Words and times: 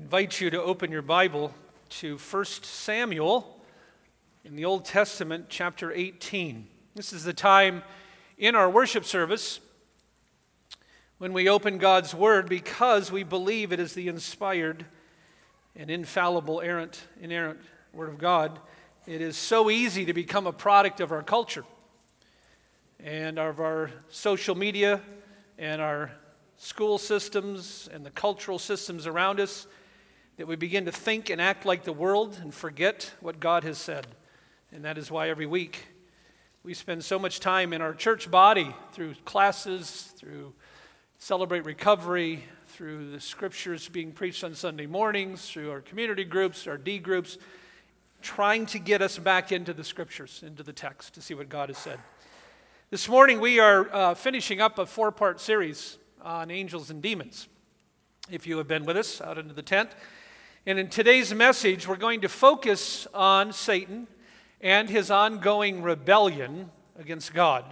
invite 0.00 0.40
you 0.40 0.48
to 0.48 0.62
open 0.62 0.90
your 0.90 1.02
Bible 1.02 1.52
to 1.90 2.16
1 2.16 2.44
Samuel 2.62 3.60
in 4.46 4.56
the 4.56 4.64
Old 4.64 4.86
Testament, 4.86 5.46
chapter 5.50 5.92
18. 5.92 6.66
This 6.94 7.12
is 7.12 7.22
the 7.22 7.34
time 7.34 7.82
in 8.38 8.54
our 8.54 8.70
worship 8.70 9.04
service 9.04 9.60
when 11.18 11.34
we 11.34 11.50
open 11.50 11.76
God's 11.76 12.14
Word 12.14 12.48
because 12.48 13.12
we 13.12 13.24
believe 13.24 13.72
it 13.72 13.78
is 13.78 13.92
the 13.92 14.08
inspired 14.08 14.86
and 15.76 15.90
infallible, 15.90 16.62
errant, 16.62 17.02
inerrant 17.20 17.60
Word 17.92 18.08
of 18.08 18.16
God. 18.16 18.58
It 19.06 19.20
is 19.20 19.36
so 19.36 19.68
easy 19.68 20.06
to 20.06 20.14
become 20.14 20.46
a 20.46 20.52
product 20.52 21.00
of 21.00 21.12
our 21.12 21.22
culture 21.22 21.64
and 22.98 23.38
of 23.38 23.60
our 23.60 23.90
social 24.08 24.54
media 24.54 25.02
and 25.58 25.82
our 25.82 26.10
school 26.56 26.96
systems 26.96 27.86
and 27.92 28.04
the 28.04 28.10
cultural 28.10 28.58
systems 28.58 29.06
around 29.06 29.38
us 29.40 29.66
that 30.40 30.46
we 30.46 30.56
begin 30.56 30.86
to 30.86 30.90
think 30.90 31.28
and 31.28 31.38
act 31.38 31.66
like 31.66 31.84
the 31.84 31.92
world 31.92 32.38
and 32.40 32.54
forget 32.54 33.12
what 33.20 33.40
God 33.40 33.62
has 33.62 33.76
said. 33.76 34.06
And 34.72 34.86
that 34.86 34.96
is 34.96 35.10
why 35.10 35.28
every 35.28 35.44
week 35.44 35.84
we 36.62 36.72
spend 36.72 37.04
so 37.04 37.18
much 37.18 37.40
time 37.40 37.74
in 37.74 37.82
our 37.82 37.92
church 37.92 38.30
body 38.30 38.74
through 38.94 39.16
classes, 39.26 40.14
through 40.16 40.54
Celebrate 41.18 41.66
Recovery, 41.66 42.42
through 42.68 43.10
the 43.10 43.20
scriptures 43.20 43.90
being 43.90 44.12
preached 44.12 44.42
on 44.42 44.54
Sunday 44.54 44.86
mornings, 44.86 45.46
through 45.46 45.70
our 45.70 45.82
community 45.82 46.24
groups, 46.24 46.66
our 46.66 46.78
D 46.78 46.98
groups, 46.98 47.36
trying 48.22 48.64
to 48.64 48.78
get 48.78 49.02
us 49.02 49.18
back 49.18 49.52
into 49.52 49.74
the 49.74 49.84
scriptures, 49.84 50.42
into 50.42 50.62
the 50.62 50.72
text, 50.72 51.12
to 51.12 51.20
see 51.20 51.34
what 51.34 51.50
God 51.50 51.68
has 51.68 51.76
said. 51.76 51.98
This 52.88 53.10
morning 53.10 53.40
we 53.40 53.60
are 53.60 53.94
uh, 53.94 54.14
finishing 54.14 54.62
up 54.62 54.78
a 54.78 54.86
four 54.86 55.12
part 55.12 55.38
series 55.38 55.98
on 56.22 56.50
angels 56.50 56.88
and 56.88 57.02
demons. 57.02 57.46
If 58.30 58.46
you 58.46 58.56
have 58.56 58.68
been 58.68 58.86
with 58.86 58.96
us 58.96 59.20
out 59.20 59.36
into 59.36 59.52
the 59.52 59.60
tent, 59.60 59.90
and 60.66 60.78
in 60.78 60.88
today's 60.88 61.32
message, 61.32 61.88
we're 61.88 61.96
going 61.96 62.20
to 62.20 62.28
focus 62.28 63.06
on 63.14 63.54
Satan 63.54 64.06
and 64.60 64.90
his 64.90 65.10
ongoing 65.10 65.82
rebellion 65.82 66.70
against 66.98 67.32
God. 67.32 67.64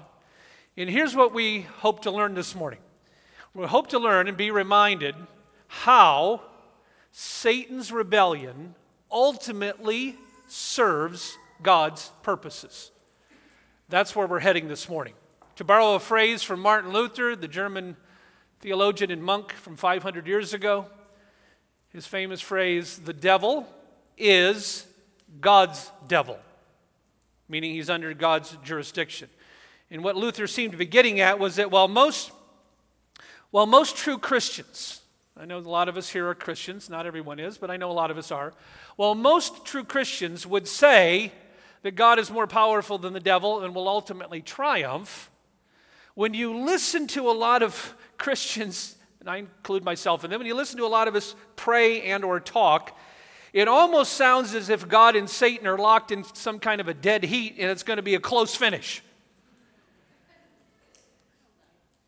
And 0.75 0.89
here's 0.89 1.15
what 1.15 1.35
we 1.35 1.63
hope 1.81 2.01
to 2.03 2.11
learn 2.11 2.33
this 2.35 2.55
morning 2.55 2.79
we 3.53 3.67
hope 3.67 3.89
to 3.89 3.99
learn 3.99 4.27
and 4.27 4.39
be 4.39 4.51
reminded 4.51 5.15
how 5.67 6.41
Satan's 7.13 7.93
rebellion 7.93 8.75
ultimately 9.11 10.17
serves 10.47 11.37
God's 11.63 12.11
purposes. 12.23 12.91
That's 13.91 14.17
where 14.17 14.27
we're 14.27 14.39
heading 14.39 14.69
this 14.69 14.89
morning. 14.89 15.15
To 15.57 15.65
borrow 15.65 15.95
a 15.95 16.01
phrase 16.01 16.43
from 16.43 16.61
Martin 16.61 16.93
Luther, 16.93 17.37
the 17.37 17.49
German 17.49 17.97
theologian 18.61 19.11
and 19.11 19.23
monk 19.23 19.53
from 19.53 19.77
500 19.77 20.27
years 20.27 20.55
ago, 20.55 20.87
his 21.93 22.07
famous 22.07 22.41
phrase, 22.41 22.99
the 22.99 23.13
devil 23.13 23.67
is 24.17 24.87
God's 25.41 25.91
devil, 26.07 26.39
meaning 27.49 27.73
he's 27.73 27.91
under 27.91 28.13
God's 28.15 28.57
jurisdiction. 28.63 29.29
And 29.91 30.05
what 30.05 30.17
Luther 30.17 30.47
seemed 30.47 30.73
to 30.73 30.79
be 30.79 30.87
getting 30.87 31.21
at 31.21 31.39
was 31.39 31.57
that 31.57 31.71
while 31.71 31.89
most, 31.89 32.31
while 33.51 33.67
most 33.67 33.97
true 33.97 34.19
Christians, 34.19 35.01
I 35.37 35.47
know 35.47 35.59
a 35.59 35.61
lot 35.61 35.89
of 35.89 35.97
us 35.97 36.11
here 36.11 36.29
are 36.29 36.35
Christians, 36.35 36.91
not 36.91 37.07
everyone 37.07 37.39
is, 37.39 37.59
but 37.59 37.71
I 37.71 37.77
know 37.77 37.91
a 37.91 37.93
lot 37.93 38.11
of 38.11 38.19
us 38.19 38.31
are. 38.31 38.53
While 38.97 39.15
most 39.15 39.65
true 39.65 39.85
Christians 39.85 40.47
would 40.47 40.67
say 40.67 41.33
that 41.83 41.95
God 41.95 42.19
is 42.19 42.31
more 42.31 42.47
powerful 42.47 42.99
than 42.99 43.13
the 43.13 43.21
devil 43.21 43.65
and 43.65 43.75
will 43.75 43.89
ultimately 43.89 44.43
triumph, 44.43 45.31
when 46.15 46.35
you 46.35 46.55
listen 46.65 47.07
to 47.07 47.31
a 47.31 47.33
lot 47.33 47.63
of 47.63 47.95
Christians 48.19 48.97
and 49.21 49.29
I 49.29 49.39
include 49.39 49.85
myself 49.85 50.25
in 50.25 50.31
them, 50.31 50.39
when 50.39 50.47
you 50.47 50.55
listen 50.55 50.79
to 50.79 50.85
a 50.85 50.87
lot 50.87 51.09
of 51.09 51.15
us 51.15 51.35
pray 51.57 52.03
and 52.03 52.25
or 52.25 52.41
talk, 52.41 52.97
it 53.53 53.67
almost 53.67 54.13
sounds 54.13 54.55
as 54.55 54.69
if 54.69 54.87
God 54.87 55.17
and 55.17 55.29
Satan 55.29 55.67
are 55.67 55.79
locked 55.79 56.13
in 56.13 56.25
some 56.35 56.59
kind 56.59 56.81
of 56.81 56.89
a 56.89 56.95
dead 56.95 57.25
heat 57.25 57.57
and 57.59 57.71
it's 57.71 57.83
going 57.83 57.97
to 57.97 58.03
be 58.03 58.15
a 58.15 58.21
close 58.21 58.55
finish. 58.55 59.03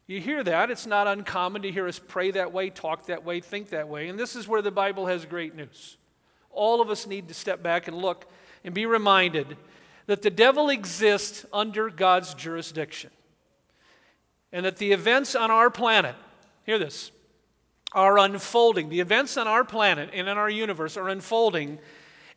You 0.06 0.21
hear 0.21 0.43
that. 0.43 0.71
It's 0.71 0.87
not 0.87 1.06
uncommon 1.06 1.62
to 1.62 1.71
hear 1.71 1.87
us 1.87 2.00
pray 2.00 2.32
that 2.32 2.53
way, 2.53 2.71
talk 2.71 3.06
that 3.06 3.25
way, 3.25 3.41
think 3.41 3.71
that 3.71 3.88
way. 3.88 4.09
And 4.09 4.19
this 4.19 4.34
is 4.34 4.48
where 4.48 4.60
the 4.60 4.72
Bible 4.72 5.06
has 5.06 5.25
great 5.25 5.54
news. 5.54 5.97
All 6.50 6.81
of 6.81 6.91
us 6.91 7.06
need 7.06 7.28
to 7.28 7.34
step 7.34 7.62
back 7.62 7.87
and 7.87 7.97
look 7.97 8.27
and 8.65 8.75
be 8.75 8.87
reminded 8.87 9.56
that 10.06 10.22
the 10.22 10.31
devil 10.31 10.69
exists 10.69 11.47
under 11.53 11.91
God's 11.91 12.34
jurisdiction. 12.34 13.10
And 14.53 14.66
that 14.66 14.78
the 14.78 14.91
events 14.91 15.37
on 15.37 15.53
our 15.53 15.71
planet 15.71 16.16
hear 16.65 16.78
this, 16.78 17.10
are 17.93 18.19
unfolding. 18.19 18.88
The 18.88 19.00
events 19.00 19.37
on 19.37 19.48
our 19.48 19.65
planet 19.65 20.10
and 20.12 20.28
in 20.28 20.38
our 20.38 20.50
universe 20.50 20.97
are 20.97 21.09
unfolding 21.09 21.78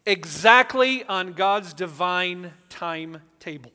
exactly 0.05 1.03
on 1.03 1.33
God's 1.33 1.73
divine 1.73 2.51
timetable. 2.69 3.71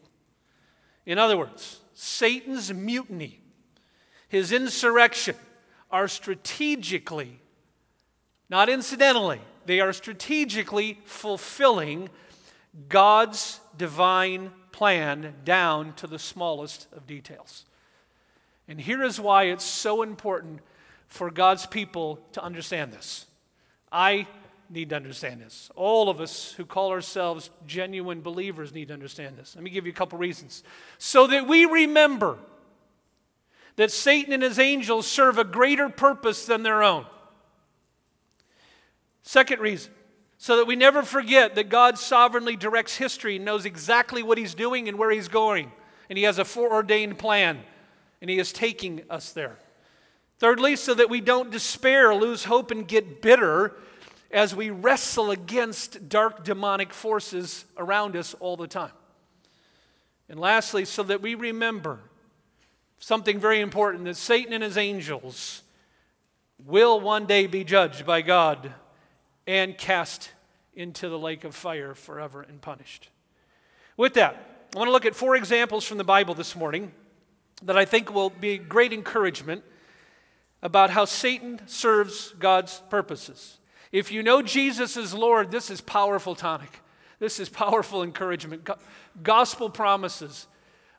In 1.06 1.18
other 1.18 1.36
words, 1.36 1.80
Satan's 1.94 2.72
mutiny, 2.72 3.40
his 4.28 4.52
insurrection, 4.52 5.36
are 5.90 6.08
strategically, 6.08 7.40
not 8.50 8.68
incidentally, 8.68 9.40
they 9.64 9.80
are 9.80 9.92
strategically 9.92 10.98
fulfilling 11.04 12.08
God's 12.88 13.60
divine 13.76 14.50
plan 14.72 15.34
down 15.44 15.94
to 15.94 16.06
the 16.06 16.18
smallest 16.18 16.86
of 16.92 17.06
details. 17.06 17.64
And 18.68 18.78
here 18.78 19.02
is 19.02 19.18
why 19.18 19.44
it's 19.44 19.64
so 19.64 20.02
important 20.02 20.60
for 21.06 21.30
God's 21.30 21.66
people 21.66 22.20
to 22.32 22.42
understand 22.42 22.92
this. 22.92 23.26
I 23.90 24.26
need 24.70 24.90
to 24.90 24.96
understand 24.96 25.40
this. 25.40 25.70
All 25.74 26.10
of 26.10 26.20
us 26.20 26.52
who 26.52 26.66
call 26.66 26.90
ourselves 26.90 27.48
genuine 27.66 28.20
believers 28.20 28.74
need 28.74 28.88
to 28.88 28.94
understand 28.94 29.38
this. 29.38 29.54
Let 29.54 29.64
me 29.64 29.70
give 29.70 29.86
you 29.86 29.92
a 29.92 29.94
couple 29.94 30.18
reasons. 30.18 30.62
So 30.98 31.26
that 31.28 31.48
we 31.48 31.64
remember 31.64 32.38
that 33.76 33.90
Satan 33.90 34.34
and 34.34 34.42
his 34.42 34.58
angels 34.58 35.06
serve 35.06 35.38
a 35.38 35.44
greater 35.44 35.88
purpose 35.88 36.44
than 36.44 36.62
their 36.62 36.82
own. 36.82 37.06
Second 39.22 39.60
reason, 39.60 39.92
so 40.36 40.56
that 40.56 40.66
we 40.66 40.76
never 40.76 41.02
forget 41.02 41.54
that 41.54 41.68
God 41.68 41.98
sovereignly 41.98 42.56
directs 42.56 42.96
history 42.96 43.36
and 43.36 43.44
knows 43.44 43.64
exactly 43.64 44.22
what 44.22 44.38
he's 44.38 44.54
doing 44.54 44.88
and 44.88 44.98
where 44.98 45.10
he's 45.10 45.28
going, 45.28 45.72
and 46.08 46.18
he 46.18 46.24
has 46.24 46.38
a 46.38 46.44
foreordained 46.44 47.18
plan 47.18 47.60
and 48.20 48.30
He 48.30 48.38
is 48.38 48.52
taking 48.52 49.02
us 49.10 49.32
there. 49.32 49.56
Thirdly, 50.38 50.76
so 50.76 50.94
that 50.94 51.10
we 51.10 51.20
don't 51.20 51.50
despair, 51.50 52.14
lose 52.14 52.44
hope, 52.44 52.70
and 52.70 52.86
get 52.86 53.20
bitter 53.20 53.74
as 54.30 54.54
we 54.54 54.70
wrestle 54.70 55.30
against 55.30 56.08
dark 56.08 56.44
demonic 56.44 56.92
forces 56.92 57.64
around 57.76 58.14
us 58.14 58.34
all 58.34 58.56
the 58.56 58.68
time. 58.68 58.92
And 60.28 60.38
lastly, 60.38 60.84
so 60.84 61.02
that 61.04 61.22
we 61.22 61.34
remember 61.34 62.00
something 62.98 63.38
very 63.38 63.60
important 63.60 64.04
that 64.04 64.16
Satan 64.16 64.52
and 64.52 64.62
his 64.62 64.76
angels 64.76 65.62
will 66.64 67.00
one 67.00 67.26
day 67.26 67.46
be 67.46 67.64
judged 67.64 68.04
by 68.04 68.20
God 68.20 68.72
and 69.46 69.78
cast 69.78 70.30
into 70.74 71.08
the 71.08 71.18
lake 71.18 71.44
of 71.44 71.54
fire 71.54 71.94
forever 71.94 72.42
and 72.42 72.60
punished. 72.60 73.08
With 73.96 74.14
that, 74.14 74.68
I 74.74 74.78
want 74.78 74.88
to 74.88 74.92
look 74.92 75.06
at 75.06 75.14
four 75.14 75.34
examples 75.34 75.84
from 75.84 75.98
the 75.98 76.04
Bible 76.04 76.34
this 76.34 76.54
morning 76.54 76.92
that 77.62 77.76
I 77.76 77.84
think 77.84 78.12
will 78.12 78.30
be 78.30 78.58
great 78.58 78.92
encouragement 78.92 79.64
about 80.62 80.90
how 80.90 81.04
Satan 81.04 81.60
serves 81.66 82.34
God's 82.38 82.82
purposes. 82.90 83.58
If 83.92 84.12
you 84.12 84.22
know 84.22 84.42
Jesus 84.42 84.96
is 84.96 85.14
Lord, 85.14 85.50
this 85.50 85.70
is 85.70 85.80
powerful 85.80 86.34
tonic. 86.34 86.80
This 87.18 87.40
is 87.40 87.48
powerful 87.48 88.02
encouragement. 88.02 88.68
Gospel 89.22 89.70
promises 89.70 90.46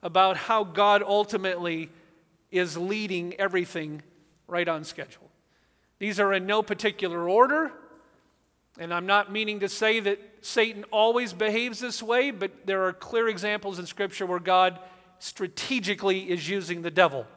about 0.02 0.38
how 0.38 0.64
God 0.64 1.03
ultimately 1.03 1.90
is 2.52 2.78
leading 2.78 3.36
everything 3.36 4.02
right 4.48 4.68
on 4.68 4.84
schedule. 4.84 5.30
These 6.00 6.19
are 6.19 6.34
in 6.34 6.46
no 6.46 6.64
particular 6.64 7.30
order, 7.30 7.72
and 8.78 8.94
I'm 8.94 9.06
not 9.06 9.31
meaning 9.31 9.60
to 9.60 9.69
say 9.69 10.00
that 10.00 10.19
Satan 10.42 10.86
always 10.86 11.34
behaves 11.34 11.80
this 11.80 12.01
way, 12.01 12.31
but 12.31 12.66
there 12.66 12.86
are 12.86 12.94
clear 12.94 13.28
examples 13.28 13.78
in 13.78 13.86
Scripture 13.86 14.25
where 14.25 14.39
God 14.39 14.80
strategically 15.19 16.30
is 16.30 16.50
using 16.50 16.81
the 16.81 16.92
devil. 16.92 17.27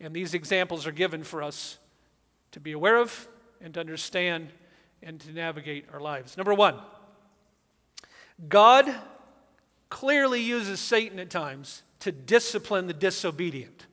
And 0.00 0.14
these 0.14 0.34
examples 0.34 0.86
are 0.86 0.92
given 0.92 1.24
for 1.24 1.42
us 1.42 1.78
to 2.52 2.60
be 2.60 2.72
aware 2.72 2.98
of 2.98 3.28
and 3.60 3.74
to 3.74 3.80
understand 3.80 4.48
and 5.02 5.20
to 5.20 5.32
navigate 5.32 5.86
our 5.92 6.00
lives. 6.00 6.36
Number 6.36 6.54
one, 6.54 6.78
God 8.48 8.94
clearly 9.88 10.42
uses 10.42 10.80
Satan 10.80 11.18
at 11.18 11.30
times 11.30 11.82
to 12.00 12.12
discipline 12.12 12.86
the 12.86 12.92
disobedient. 12.92 13.86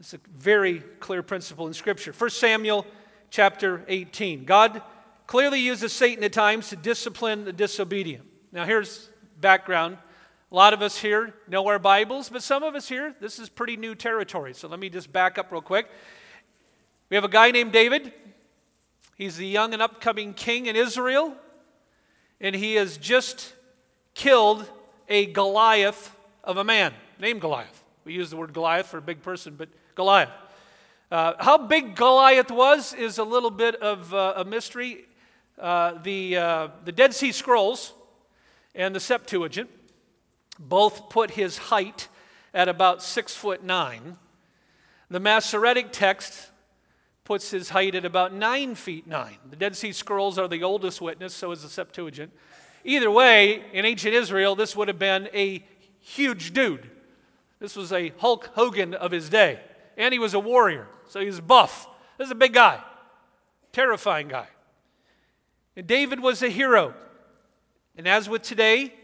It's 0.00 0.14
a 0.14 0.20
very 0.36 0.80
clear 0.98 1.22
principle 1.22 1.66
in 1.66 1.74
Scripture. 1.74 2.12
1 2.12 2.30
Samuel 2.30 2.86
chapter 3.30 3.84
18. 3.86 4.44
God 4.44 4.82
clearly 5.26 5.60
uses 5.60 5.92
Satan 5.92 6.24
at 6.24 6.32
times 6.32 6.70
to 6.70 6.76
discipline 6.76 7.44
the 7.44 7.52
disobedient. 7.52 8.26
Now, 8.50 8.64
here's 8.64 9.10
background 9.40 9.98
a 10.50 10.56
lot 10.56 10.72
of 10.72 10.82
us 10.82 10.98
here 10.98 11.32
know 11.46 11.64
our 11.68 11.78
Bibles, 11.78 12.28
but 12.28 12.42
some 12.42 12.64
of 12.64 12.74
us 12.74 12.88
here, 12.88 13.14
this 13.20 13.38
is 13.38 13.48
pretty 13.48 13.76
new 13.76 13.94
territory. 13.94 14.52
So 14.52 14.66
let 14.66 14.80
me 14.80 14.88
just 14.88 15.12
back 15.12 15.38
up 15.38 15.52
real 15.52 15.62
quick. 15.62 15.88
We 17.08 17.14
have 17.14 17.22
a 17.22 17.28
guy 17.28 17.52
named 17.52 17.70
David. 17.70 18.12
He's 19.14 19.36
the 19.36 19.46
young 19.46 19.72
and 19.74 19.80
upcoming 19.80 20.34
king 20.34 20.66
in 20.66 20.74
Israel, 20.74 21.36
and 22.40 22.56
he 22.56 22.74
has 22.74 22.96
just 22.96 23.54
killed 24.14 24.68
a 25.08 25.26
Goliath 25.26 26.16
of 26.42 26.56
a 26.56 26.64
man 26.64 26.94
named 27.20 27.40
Goliath. 27.40 27.84
We 28.04 28.14
use 28.14 28.30
the 28.30 28.36
word 28.36 28.52
Goliath 28.52 28.86
for 28.86 28.98
a 28.98 29.02
big 29.02 29.22
person, 29.22 29.54
but 29.56 29.68
Goliath. 29.94 30.30
Uh, 31.12 31.34
how 31.38 31.58
big 31.58 31.94
Goliath 31.94 32.50
was 32.50 32.92
is 32.92 33.18
a 33.18 33.24
little 33.24 33.50
bit 33.50 33.76
of 33.76 34.12
uh, 34.12 34.34
a 34.36 34.44
mystery. 34.44 35.04
Uh, 35.56 35.94
the, 36.02 36.36
uh, 36.36 36.68
the 36.84 36.92
Dead 36.92 37.14
Sea 37.14 37.30
Scrolls 37.30 37.92
and 38.74 38.94
the 38.96 39.00
Septuagint 39.00 39.68
both 40.60 41.08
put 41.08 41.32
his 41.32 41.58
height 41.58 42.08
at 42.54 42.68
about 42.68 43.02
six 43.02 43.34
foot 43.34 43.64
nine. 43.64 44.18
The 45.10 45.18
Masoretic 45.18 45.90
text 45.90 46.50
puts 47.24 47.50
his 47.50 47.70
height 47.70 47.94
at 47.94 48.04
about 48.04 48.32
nine 48.32 48.74
feet 48.74 49.06
nine. 49.06 49.38
The 49.48 49.56
Dead 49.56 49.74
Sea 49.74 49.92
Scrolls 49.92 50.38
are 50.38 50.48
the 50.48 50.62
oldest 50.62 51.00
witness, 51.00 51.34
so 51.34 51.50
is 51.50 51.62
the 51.62 51.68
Septuagint. 51.68 52.32
Either 52.84 53.10
way, 53.10 53.64
in 53.72 53.84
ancient 53.84 54.14
Israel, 54.14 54.54
this 54.54 54.76
would 54.76 54.88
have 54.88 54.98
been 54.98 55.28
a 55.34 55.64
huge 56.00 56.52
dude. 56.52 56.88
This 57.58 57.76
was 57.76 57.92
a 57.92 58.12
Hulk 58.18 58.50
Hogan 58.54 58.94
of 58.94 59.10
his 59.10 59.28
day. 59.28 59.60
And 59.96 60.12
he 60.12 60.18
was 60.18 60.34
a 60.34 60.40
warrior, 60.40 60.88
so 61.08 61.20
he 61.20 61.26
was 61.26 61.40
buff. 61.40 61.88
This 62.16 62.26
is 62.26 62.32
a 62.32 62.36
big 62.36 62.54
guy, 62.54 62.82
terrifying 63.72 64.28
guy. 64.28 64.48
And 65.76 65.86
David 65.86 66.20
was 66.20 66.42
a 66.42 66.48
hero. 66.48 66.94
And 67.96 68.08
as 68.08 68.28
with 68.28 68.42
today, 68.42 68.94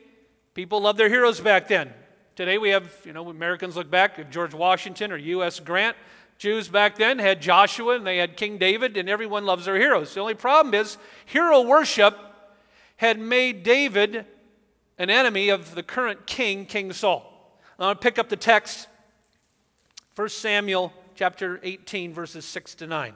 people 0.56 0.81
love 0.81 0.97
their 0.97 1.11
heroes 1.11 1.38
back 1.38 1.69
then. 1.69 1.93
Today 2.35 2.56
we 2.56 2.70
have, 2.70 2.91
you 3.05 3.12
know, 3.12 3.29
Americans 3.29 3.76
look 3.76 3.91
back 3.91 4.19
at 4.19 4.31
George 4.32 4.55
Washington 4.55 5.12
or 5.12 5.19
U.S. 5.19 5.61
Grant. 5.61 5.99
Jews 6.38 6.67
back 6.67 6.97
then 6.97 7.19
had 7.19 7.43
Joshua 7.43 7.97
and 7.97 8.06
they 8.06 8.17
had 8.17 8.38
King 8.38 8.56
David, 8.56 8.97
and 8.97 9.06
everyone 9.06 9.44
loves 9.44 9.67
their 9.67 9.76
heroes. 9.76 10.14
The 10.14 10.20
only 10.20 10.32
problem 10.32 10.73
is 10.73 10.97
hero 11.26 11.61
worship 11.61 12.17
had 12.97 13.19
made 13.19 13.64
David 13.64 14.25
an 14.97 15.11
enemy 15.11 15.50
of 15.50 15.75
the 15.75 15.82
current 15.82 16.26
king, 16.26 16.64
King 16.64 16.91
Saul. 16.94 17.61
I'm 17.79 17.85
going 17.85 17.94
to 17.97 18.00
pick 18.00 18.19
up 18.19 18.31
the 18.31 18.37
text, 18.37 18.88
1 20.14 20.29
Samuel 20.31 20.91
chapter 21.17 21.61
18, 21.62 22.14
verses 22.14 22.47
6 22.47 22.76
to 22.76 22.87
9. 22.87 23.12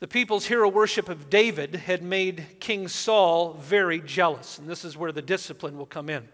The 0.00 0.08
people's 0.08 0.46
hero 0.46 0.68
worship 0.68 1.08
of 1.08 1.28
David 1.28 1.74
had 1.74 2.02
made 2.02 2.60
King 2.60 2.86
Saul 2.86 3.54
very 3.54 4.00
jealous, 4.00 4.58
and 4.58 4.68
this 4.68 4.84
is 4.84 4.96
where 4.96 5.10
the 5.10 5.22
discipline 5.22 5.76
will 5.76 5.86
come 5.86 6.08
in. 6.08 6.28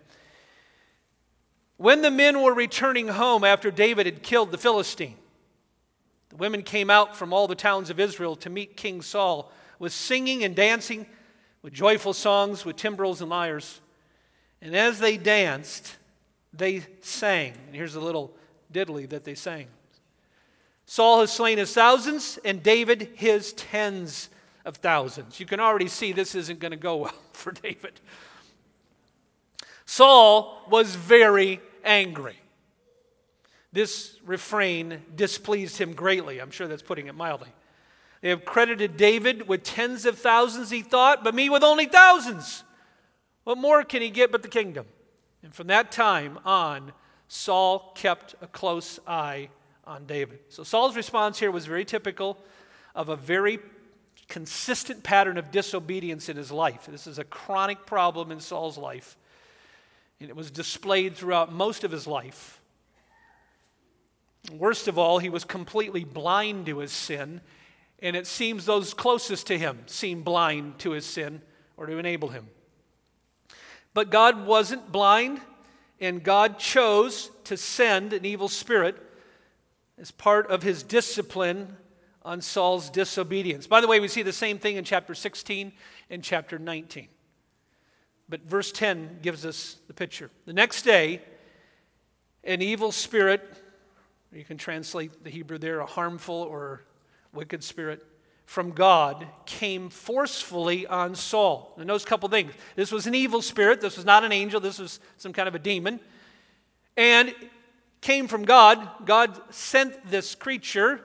When 1.79 2.03
the 2.03 2.11
men 2.11 2.43
were 2.43 2.53
returning 2.53 3.09
home 3.09 3.43
after 3.43 3.71
David 3.71 4.05
had 4.07 4.23
killed 4.23 4.53
the 4.53 4.59
Philistine, 4.59 5.17
the 6.29 6.37
women 6.37 6.63
came 6.63 6.91
out 6.91 7.17
from 7.17 7.33
all 7.33 7.49
the 7.49 7.55
towns 7.55 7.89
of 7.89 7.99
Israel 7.99 8.37
to 8.37 8.51
meet 8.51 8.77
King 8.77 9.01
Saul 9.01 9.51
with 9.79 9.93
singing 9.93 10.45
and 10.45 10.55
dancing, 10.55 11.07
with 11.63 11.73
joyful 11.73 12.13
songs, 12.13 12.65
with 12.65 12.77
timbrels 12.77 13.23
and 13.23 13.31
lyres. 13.31 13.81
And 14.61 14.77
as 14.77 14.99
they 14.99 15.17
danced, 15.17 15.97
they 16.53 16.85
sang. 17.01 17.55
And 17.67 17.75
here's 17.75 17.95
a 17.95 18.01
little 18.01 18.37
diddly 18.73 19.09
that 19.09 19.25
they 19.25 19.35
sang 19.35 19.69
Saul 20.87 21.21
has 21.21 21.33
slain 21.33 21.59
his 21.59 21.73
thousands, 21.73 22.39
and 22.45 22.63
David 22.63 23.11
his 23.15 23.53
tens 23.55 24.29
of 24.65 24.77
thousands. 24.77 25.41
You 25.41 25.47
can 25.47 25.61
already 25.61 25.89
see 25.89 26.13
this 26.13 26.35
isn't 26.35 26.61
going 26.61 26.73
to 26.73 26.77
go 26.77 26.97
well 26.99 27.15
for 27.33 27.53
David. 27.53 28.01
Saul 29.87 30.63
was 30.69 30.95
very 30.95 31.61
angry. 31.85 32.37
This 33.73 34.19
refrain 34.25 35.03
displeased 35.15 35.79
him 35.79 35.95
greatly. 35.95 36.41
I'm 36.41 36.51
sure 36.51 36.69
that's 36.69 36.83
putting 36.83 37.07
it 37.07 37.15
mildly. 37.15 37.49
They 38.21 38.31
have 38.31 38.45
credited 38.45 38.97
David 38.97 39.49
with 39.49 39.65
tens 39.65 40.07
of 40.07 40.19
thousands, 40.19 40.71
he 40.71 40.81
thought, 40.81 41.23
but 41.25 41.35
me 41.35 41.51
with 41.51 41.63
only 41.63 41.87
thousands. 41.87 42.65
What 43.43 43.59
more 43.59 43.85
can 43.85 44.01
he 44.01 44.11
get 44.11 44.33
but 44.33 44.43
the 44.43 44.49
kingdom? 44.49 44.87
And 45.43 45.55
from 45.55 45.67
that 45.67 45.93
time 45.93 46.39
on, 46.45 46.93
Saul 47.29 47.93
kept 47.95 48.35
a 48.41 48.47
close 48.47 48.99
eye 49.07 49.51
on 49.87 50.07
David. 50.07 50.41
So 50.49 50.63
Saul's 50.63 50.97
response 50.97 51.39
here 51.39 51.51
was 51.51 51.67
very 51.67 51.85
typical 51.85 52.39
of 52.95 53.09
a 53.09 53.17
very 53.17 53.59
consistent 54.29 55.03
pattern 55.03 55.37
of 55.37 55.51
disobedience 55.51 56.29
in 56.29 56.37
his 56.37 56.51
life. 56.51 56.87
This 56.87 57.07
is 57.07 57.19
a 57.19 57.25
chronic 57.25 57.87
problem 57.87 58.31
in 58.31 58.41
Saul's 58.41 58.79
life. 58.79 59.17
And 60.21 60.31
it 60.31 60.37
was 60.37 60.51
displayed 60.51 61.17
throughout 61.17 61.53
most 61.53 61.85
of 61.85 61.91
his 61.91 62.07
life. 62.07 62.61
Worst 64.53 64.89
of 64.89 64.99
all, 64.99 65.19
he 65.19 65.31
was 65.31 65.45
completely 65.45 66.05
blind 66.05 66.67
to 66.67 66.79
his 66.79 66.93
sin, 66.93 67.41
and 68.01 68.15
it 68.15 68.27
seems 68.27 68.67
those 68.67 68.93
closest 68.93 69.47
to 69.47 69.59
him 69.59 69.81
seem 69.87 70.23
blind 70.23 70.79
to 70.81 70.91
his 70.91 71.07
sin 71.07 71.41
or 71.77 71.87
to 71.87 71.97
enable 71.97 72.29
him. 72.29 72.49
But 73.95 74.11
God 74.11 74.47
wasn't 74.47 74.93
blind, 74.93 75.41
and 76.01 76.23
God 76.23 76.59
chose 76.59 77.31
to 77.45 77.57
send 77.57 78.13
an 78.13 78.25
evil 78.25 78.49
spirit 78.49 78.97
as 79.99 80.11
part 80.11 80.51
of 80.51 80.63
his 80.63 80.83
discipline 80.83 81.77
on 82.23 82.41
Saul's 82.41 82.91
disobedience. 82.91 83.67
By 83.67 83.81
the 83.81 83.87
way, 83.87 84.01
we 84.01 84.09
see 84.09 84.23
the 84.23 84.33
same 84.33 84.59
thing 84.59 84.77
in 84.77 84.85
chapter 84.85 85.15
16 85.15 85.73
and 86.11 86.23
chapter 86.23 86.59
19. 86.59 87.09
But 88.29 88.43
verse 88.43 88.73
10 88.73 89.19
gives 89.23 89.45
us 89.45 89.77
the 89.87 89.95
picture. 89.95 90.31
The 90.47 90.53
next 90.53 90.83
day, 90.83 91.21
an 92.43 92.63
evil 92.63 92.93
spirit, 92.93 93.43
you 94.33 94.45
can 94.45 94.57
translate 94.57 95.23
the 95.23 95.31
Hebrew 95.31 95.59
there, 95.59 95.81
a 95.81 95.87
harmful 95.87 96.35
or 96.35 96.83
wicked 97.33 97.63
spirit, 97.63 98.05
from 98.47 98.73
God 98.73 99.27
came 99.47 99.89
forcefully 99.89 100.87
on 100.87 101.15
Saul. 101.15 101.75
Now, 101.77 101.85
notice 101.85 102.05
a 102.05 102.07
couple 102.07 102.29
things. 102.29 102.53
This 102.77 102.93
was 102.93 103.07
an 103.07 103.15
evil 103.15 103.41
spirit. 103.41 103.81
This 103.81 103.97
was 103.97 104.05
not 104.05 104.25
an 104.25 104.33
angel. 104.33 104.61
This 104.61 104.79
was 104.79 105.01
some 105.17 105.33
kind 105.33 105.49
of 105.49 105.55
a 105.55 105.59
demon. 105.59 105.99
And 106.97 107.35
came 108.05 108.29
from 108.29 108.45
God. 108.45 108.87
God 109.07 109.41
sent 109.51 110.11
this 110.11 110.35
creature, 110.35 111.01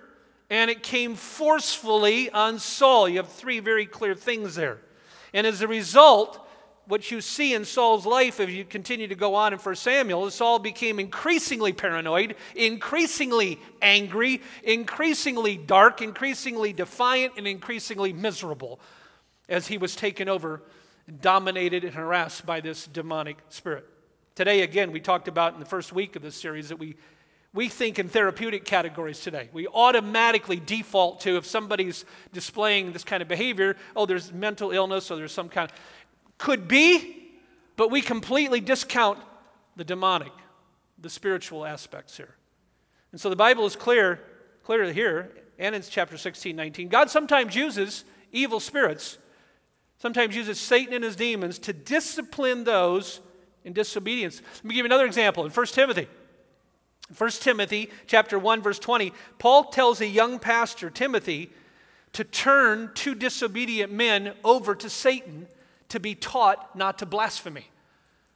and 0.50 0.70
it 0.70 0.84
came 0.84 1.16
forcefully 1.16 2.30
on 2.30 2.60
Saul. 2.60 3.08
You 3.08 3.18
have 3.18 3.30
three 3.30 3.62
very 3.62 3.86
clear 3.86 4.14
things 4.14 4.56
there. 4.56 4.80
And 5.34 5.48
as 5.48 5.62
a 5.62 5.68
result, 5.68 6.46
what 6.88 7.10
you 7.10 7.22
see 7.22 7.54
in 7.54 7.64
Saul's 7.64 8.06
life 8.06 8.42
if 8.42 8.50
you 8.50 8.66
continue 8.66 9.08
to 9.08 9.16
go 9.16 9.34
on 9.36 9.54
in 9.54 9.60
1 9.60 9.76
Samuel 9.76 10.28
is 10.28 10.34
Saul 10.34 10.60
became 10.60 11.00
increasingly 11.00 11.72
paranoid, 11.72 12.36
increasingly 12.54 13.60
angry, 13.82 14.42
increasingly 14.64 15.56
dark, 15.56 16.02
increasingly 16.02 16.74
defiant, 16.74 17.34
and 17.38 17.48
increasingly 17.48 18.12
miserable 18.12 18.78
as 19.48 19.68
he 19.68 19.78
was 19.78 19.96
taken 19.96 20.28
over, 20.28 20.64
dominated, 21.22 21.86
and 21.86 21.94
harassed 21.94 22.46
by 22.46 22.60
this 22.60 22.86
demonic 22.88 23.38
spirit. 23.48 23.86
Today, 24.40 24.62
again, 24.62 24.94
we 24.94 25.02
talked 25.02 25.28
about 25.28 25.54
in 25.54 25.60
the 25.60 25.66
first 25.66 25.92
week 25.92 26.16
of 26.16 26.22
this 26.22 26.34
series 26.34 26.70
that 26.70 26.80
we 26.80 26.96
we 27.54 27.68
think 27.68 28.00
in 28.00 28.08
therapeutic 28.08 28.64
categories 28.64 29.20
today. 29.20 29.50
We 29.52 29.68
automatically 29.68 30.56
default 30.56 31.20
to 31.22 31.36
if 31.36 31.46
somebody's 31.46 32.06
displaying 32.32 32.94
this 32.94 33.04
kind 33.04 33.22
of 33.22 33.28
behavior, 33.28 33.76
oh, 33.98 34.06
there's 34.06 34.32
mental 34.32 34.72
illness 34.72 35.12
or 35.12 35.18
there's 35.18 35.34
some 35.34 35.50
kind 35.50 35.70
of. 35.70 35.78
Could 36.38 36.70
be, 36.70 37.34
but 37.76 37.92
we 37.92 38.00
completely 38.00 38.62
discount 38.62 39.20
the 39.76 39.84
demonic, 39.84 40.32
the 40.98 41.10
spiritual 41.10 41.66
aspects 41.66 42.16
here. 42.16 42.36
And 43.12 43.20
so 43.20 43.30
the 43.30 43.36
Bible 43.36 43.66
is 43.66 43.76
clear, 43.76 44.22
clear 44.64 44.90
here, 44.94 45.34
and 45.58 45.76
in 45.76 45.82
chapter 45.82 46.18
16, 46.18 46.56
19. 46.56 46.88
God 46.88 47.10
sometimes 47.10 47.58
uses 47.58 48.06
evil 48.32 48.62
spirits, 48.62 49.18
sometimes 49.98 50.34
uses 50.34 50.62
Satan 50.62 50.94
and 50.94 51.04
his 51.04 51.18
demons 51.18 51.60
to 51.60 51.74
discipline 51.74 52.64
those 52.64 53.20
disobedience. 53.74 54.42
Let 54.56 54.66
me 54.66 54.76
give 54.76 54.84
you 54.84 54.86
another 54.86 55.06
example 55.06 55.46
in 55.46 55.52
1 55.52 55.66
Timothy. 55.68 56.08
1 57.18 57.30
Timothy 57.32 57.90
chapter 58.08 58.38
1 58.38 58.62
verse 58.62 58.80
20, 58.80 59.14
Paul 59.40 59.66
tells 59.66 60.00
a 60.00 60.08
young 60.08 60.40
pastor 60.40 60.90
Timothy 60.90 61.50
to 62.14 62.24
turn 62.24 62.92
two 62.94 63.16
disobedient 63.16 63.92
men 63.92 64.34
over 64.44 64.76
to 64.76 64.90
Satan 64.90 65.48
to 65.90 66.00
be 66.00 66.16
taught 66.16 66.76
not 66.76 67.00
to 67.00 67.06
blaspheme. 67.06 67.64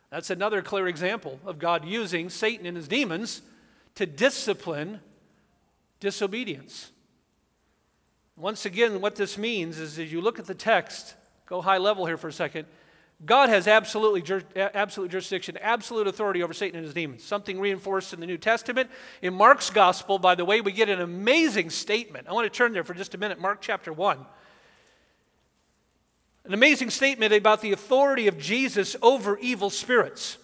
That's 0.10 0.30
another 0.30 0.62
clear 0.62 0.88
example 0.88 1.40
of 1.46 1.60
God 1.60 1.86
using 1.86 2.30
Satan 2.30 2.66
and 2.66 2.78
his 2.78 2.88
demons 2.88 3.42
to 3.96 4.06
discipline 4.06 5.00
disobedience. 6.00 6.92
Once 8.36 8.66
again, 8.66 9.02
what 9.02 9.16
this 9.16 9.38
means 9.38 9.80
is 9.80 10.00
as 10.00 10.12
you 10.12 10.20
look 10.20 10.40
at 10.40 10.46
the 10.46 10.56
text, 10.56 11.16
go 11.46 11.62
high 11.62 11.78
level 11.78 12.06
here 12.06 12.18
for 12.18 12.28
a 12.28 12.34
second. 12.34 12.66
God 13.26 13.50
has 13.50 13.68
absolutely, 13.68 14.24
absolute 14.56 15.12
jurisdiction, 15.12 15.58
absolute 15.58 16.08
authority 16.08 16.44
over 16.44 16.54
Satan 16.54 16.78
and 16.78 16.86
his 16.86 16.94
demons. 16.94 17.24
Something 17.24 17.60
reinforced 17.60 18.14
in 18.14 18.20
the 18.20 18.26
New 18.26 18.38
Testament. 18.38 18.90
In 19.22 19.34
Mark's 19.34 19.70
gospel, 19.70 20.20
by 20.20 20.36
the 20.36 20.44
way, 20.44 20.62
we 20.62 20.72
get 20.72 20.90
an 20.90 21.00
amazing 21.00 21.70
statement. 21.70 22.28
I 22.28 22.34
want 22.34 22.52
to 22.52 22.58
turn 22.58 22.74
there 22.74 22.84
for 22.84 22.94
just 22.94 23.16
a 23.16 23.18
minute. 23.18 23.40
Mark 23.40 23.62
chapter 23.62 23.94
1. 23.94 24.18
An 26.46 26.54
amazing 26.54 26.90
statement 26.90 27.34
about 27.34 27.62
the 27.62 27.72
authority 27.72 28.28
of 28.28 28.38
Jesus 28.38 28.96
over 29.02 29.38
evil 29.38 29.70
spirits. 29.70 30.38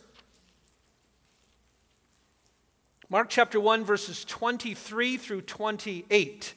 Mark 3.10 3.30
chapter 3.30 3.60
1, 3.60 3.84
verses 3.84 4.24
23 4.24 5.18
through 5.18 5.42
28. 5.42 6.54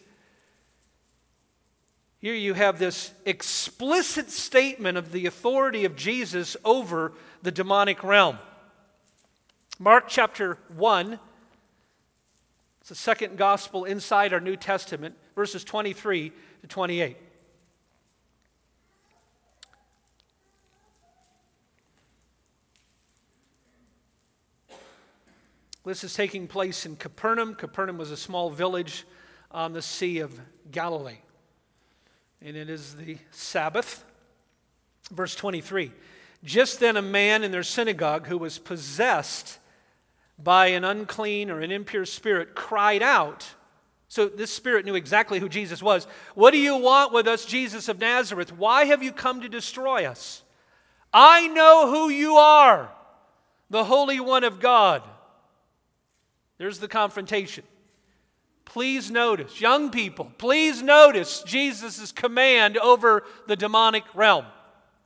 Here 2.23 2.35
you 2.35 2.55
have 2.55 2.79
this 2.79 3.11
explicit 3.27 4.31
statement 4.31 4.97
of 4.97 5.11
the 5.11 5.27
authority 5.27 5.85
of 5.85 5.97
Jesus 5.97 6.57
over 6.65 7.15
the 7.43 7.51
demonic 7.51 8.05
realm. 8.05 8.39
Mark 9.81 10.05
chapter 10.07 10.57
1, 10.77 11.19
it's 12.81 12.89
the 12.91 12.95
second 12.95 13.37
gospel 13.37 13.85
inside 13.85 14.33
our 14.33 14.39
New 14.39 14.55
Testament, 14.55 15.17
verses 15.35 15.65
23 15.65 16.31
to 16.61 16.67
28. 16.69 17.17
This 25.85 26.05
is 26.05 26.15
taking 26.15 26.47
place 26.47 26.87
in 26.87 26.95
Capernaum. 26.95 27.57
Capernaum 27.57 27.99
was 27.99 28.13
a 28.13 28.17
small 28.17 28.49
village 28.49 29.05
on 29.51 29.73
the 29.73 29.83
Sea 29.83 30.21
of 30.21 30.39
Galilee. 30.71 31.19
And 32.45 32.57
it 32.57 32.69
is 32.69 32.97
the 32.97 33.19
Sabbath. 33.31 34.05
Verse 35.11 35.35
23 35.35 35.93
Just 36.43 36.81
then, 36.81 36.97
a 36.97 37.03
man 37.03 37.45
in 37.45 37.53
their 37.53 37.63
synagogue 37.63 38.27
who 38.27 38.39
was 38.39 38.59
possessed 38.59 39.59
by 40.39 40.69
an 40.69 40.85
unclean 40.85 41.51
or 41.51 41.61
an 41.61 41.71
impure 41.71 42.05
spirit 42.05 42.55
cried 42.55 43.03
out. 43.03 43.55
So, 44.09 44.29
this 44.29 44.53
spirit 44.53 44.85
knew 44.85 44.97
exactly 44.97 45.39
who 45.39 45.49
Jesus 45.49 45.83
was. 45.83 46.07
What 46.35 46.51
do 46.51 46.59
you 46.59 46.77
want 46.77 47.13
with 47.13 47.29
us, 47.29 47.45
Jesus 47.45 47.89
of 47.89 48.01
Nazareth? 48.01 48.53
Why 48.53 48.87
have 48.87 49.03
you 49.03 49.13
come 49.13 49.41
to 49.43 49.49
destroy 49.49 50.05
us? 50.05 50.43
I 51.13 51.47
know 51.49 51.91
who 51.91 52.09
you 52.09 52.37
are, 52.37 52.91
the 53.71 53.85
Holy 53.85 54.19
One 54.19 54.45
of 54.45 54.59
God. 54.59 55.03
There's 56.59 56.79
the 56.79 56.89
confrontation. 56.89 57.65
Please 58.73 59.11
notice, 59.11 59.61
young 59.61 59.91
people, 59.91 60.33
please 60.39 60.81
notice 60.81 61.43
Jesus' 61.43 62.11
command 62.11 62.79
over 62.79 63.23
the 63.47 63.55
demonic 63.55 64.05
realm. 64.15 64.47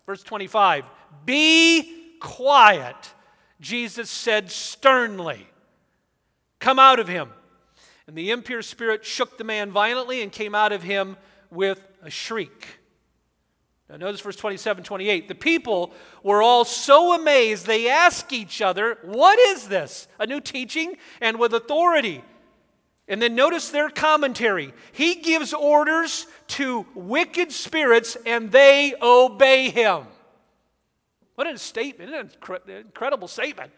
Verse 0.07 0.23
25 0.23 0.85
Be 1.25 2.15
quiet, 2.21 2.95
Jesus 3.61 4.09
said 4.09 4.53
sternly. 4.53 5.49
Come 6.61 6.79
out 6.79 7.01
of 7.01 7.09
him. 7.09 7.31
And 8.07 8.17
the 8.17 8.31
impure 8.31 8.63
spirit 8.63 9.05
shook 9.05 9.37
the 9.37 9.43
man 9.43 9.73
violently 9.73 10.23
and 10.23 10.31
came 10.31 10.55
out 10.55 10.71
of 10.71 10.85
him 10.85 11.17
with 11.51 11.85
a 12.03 12.11
shriek. 12.11 12.79
Now, 13.91 13.97
notice 13.97 14.21
verse 14.21 14.37
27 14.37 14.85
28. 14.85 15.27
The 15.27 15.35
people 15.35 15.93
were 16.23 16.41
all 16.41 16.65
so 16.65 17.21
amazed, 17.21 17.67
they 17.67 17.89
asked 17.89 18.33
each 18.33 18.63
other, 18.63 18.99
What 19.03 19.41
is 19.41 19.67
this? 19.67 20.07
A 20.21 20.27
new 20.29 20.41
teaching 20.41 20.95
and 21.21 21.41
with 21.41 21.53
authority. 21.53 22.23
And 23.09 23.23
then 23.23 23.35
notice 23.35 23.71
their 23.71 23.89
commentary. 23.89 24.75
He 24.93 25.17
gives 25.17 25.53
orders 25.53 26.27
to 26.49 26.87
wicked 26.95 27.53
spirits 27.53 28.17
and 28.27 28.51
they 28.51 28.95
obey 29.01 29.71
him. 29.71 30.07
What 31.37 31.47
a 31.47 31.57
statement! 31.59 32.13
An 32.13 32.31
incredible 32.69 33.29
statement. 33.29 33.71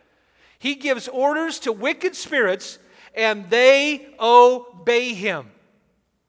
He 0.59 0.75
gives 0.77 1.09
orders 1.09 1.59
to 1.61 1.73
wicked 1.73 2.17
spirits 2.17 2.79
and 3.15 3.51
they 3.51 4.09
obey 4.19 5.13
him. 5.13 5.51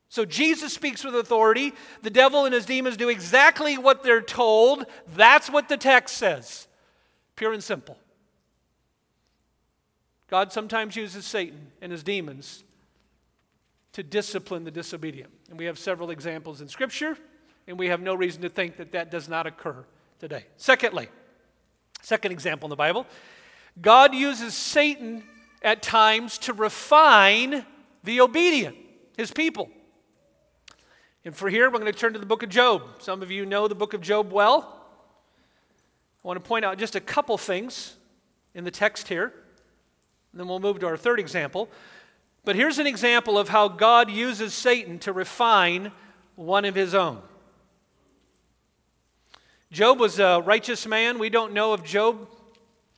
So 0.10 0.25
Jesus 0.25 0.74
speaks 0.74 1.03
with 1.03 1.15
authority. 1.15 1.74
The 2.01 2.10
devil 2.10 2.46
and 2.46 2.53
his 2.53 2.65
demons 2.65 2.98
do 2.98 3.10
exactly 3.10 3.77
what 3.77 4.03
they're 4.03 4.22
told. 4.22 4.86
That's 5.15 5.50
what 5.50 5.70
the 5.70 5.77
text 5.77 6.18
says. 6.18 6.68
Pure 7.36 7.53
and 7.53 7.63
simple. 7.63 7.98
God 10.27 10.51
sometimes 10.51 10.96
uses 10.96 11.25
Satan 11.25 11.72
and 11.82 11.91
his 11.91 12.03
demons 12.03 12.63
to 13.93 14.03
discipline 14.03 14.63
the 14.63 14.72
disobedient. 14.72 15.31
And 15.50 15.58
we 15.58 15.65
have 15.65 15.79
several 15.79 16.10
examples 16.10 16.62
in 16.62 16.67
Scripture, 16.67 17.17
and 17.67 17.77
we 17.77 17.88
have 17.88 18.01
no 18.01 18.15
reason 18.15 18.41
to 18.43 18.50
think 18.50 18.77
that 18.77 18.91
that 18.91 19.12
does 19.12 19.27
not 19.27 19.48
occur 19.48 19.86
today. 20.19 20.46
Secondly, 20.58 21.10
second 22.01 22.31
example 22.31 22.67
in 22.67 22.69
the 22.69 22.75
Bible, 22.75 23.05
God 23.81 24.13
uses 24.13 24.53
Satan 24.53 25.24
at 25.62 25.81
times 25.81 26.38
to 26.39 26.53
refine 26.53 27.65
the 28.03 28.22
obedient, 28.22 28.75
his 29.17 29.31
people. 29.31 29.69
And 31.25 31.36
for 31.36 31.50
here, 31.50 31.69
we're 31.69 31.79
going 31.79 31.91
to 31.91 31.98
turn 31.98 32.13
to 32.13 32.19
the 32.19 32.25
book 32.25 32.43
of 32.43 32.50
Job. 32.50 32.84
Some 33.00 33.22
of 33.22 33.29
you 33.29 33.46
know 33.46 33.67
the 33.67 33.75
book 33.75 33.93
of 33.93 34.01
Job 34.01 34.31
well. 34.31 34.75
I 36.24 36.27
want 36.27 36.41
to 36.41 36.48
point 36.48 36.65
out 36.65 36.77
just 36.77 36.96
a 36.96 37.01
couple 37.01 37.38
things 37.38 37.96
in 38.53 38.63
the 38.63 38.72
text 38.72 39.08
here, 39.08 39.34
and 40.31 40.39
then 40.39 40.48
we'll 40.48 40.60
move 40.60 40.79
to 40.79 40.88
our 40.88 40.98
third 40.98 41.19
example. 41.19 41.69
But 42.50 42.56
here's 42.56 42.79
an 42.79 42.88
example 42.88 43.38
of 43.38 43.50
how 43.50 43.68
God 43.68 44.10
uses 44.10 44.56
Satan 44.56 44.98
to 45.01 45.13
refine 45.13 45.91
one 46.36 46.65
of 46.65 46.74
his 46.74 46.96
own. 46.96 47.22
Job 49.72 50.00
was 50.00 50.18
a 50.18 50.41
righteous 50.44 50.88
man. 50.88 51.20
We 51.20 51.29
don't 51.29 51.53
know 51.53 51.75
if 51.75 51.84
Job 51.84 52.27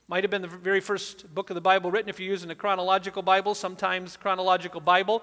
might 0.08 0.24
have 0.24 0.32
been 0.32 0.42
the 0.42 0.48
very 0.48 0.80
first 0.80 1.36
book 1.36 1.50
of 1.50 1.56
the 1.56 1.60
Bible 1.60 1.92
written 1.92 2.08
if 2.08 2.18
you're 2.18 2.30
using 2.30 2.50
a 2.50 2.56
chronological 2.56 3.24
Bible. 3.24 3.54
Sometimes 3.54 4.16
chronological 4.16 4.80
Bible 4.80 5.22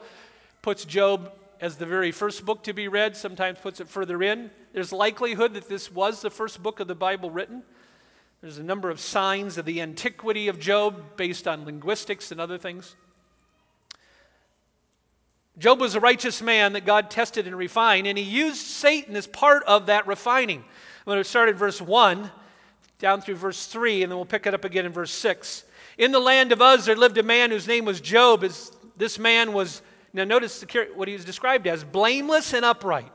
puts 0.61 0.85
Job 0.85 1.33
as 1.63 1.77
the 1.77 1.87
very 1.87 2.13
first 2.13 2.45
book 2.45 2.63
to 2.65 2.75
be 2.75 2.87
read, 2.87 3.17
sometimes 3.17 3.59
puts 3.61 3.81
it 3.81 3.89
further 3.89 4.23
in. 4.23 4.51
There's 4.75 4.93
likelihood 4.93 5.55
that 5.55 5.71
this 5.71 5.91
was 5.91 6.21
the 6.21 6.29
first 6.29 6.63
book 6.63 6.81
of 6.81 6.87
the 6.87 6.95
Bible 6.95 7.31
written. 7.31 7.63
There's 8.43 8.59
a 8.59 8.63
number 8.63 8.91
of 8.91 9.01
signs 9.01 9.57
of 9.57 9.65
the 9.65 9.81
antiquity 9.81 10.49
of 10.49 10.61
Job 10.61 11.17
based 11.17 11.49
on 11.49 11.65
linguistics 11.65 12.31
and 12.31 12.39
other 12.39 12.59
things. 12.59 12.95
Job 15.59 15.81
was 15.81 15.95
a 15.95 16.01
righteous 16.01 16.41
man 16.41 16.75
that 16.75 16.87
God 16.87 17.11
tested 17.11 17.47
and 17.47 17.57
refined, 17.57 18.07
and 18.07 18.17
he 18.17 18.25
used 18.25 18.65
Satan 18.65 19.17
as 19.17 19.27
part 19.27 19.65
of 19.65 19.87
that 19.87 20.07
refining. 20.07 20.59
I'm 20.61 21.05
going 21.05 21.19
to 21.19 21.25
start 21.25 21.49
at 21.49 21.57
verse 21.57 21.81
1 21.83 22.31
down 22.99 23.21
through 23.21 23.37
verse 23.37 23.67
3, 23.67 24.03
and 24.03 24.13
then 24.13 24.17
we'll 24.17 24.27
pick 24.27 24.47
it 24.47 24.55
up 24.55 24.65
again 24.65 24.87
in 24.87 24.93
verse 24.93 25.11
6. 25.13 25.65
In 25.97 26.13
the 26.13 26.21
land 26.21 26.53
of 26.53 26.61
Uz, 26.61 26.85
there 26.85 26.97
lived 26.97 27.19
a 27.19 27.23
man 27.23 27.51
whose 27.51 27.67
name 27.67 27.85
was 27.85 28.01
Job. 28.01 28.41
This 28.97 29.19
man 29.19 29.53
was 29.53 29.83
now, 30.13 30.25
notice 30.25 30.65
what 30.95 31.07
he's 31.07 31.25
described 31.25 31.67
as 31.67 31.85
blameless 31.85 32.55
and 32.55 32.65
upright. 32.65 33.13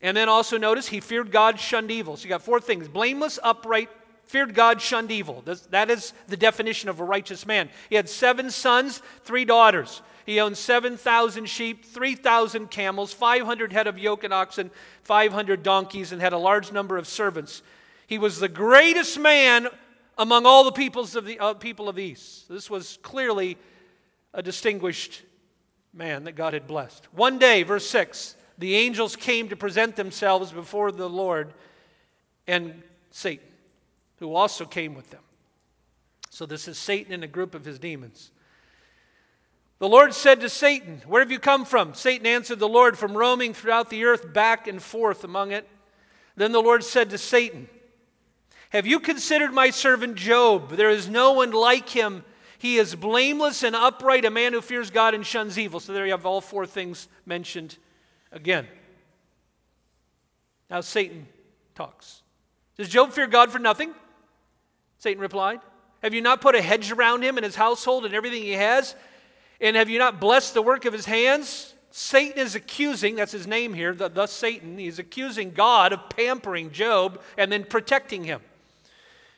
And 0.00 0.16
then 0.16 0.28
also 0.28 0.58
notice 0.58 0.88
he 0.88 1.00
feared 1.00 1.30
God, 1.30 1.60
shunned 1.60 1.90
evil. 1.90 2.16
So 2.16 2.24
you 2.24 2.28
got 2.28 2.42
four 2.42 2.60
things 2.60 2.88
blameless, 2.88 3.38
upright, 3.42 3.90
feared 4.24 4.54
God, 4.54 4.80
shunned 4.80 5.10
evil. 5.10 5.44
That 5.70 5.90
is 5.90 6.12
the 6.28 6.36
definition 6.36 6.88
of 6.88 7.00
a 7.00 7.04
righteous 7.04 7.46
man. 7.46 7.68
He 7.88 7.96
had 7.96 8.08
seven 8.08 8.50
sons, 8.50 9.02
three 9.24 9.44
daughters. 9.44 10.02
He 10.24 10.40
owned 10.40 10.56
7,000 10.56 11.46
sheep, 11.46 11.84
3,000 11.84 12.70
camels, 12.70 13.12
500 13.12 13.72
head 13.72 13.86
of 13.86 13.98
yoke 13.98 14.24
and 14.24 14.32
oxen, 14.32 14.70
500 15.02 15.62
donkeys, 15.62 16.12
and 16.12 16.20
had 16.20 16.32
a 16.32 16.38
large 16.38 16.72
number 16.72 16.96
of 16.96 17.06
servants. 17.06 17.62
He 18.06 18.18
was 18.18 18.40
the 18.40 18.48
greatest 18.48 19.18
man 19.18 19.68
among 20.16 20.46
all 20.46 20.64
the 20.64 20.72
peoples 20.72 21.16
of 21.16 21.24
the 21.24 21.38
uh, 21.38 21.54
people 21.54 21.88
of 21.88 21.96
the 21.96 22.04
east. 22.04 22.48
This 22.48 22.70
was 22.70 22.98
clearly 23.02 23.58
a 24.32 24.42
distinguished 24.42 25.22
man 25.92 26.24
that 26.24 26.32
God 26.32 26.54
had 26.54 26.66
blessed. 26.66 27.06
One 27.12 27.38
day, 27.38 27.62
verse 27.62 27.86
6, 27.88 28.36
the 28.58 28.76
angels 28.76 29.16
came 29.16 29.48
to 29.48 29.56
present 29.56 29.96
themselves 29.96 30.52
before 30.52 30.92
the 30.92 31.08
Lord 31.08 31.52
and 32.46 32.82
Satan, 33.10 33.46
who 34.18 34.34
also 34.34 34.64
came 34.64 34.94
with 34.94 35.10
them. 35.10 35.22
So 36.30 36.46
this 36.46 36.66
is 36.66 36.78
Satan 36.78 37.12
and 37.12 37.24
a 37.24 37.28
group 37.28 37.54
of 37.54 37.64
his 37.64 37.78
demons. 37.78 38.30
The 39.84 39.90
Lord 39.90 40.14
said 40.14 40.40
to 40.40 40.48
Satan, 40.48 41.02
Where 41.06 41.20
have 41.20 41.30
you 41.30 41.38
come 41.38 41.66
from? 41.66 41.92
Satan 41.92 42.26
answered 42.26 42.58
the 42.58 42.66
Lord, 42.66 42.96
From 42.96 43.14
roaming 43.14 43.52
throughout 43.52 43.90
the 43.90 44.06
earth, 44.06 44.32
back 44.32 44.66
and 44.66 44.82
forth 44.82 45.24
among 45.24 45.52
it. 45.52 45.68
Then 46.36 46.52
the 46.52 46.62
Lord 46.62 46.82
said 46.82 47.10
to 47.10 47.18
Satan, 47.18 47.68
Have 48.70 48.86
you 48.86 48.98
considered 48.98 49.52
my 49.52 49.68
servant 49.68 50.14
Job? 50.14 50.70
There 50.70 50.88
is 50.88 51.10
no 51.10 51.34
one 51.34 51.52
like 51.52 51.90
him 51.90 52.24
he 52.56 52.78
is 52.78 52.94
blameless 52.94 53.62
and 53.62 53.76
upright, 53.76 54.24
a 54.24 54.30
man 54.30 54.54
who 54.54 54.62
fears 54.62 54.88
God 54.88 55.12
and 55.12 55.26
shuns 55.26 55.58
evil. 55.58 55.80
So 55.80 55.92
there 55.92 56.06
you 56.06 56.12
have 56.12 56.24
all 56.24 56.40
four 56.40 56.64
things 56.64 57.06
mentioned 57.26 57.76
again. 58.32 58.66
Now 60.70 60.80
Satan 60.80 61.28
talks. 61.74 62.22
Does 62.78 62.88
Job 62.88 63.12
fear 63.12 63.26
God 63.26 63.52
for 63.52 63.58
nothing? 63.58 63.92
Satan 64.96 65.20
replied. 65.20 65.60
Have 66.02 66.14
you 66.14 66.22
not 66.22 66.40
put 66.40 66.54
a 66.54 66.62
hedge 66.62 66.90
around 66.90 67.22
him 67.22 67.36
and 67.36 67.44
his 67.44 67.54
household 67.54 68.06
and 68.06 68.14
everything 68.14 68.44
he 68.44 68.52
has? 68.52 68.96
And 69.64 69.76
have 69.76 69.88
you 69.88 69.98
not 69.98 70.20
blessed 70.20 70.52
the 70.52 70.60
work 70.60 70.84
of 70.84 70.92
his 70.92 71.06
hands? 71.06 71.72
Satan 71.90 72.38
is 72.38 72.54
accusing, 72.54 73.16
that's 73.16 73.32
his 73.32 73.46
name 73.46 73.72
here, 73.72 73.94
thus 73.94 74.30
Satan, 74.30 74.76
he's 74.76 74.98
accusing 74.98 75.52
God 75.52 75.94
of 75.94 76.10
pampering 76.10 76.70
Job 76.70 77.22
and 77.38 77.50
then 77.50 77.64
protecting 77.64 78.24
him. 78.24 78.42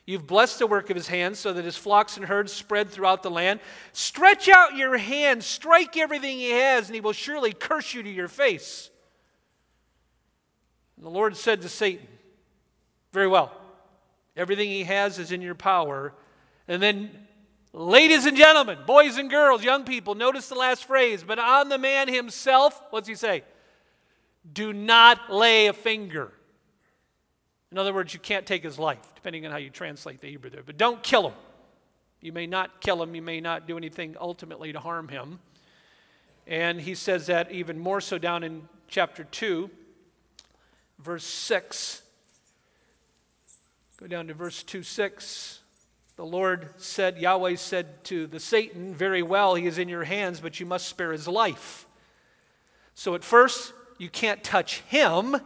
You've 0.05 0.27
blessed 0.27 0.59
the 0.59 0.67
work 0.67 0.91
of 0.91 0.97
his 0.97 1.07
hands 1.07 1.39
so 1.39 1.53
that 1.53 1.65
his 1.65 1.77
flocks 1.77 2.17
and 2.17 2.27
herds 2.27 2.53
spread 2.53 2.91
throughout 2.91 3.23
the 3.23 3.31
land. 3.31 3.61
Stretch 3.93 4.49
out 4.49 4.75
your 4.75 4.97
hand, 4.97 5.45
strike 5.45 5.97
everything 5.97 6.39
he 6.39 6.51
has, 6.51 6.87
and 6.87 6.95
he 6.97 7.01
will 7.01 7.13
surely 7.13 7.53
curse 7.53 7.95
you 7.95 8.03
to 8.03 8.11
your 8.11 8.29
face. 8.29 8.91
And 10.97 11.05
the 11.05 11.11
Lord 11.11 11.37
said 11.37 11.63
to 11.63 11.69
Satan, 11.69 12.09
Very 13.13 13.29
well, 13.29 13.53
everything 14.37 14.71
he 14.71 14.85
has 14.85 15.21
is 15.21 15.31
in 15.31 15.41
your 15.41 15.55
power. 15.55 16.13
And 16.67 16.83
then, 16.83 17.26
ladies 17.77 18.25
and 18.25 18.37
gentlemen, 18.37 18.79
boys 18.87 19.19
and 19.19 19.31
girls, 19.31 19.63
young 19.63 19.85
people, 19.85 20.15
notice 20.15 20.49
the 20.49 20.55
last 20.55 20.87
phrase, 20.87 21.23
but 21.23 21.39
on 21.39 21.69
the 21.69 21.79
man 21.79 22.09
himself, 22.09 22.81
what's 22.91 23.07
he 23.07 23.15
say? 23.15 23.45
Do 24.51 24.73
not 24.73 25.31
lay 25.31 25.67
a 25.67 25.73
finger. 25.73 26.33
In 27.71 27.79
other 27.79 27.93
words, 27.93 28.15
you 28.15 28.21
can't 28.21 28.47
take 28.47 28.65
his 28.65 28.79
life, 28.79 29.15
depending 29.15 29.45
on 29.45 29.53
how 29.53 29.59
you 29.59 29.71
translate 29.71 30.21
the 30.21 30.29
Hebrew 30.29 30.49
there. 30.49 30.63
But 30.65 30.79
don't 30.79 31.03
kill 31.03 31.29
him. 31.29 31.35
You 32.21 32.33
may 32.33 32.47
not 32.47 32.81
kill 32.81 33.03
him, 33.03 33.15
you 33.15 33.23
may 33.23 33.41
not 33.41 33.67
do 33.67 33.77
anything 33.77 34.17
ultimately 34.19 34.73
to 34.73 34.81
harm 34.81 35.09
him. 35.09 35.39
And 36.47 36.81
he 36.81 36.95
says 36.95 37.27
that 37.27 37.51
even 37.53 37.79
more 37.79 38.01
so 38.01 38.19
down 38.19 38.43
in 38.43 38.69
chapter 38.89 39.25
2, 39.25 39.69
verse 41.01 41.25
6. 41.25 42.03
Go 43.99 44.07
down 44.07 44.29
to 44.29 44.35
verse 44.35 44.63
2 44.63 44.83
6. 44.83 45.61
The 46.17 46.25
Lord 46.25 46.71
said, 46.79 47.19
Yahweh 47.19 47.57
said 47.57 48.03
to 48.05 48.27
the 48.27 48.41
Satan, 48.41 48.95
Very 48.95 49.23
well, 49.23 49.55
he 49.55 49.67
is 49.67 49.77
in 49.77 49.87
your 49.87 50.05
hands, 50.05 50.41
but 50.41 50.59
you 50.59 50.65
must 50.65 50.89
spare 50.89 51.13
his 51.13 51.29
life. 51.29 51.87
So 52.95 53.15
at 53.15 53.23
first, 53.23 53.75
you 53.99 54.09
can't 54.09 54.43
touch 54.43 54.81
him. 54.81 55.37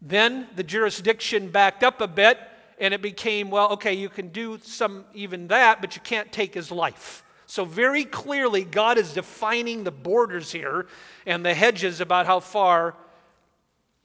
Then 0.00 0.48
the 0.56 0.62
jurisdiction 0.62 1.50
backed 1.50 1.84
up 1.84 2.00
a 2.00 2.08
bit, 2.08 2.38
and 2.78 2.94
it 2.94 3.02
became, 3.02 3.50
well, 3.50 3.68
okay, 3.72 3.92
you 3.92 4.08
can 4.08 4.28
do 4.28 4.58
some 4.62 5.04
even 5.12 5.48
that, 5.48 5.82
but 5.82 5.94
you 5.94 6.00
can't 6.00 6.32
take 6.32 6.54
his 6.54 6.70
life. 6.70 7.22
So, 7.44 7.66
very 7.66 8.06
clearly, 8.06 8.64
God 8.64 8.96
is 8.96 9.12
defining 9.12 9.84
the 9.84 9.90
borders 9.90 10.52
here 10.52 10.86
and 11.26 11.44
the 11.44 11.52
hedges 11.52 12.00
about 12.00 12.24
how 12.24 12.40
far 12.40 12.94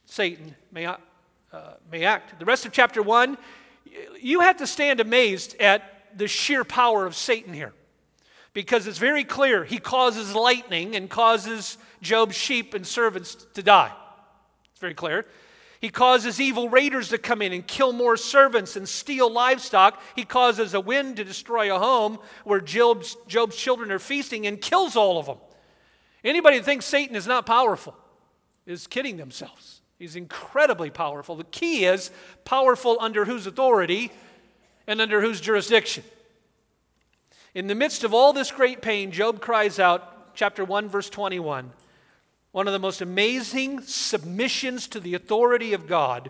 Satan 0.03 0.53
may, 0.69 0.85
uh, 0.85 0.97
may 1.89 2.03
act. 2.03 2.37
The 2.39 2.45
rest 2.45 2.65
of 2.65 2.73
chapter 2.73 3.01
1 3.01 3.37
you 4.19 4.41
have 4.41 4.57
to 4.57 4.67
stand 4.67 4.99
amazed 4.99 5.55
at 5.59 5.83
the 6.17 6.27
sheer 6.27 6.63
power 6.63 7.05
of 7.05 7.15
Satan 7.15 7.53
here. 7.53 7.73
Because 8.53 8.87
it's 8.87 8.97
very 8.97 9.23
clear 9.23 9.63
he 9.63 9.77
causes 9.77 10.33
lightning 10.33 10.95
and 10.95 11.09
causes 11.09 11.77
Job's 12.01 12.35
sheep 12.35 12.73
and 12.73 12.85
servants 12.87 13.35
to 13.53 13.61
die. 13.61 13.93
It's 14.71 14.79
very 14.79 14.95
clear. 14.95 15.25
He 15.79 15.89
causes 15.89 16.41
evil 16.41 16.69
raiders 16.69 17.09
to 17.09 17.19
come 17.19 17.41
in 17.41 17.53
and 17.53 17.65
kill 17.65 17.93
more 17.93 18.17
servants 18.17 18.75
and 18.75 18.89
steal 18.89 19.31
livestock. 19.31 20.01
He 20.15 20.23
causes 20.23 20.73
a 20.73 20.79
wind 20.79 21.17
to 21.17 21.23
destroy 21.23 21.73
a 21.73 21.77
home 21.77 22.17
where 22.45 22.59
Job's, 22.59 23.15
Job's 23.27 23.55
children 23.55 23.91
are 23.91 23.99
feasting 23.99 24.47
and 24.47 24.59
kills 24.59 24.95
all 24.95 25.19
of 25.19 25.27
them. 25.27 25.37
Anybody 26.23 26.57
that 26.57 26.65
thinks 26.65 26.85
Satan 26.85 27.15
is 27.15 27.27
not 27.27 27.45
powerful 27.45 27.95
is 28.65 28.87
kidding 28.87 29.17
themselves. 29.17 29.76
He's 29.97 30.15
incredibly 30.15 30.89
powerful. 30.89 31.35
The 31.35 31.43
key 31.43 31.85
is 31.85 32.11
powerful 32.45 32.97
under 32.99 33.25
whose 33.25 33.47
authority 33.47 34.11
and 34.85 35.01
under 35.01 35.21
whose 35.21 35.41
jurisdiction. 35.41 36.03
In 37.55 37.67
the 37.67 37.75
midst 37.75 38.03
of 38.03 38.13
all 38.13 38.33
this 38.33 38.51
great 38.51 38.81
pain, 38.81 39.11
Job 39.11 39.41
cries 39.41 39.79
out, 39.79 40.35
chapter 40.35 40.63
1, 40.63 40.89
verse 40.89 41.09
21, 41.09 41.71
one 42.51 42.67
of 42.67 42.73
the 42.73 42.79
most 42.79 43.01
amazing 43.01 43.81
submissions 43.81 44.87
to 44.89 44.99
the 44.99 45.15
authority 45.15 45.73
of 45.73 45.87
God. 45.87 46.29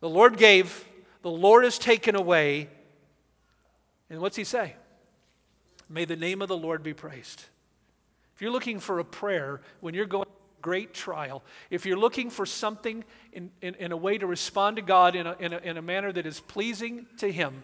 The 0.00 0.08
Lord 0.08 0.36
gave, 0.36 0.84
the 1.22 1.30
Lord 1.30 1.62
has 1.62 1.78
taken 1.78 2.16
away. 2.16 2.68
And 4.10 4.20
what's 4.20 4.36
he 4.36 4.44
say? 4.44 4.74
May 5.88 6.04
the 6.04 6.16
name 6.16 6.42
of 6.42 6.48
the 6.48 6.56
Lord 6.56 6.82
be 6.82 6.94
praised. 6.94 7.44
If 8.34 8.42
you're 8.42 8.50
looking 8.50 8.80
for 8.80 8.98
a 8.98 9.04
prayer 9.04 9.60
when 9.80 9.94
you're 9.94 10.06
going 10.06 10.26
great 10.64 10.94
trial, 10.94 11.42
if 11.68 11.84
you're 11.84 11.98
looking 11.98 12.30
for 12.30 12.46
something 12.46 13.04
in, 13.34 13.50
in, 13.60 13.74
in 13.74 13.92
a 13.92 13.96
way 13.96 14.16
to 14.16 14.26
respond 14.26 14.76
to 14.76 14.82
God 14.82 15.14
in 15.14 15.26
a, 15.26 15.36
in, 15.38 15.52
a, 15.52 15.58
in 15.58 15.76
a 15.76 15.82
manner 15.82 16.10
that 16.10 16.24
is 16.24 16.40
pleasing 16.40 17.04
to 17.18 17.30
Him, 17.30 17.62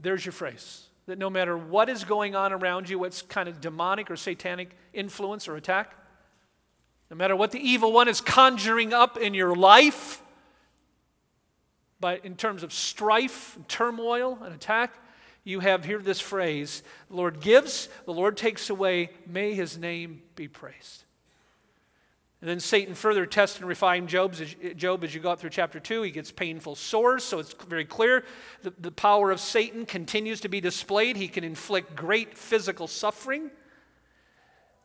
there's 0.00 0.26
your 0.26 0.32
phrase. 0.32 0.88
That 1.06 1.18
no 1.18 1.30
matter 1.30 1.56
what 1.56 1.88
is 1.88 2.02
going 2.02 2.34
on 2.34 2.52
around 2.52 2.88
you, 2.88 2.98
what's 2.98 3.22
kind 3.22 3.48
of 3.48 3.60
demonic 3.60 4.10
or 4.10 4.16
satanic 4.16 4.70
influence 4.92 5.46
or 5.46 5.54
attack, 5.54 5.94
no 7.12 7.16
matter 7.16 7.36
what 7.36 7.52
the 7.52 7.60
evil 7.60 7.92
one 7.92 8.08
is 8.08 8.20
conjuring 8.20 8.92
up 8.92 9.16
in 9.16 9.34
your 9.34 9.54
life, 9.54 10.20
but 12.00 12.24
in 12.24 12.34
terms 12.34 12.64
of 12.64 12.72
strife, 12.72 13.54
and 13.54 13.68
turmoil, 13.68 14.36
and 14.42 14.52
attack, 14.52 14.98
you 15.44 15.60
have 15.60 15.84
here 15.84 15.98
this 15.98 16.20
phrase 16.20 16.82
the 17.08 17.16
Lord 17.16 17.40
gives, 17.40 17.88
the 18.06 18.12
Lord 18.12 18.36
takes 18.36 18.70
away, 18.70 19.10
may 19.26 19.54
his 19.54 19.78
name 19.78 20.22
be 20.34 20.48
praised. 20.48 21.04
And 22.44 22.50
then 22.50 22.60
Satan 22.60 22.94
further 22.94 23.24
tests 23.24 23.58
and 23.58 23.66
refines 23.66 24.10
Job's, 24.10 24.42
Job 24.76 25.02
as 25.02 25.14
you 25.14 25.20
go 25.22 25.30
up 25.30 25.40
through 25.40 25.48
chapter 25.48 25.80
2. 25.80 26.02
He 26.02 26.10
gets 26.10 26.30
painful 26.30 26.74
sores, 26.74 27.24
so 27.24 27.38
it's 27.38 27.54
very 27.54 27.86
clear 27.86 28.22
the, 28.62 28.70
the 28.78 28.90
power 28.90 29.30
of 29.30 29.40
Satan 29.40 29.86
continues 29.86 30.42
to 30.42 30.48
be 30.48 30.60
displayed. 30.60 31.16
He 31.16 31.26
can 31.26 31.42
inflict 31.42 31.96
great 31.96 32.36
physical 32.36 32.86
suffering. 32.86 33.50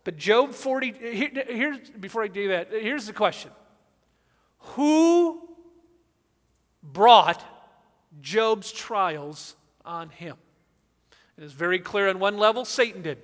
But 0.06 0.15
Job 0.15 0.54
40, 0.54 0.93
here, 0.93 1.43
here, 1.48 1.78
before 2.00 2.24
I 2.24 2.28
do 2.30 2.48
that, 2.48 2.69
here's 2.72 3.08
the 3.08 3.13
question 3.13 3.52
Who 4.60 5.41
brought 6.82 7.43
Job's 8.22 8.72
trials 8.72 9.58
on 9.84 10.10
him? 10.12 10.38
It 11.39 11.45
is 11.45 11.54
very 11.54 11.80
clear 11.80 12.10
on 12.10 12.19
one 12.19 12.38
level 12.38 12.65
Satan 12.65 13.02
did. 13.02 13.17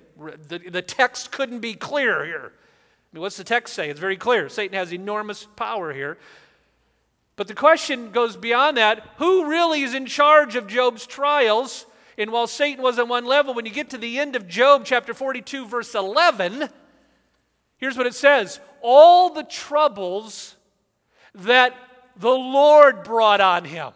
The, 0.48 0.58
the 0.70 0.80
text 0.80 1.30
couldn't 1.32 1.60
be 1.60 1.74
clearer 1.74 2.24
here. 2.24 2.50
I 2.54 3.08
mean, 3.12 3.20
what's 3.20 3.36
the 3.36 3.44
text 3.44 3.74
say? 3.74 3.90
It's 3.90 4.00
very 4.00 4.16
clear. 4.16 4.48
Satan 4.48 4.74
has 4.74 4.90
enormous 4.90 5.46
power 5.54 5.92
here. 5.92 6.16
But 7.36 7.46
the 7.46 7.54
question 7.54 8.12
goes 8.12 8.34
beyond 8.34 8.78
that 8.78 9.06
who 9.18 9.50
really 9.50 9.82
is 9.82 9.92
in 9.92 10.06
charge 10.06 10.56
of 10.56 10.66
Job's 10.66 11.06
trials? 11.06 11.84
And 12.16 12.32
while 12.32 12.46
Satan 12.46 12.82
was 12.82 12.98
on 12.98 13.08
one 13.08 13.26
level, 13.26 13.52
when 13.52 13.66
you 13.66 13.70
get 13.70 13.90
to 13.90 13.98
the 13.98 14.18
end 14.18 14.34
of 14.34 14.48
Job 14.48 14.86
chapter 14.86 15.12
42, 15.12 15.66
verse 15.66 15.94
11, 15.94 16.70
here's 17.76 17.98
what 17.98 18.06
it 18.06 18.14
says 18.14 18.60
All 18.80 19.28
the 19.28 19.44
troubles 19.44 20.56
that 21.34 21.74
the 22.16 22.30
Lord 22.30 23.04
brought 23.04 23.42
on 23.42 23.66
him. 23.66 23.92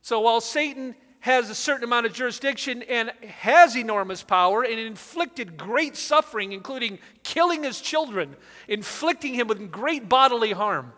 So 0.00 0.18
while 0.18 0.40
Satan 0.40 0.96
has 1.22 1.48
a 1.48 1.54
certain 1.54 1.84
amount 1.84 2.04
of 2.04 2.12
jurisdiction 2.12 2.82
and 2.82 3.12
has 3.28 3.76
enormous 3.76 4.24
power 4.24 4.64
and 4.64 4.78
inflicted 4.80 5.56
great 5.56 5.96
suffering, 5.96 6.50
including 6.50 6.98
killing 7.22 7.62
his 7.62 7.80
children, 7.80 8.34
inflicting 8.66 9.32
him 9.32 9.46
with 9.46 9.70
great 9.70 10.08
bodily 10.08 10.50
harm, 10.50 10.92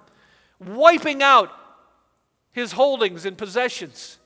wiping 0.59 1.23
out 1.23 1.51
his 2.53 2.73
holdings 2.73 3.27
and 3.27 3.37
possessions. 3.37 4.19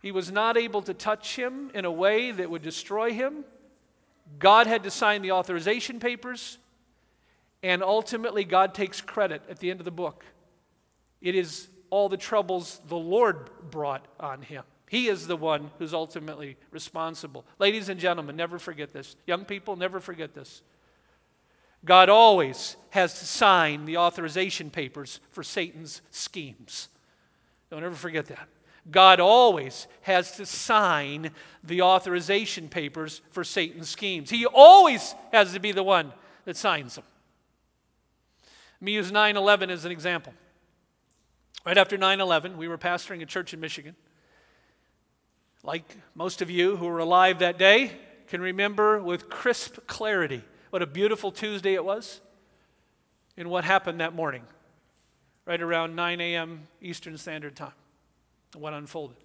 He 0.00 0.12
was 0.12 0.32
not 0.32 0.56
able 0.56 0.80
to 0.82 0.94
touch 0.94 1.36
him 1.36 1.70
in 1.74 1.84
a 1.84 1.92
way 1.92 2.30
that 2.30 2.48
would 2.48 2.62
destroy 2.62 3.12
him. 3.12 3.44
God 4.38 4.66
had 4.66 4.82
to 4.84 4.90
sign 4.90 5.20
the 5.20 5.32
authorization 5.32 6.00
papers, 6.00 6.56
and 7.62 7.82
ultimately, 7.82 8.44
God 8.44 8.72
takes 8.72 9.02
credit 9.02 9.42
at 9.50 9.58
the 9.58 9.70
end 9.70 9.82
of 9.82 9.84
the 9.84 9.90
book. 9.90 10.24
It 11.20 11.34
is 11.34 11.68
all 11.90 12.08
the 12.08 12.16
troubles 12.16 12.80
the 12.88 12.96
Lord 12.96 13.50
brought 13.70 14.06
on 14.18 14.42
him. 14.42 14.64
He 14.88 15.08
is 15.08 15.26
the 15.26 15.36
one 15.36 15.70
who's 15.78 15.92
ultimately 15.92 16.56
responsible. 16.70 17.44
Ladies 17.58 17.88
and 17.88 18.00
gentlemen, 18.00 18.36
never 18.36 18.58
forget 18.58 18.92
this. 18.92 19.16
Young 19.26 19.44
people, 19.44 19.76
never 19.76 20.00
forget 20.00 20.34
this. 20.34 20.62
God 21.84 22.08
always 22.08 22.76
has 22.90 23.18
to 23.20 23.24
sign 23.24 23.84
the 23.84 23.98
authorization 23.98 24.70
papers 24.70 25.20
for 25.30 25.42
Satan's 25.42 26.00
schemes. 26.10 26.88
Don't 27.70 27.84
ever 27.84 27.94
forget 27.94 28.26
that. 28.26 28.48
God 28.90 29.20
always 29.20 29.86
has 30.02 30.32
to 30.36 30.46
sign 30.46 31.30
the 31.62 31.82
authorization 31.82 32.68
papers 32.68 33.20
for 33.30 33.44
Satan's 33.44 33.90
schemes. 33.90 34.30
He 34.30 34.46
always 34.46 35.14
has 35.32 35.52
to 35.52 35.60
be 35.60 35.72
the 35.72 35.82
one 35.82 36.12
that 36.46 36.56
signs 36.56 36.94
them. 36.94 37.04
Let 38.80 38.86
me 38.86 38.92
use 38.92 39.12
9 39.12 39.36
11 39.36 39.70
as 39.70 39.84
an 39.84 39.92
example. 39.92 40.32
Right 41.64 41.76
after 41.76 41.98
9 41.98 42.20
11, 42.20 42.56
we 42.56 42.68
were 42.68 42.78
pastoring 42.78 43.22
a 43.22 43.26
church 43.26 43.52
in 43.52 43.60
Michigan. 43.60 43.94
Like 45.62 45.84
most 46.14 46.40
of 46.40 46.50
you 46.50 46.76
who 46.76 46.86
were 46.86 46.98
alive 46.98 47.40
that 47.40 47.58
day 47.58 47.92
can 48.28 48.40
remember 48.40 49.02
with 49.02 49.28
crisp 49.28 49.86
clarity 49.86 50.42
what 50.70 50.82
a 50.82 50.86
beautiful 50.86 51.32
Tuesday 51.32 51.74
it 51.74 51.84
was 51.84 52.20
and 53.36 53.48
what 53.48 53.64
happened 53.64 54.00
that 54.00 54.14
morning, 54.14 54.42
right 55.46 55.60
around 55.60 55.94
9 55.94 56.20
a.m. 56.20 56.62
Eastern 56.80 57.16
Standard 57.16 57.56
Time, 57.56 57.72
what 58.54 58.74
unfolded. 58.74 59.16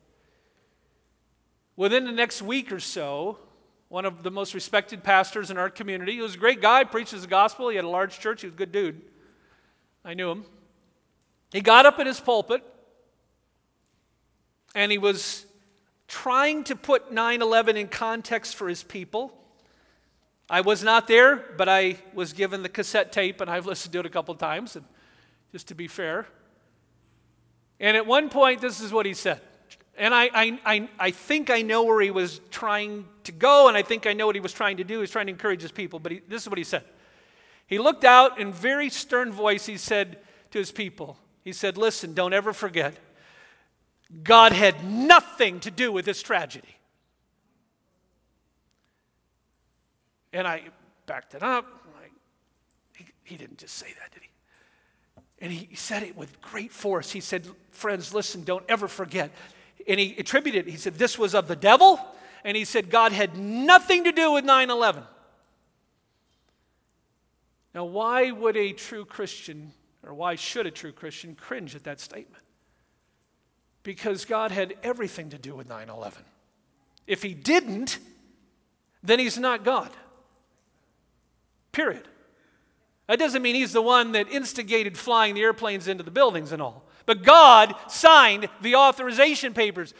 Within 1.76 2.06
the 2.06 2.12
next 2.12 2.42
week 2.42 2.72
or 2.72 2.80
so, 2.80 3.40
one 3.90 4.06
of 4.06 4.24
the 4.24 4.32
most 4.32 4.54
respected 4.54 5.04
pastors 5.04 5.52
in 5.52 5.58
our 5.58 5.70
community, 5.70 6.14
he 6.14 6.22
was 6.22 6.36
a 6.36 6.38
great 6.38 6.62
guy, 6.62 6.84
preaches 6.84 7.24
the 7.24 7.28
gospel, 7.28 7.70
he 7.70 7.76
had 7.76 7.86
a 7.86 7.90
large 7.90 8.20
church, 8.20 8.42
he 8.42 8.48
was 8.48 8.54
a 8.54 8.58
good 8.58 8.72
dude. 8.72 9.02
I 10.06 10.14
knew 10.14 10.30
him. 10.30 10.46
He 11.54 11.62
got 11.62 11.86
up 11.86 12.00
in 12.00 12.08
his 12.08 12.20
pulpit 12.20 12.64
and 14.74 14.92
he 14.92 14.98
was 14.98 15.46
trying 16.08 16.64
to 16.66 16.76
put 16.76 17.12
9 17.12 17.42
11 17.42 17.78
in 17.78 17.88
context 17.88 18.56
for 18.56 18.68
his 18.68 18.84
people. 18.84 19.34
I 20.50 20.62
was 20.62 20.84
not 20.84 21.08
there, 21.08 21.36
but 21.36 21.70
I 21.70 21.98
was 22.14 22.34
given 22.34 22.64
the 22.64 22.70
cassette 22.70 23.12
tape 23.12 23.40
and 23.40 23.50
I've 23.50 23.68
listened 23.68 23.94
to 23.94 24.00
it 24.00 24.06
a 24.06 24.10
couple 24.10 24.36
times, 24.36 24.76
and 24.76 24.86
just 25.52 25.68
to 25.68 25.76
be 25.76 25.88
fair. 25.88 26.28
And 27.80 27.96
at 27.96 28.06
one 28.06 28.30
point, 28.30 28.60
this 28.60 28.82
is 28.82 28.92
what 28.92 29.06
he 29.06 29.14
said. 29.14 29.40
And 29.96 30.14
I, 30.14 30.30
I, 30.34 30.60
I, 30.66 30.90
I 31.00 31.12
think 31.12 31.52
I 31.52 31.62
know 31.62 31.84
where 31.84 32.02
he 32.02 32.10
was 32.10 32.42
trying 32.50 33.06
to 33.26 33.32
go, 33.32 33.68
and 33.68 33.78
I 33.78 33.84
think 33.84 34.08
I 34.08 34.14
know 34.14 34.26
what 34.26 34.36
he 34.36 34.42
was 34.42 34.54
trying 34.54 34.78
to 34.78 34.84
do. 34.84 34.96
He 34.96 35.02
was 35.02 35.12
trying 35.12 35.28
to 35.28 35.32
encourage 35.32 35.62
his 35.62 35.72
people, 35.72 36.00
but 36.00 36.12
he, 36.12 36.22
this 36.28 36.42
is 36.42 36.50
what 36.50 36.58
he 36.58 36.64
said. 36.64 36.84
He 37.68 37.78
looked 37.78 38.04
out 38.04 38.40
in 38.40 38.52
very 38.52 38.90
stern 38.90 39.32
voice, 39.32 39.68
he 39.68 39.78
said 39.78 40.18
to 40.52 40.58
his 40.58 40.72
people, 40.72 41.18
he 41.44 41.54
said, 41.54 41.78
Listen, 41.78 42.14
don't 42.14 42.34
ever 42.34 42.54
forget, 42.54 42.96
God 44.24 44.52
had 44.52 44.84
nothing 44.84 45.60
to 45.62 45.72
do 45.72 45.92
with 45.92 46.06
this 46.06 46.22
tragedy. 46.22 46.76
And 50.32 50.48
I 50.48 50.64
backed 51.06 51.36
it 51.36 51.44
up. 51.44 51.66
He, 52.96 53.06
he 53.24 53.38
didn't 53.38 53.58
just 53.60 53.76
say 53.76 53.88
that, 54.00 54.12
did 54.12 54.24
he? 54.24 54.30
And 55.40 55.52
he 55.52 55.76
said 55.76 56.04
it 56.04 56.16
with 56.16 56.42
great 56.42 56.72
force. 56.72 57.12
He 57.12 57.20
said, 57.20 57.48
Friends, 57.72 58.14
listen, 58.14 58.44
don't 58.44 58.66
ever 58.70 58.88
forget. 58.88 59.32
And 59.88 60.00
he 60.00 60.16
attributed, 60.18 60.68
he 60.68 60.78
said, 60.78 60.96
This 60.96 61.18
was 61.18 61.36
of 61.36 61.48
the 61.48 61.56
devil. 61.56 62.00
And 62.46 62.58
he 62.58 62.66
said, 62.66 62.90
God 62.90 63.12
had 63.12 63.38
nothing 63.38 64.04
to 64.04 64.12
do 64.12 64.34
with 64.34 64.46
9 64.46 64.70
11. 64.70 65.04
Now, 67.74 67.86
why 67.86 68.32
would 68.32 68.56
a 68.56 68.72
true 68.72 69.04
Christian, 69.04 69.74
or 70.06 70.14
why 70.14 70.36
should 70.36 70.66
a 70.66 70.72
true 70.72 70.92
Christian 70.92 71.36
cringe 71.36 71.76
at 71.76 71.84
that 71.84 72.00
statement? 72.00 72.44
Because 73.84 74.26
God 74.26 74.52
had 74.52 74.76
everything 74.84 75.30
to 75.30 75.38
do 75.38 75.56
with 75.56 75.68
9 75.68 75.90
11. 75.90 76.24
If 77.06 77.22
he 77.22 77.34
didn't, 77.34 78.00
then 79.02 79.20
he's 79.20 79.38
not 79.38 79.64
God. 79.64 79.92
Period. 81.72 82.08
That 83.08 83.20
doesn't 83.20 83.42
mean 83.42 83.56
he's 83.56 83.74
the 83.74 83.82
one 83.82 84.14
that 84.14 84.32
instigated 84.32 84.98
flying 84.98 85.36
the 85.36 85.42
airplanes 85.42 85.88
into 85.88 86.04
the 86.04 86.12
buildings 86.12 86.52
and 86.52 86.62
all. 86.62 86.86
But 87.06 87.24
God 87.24 87.76
signed 87.90 88.48
the 88.62 88.76
authorization 88.76 89.54
papers. 89.54 89.94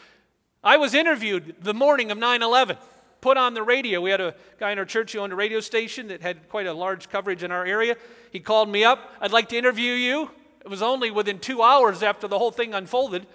I 0.64 0.78
was 0.78 0.94
interviewed 0.94 1.56
the 1.60 1.74
morning 1.74 2.12
of 2.12 2.18
9 2.18 2.42
11, 2.42 2.78
put 3.24 3.38
on 3.38 3.54
the 3.54 3.64
radio. 3.64 4.02
We 4.02 4.10
had 4.10 4.20
a 4.20 4.36
guy 4.60 4.74
in 4.74 4.78
our 4.78 4.86
church 4.86 5.14
who 5.14 5.20
owned 5.20 5.32
a 5.32 5.36
radio 5.38 5.62
station 5.62 6.10
that 6.10 6.22
had 6.22 6.50
quite 6.50 6.68
a 6.68 6.74
large 6.74 7.10
coverage 7.10 7.42
in 7.42 7.54
our 7.54 7.66
area. 7.66 7.96
He 8.34 8.42
called 8.42 8.68
me 8.68 8.84
up, 8.84 9.00
I'd 9.22 9.32
like 9.32 9.48
to 9.50 9.58
interview 9.58 9.94
you. 9.94 10.30
It 10.60 10.68
was 10.68 10.82
only 10.82 11.10
within 11.10 11.40
two 11.40 11.62
hours 11.62 12.04
after 12.04 12.28
the 12.28 12.38
whole 12.38 12.52
thing 12.52 12.74
unfolded. 12.74 13.26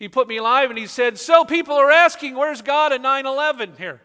He 0.00 0.08
put 0.08 0.26
me 0.26 0.40
live 0.40 0.68
and 0.70 0.78
he 0.78 0.88
said, 0.88 1.16
So 1.16 1.44
people 1.44 1.76
are 1.76 1.92
asking, 1.92 2.34
where's 2.34 2.60
God 2.60 2.92
at 2.92 3.00
9 3.00 3.24
11 3.24 3.74
here? 3.78 4.00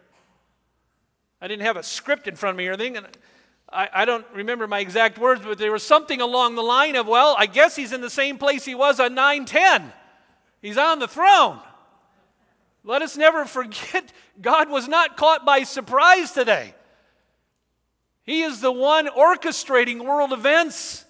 I 1.42 1.48
didn't 1.48 1.66
have 1.66 1.78
a 1.78 1.84
script 1.84 2.28
in 2.28 2.36
front 2.36 2.54
of 2.54 2.58
me 2.60 2.68
or 2.68 2.74
anything. 2.74 2.98
And 2.98 3.08
I, 3.72 3.90
I, 3.92 4.06
don't 4.06 4.26
remember 4.32 4.68
my 4.68 4.80
exact 4.80 5.18
words, 5.18 5.42
but 5.44 5.58
there 5.58 5.72
was 5.72 5.82
something 5.82 6.22
along 6.22 6.54
the 6.54 6.62
line 6.62 6.96
of, 6.96 7.08
well, 7.08 7.36
I 7.38 7.48
guess 7.48 7.76
he's 7.76 7.94
in 7.94 8.02
the 8.02 8.12
same 8.12 8.38
place 8.38 8.63
he 8.63 8.76
was 8.76 9.00
on 9.00 9.16
9 9.16 9.46
10. 9.46 9.92
He's 10.62 10.78
on 10.78 11.00
the 11.00 11.08
throne. 11.08 11.60
Let 12.88 13.02
us 13.02 13.17
never 13.17 13.43
forget 13.43 14.13
God 14.41 14.69
was 14.69 14.88
not 14.88 15.17
caught 15.17 15.45
by 15.45 15.63
surprise 15.63 16.32
today. 16.32 16.73
He 18.23 18.43
is 18.43 18.62
the 18.62 18.71
one 18.71 19.08
orchestrating 19.08 20.06
world 20.06 20.32
events. 20.32 21.04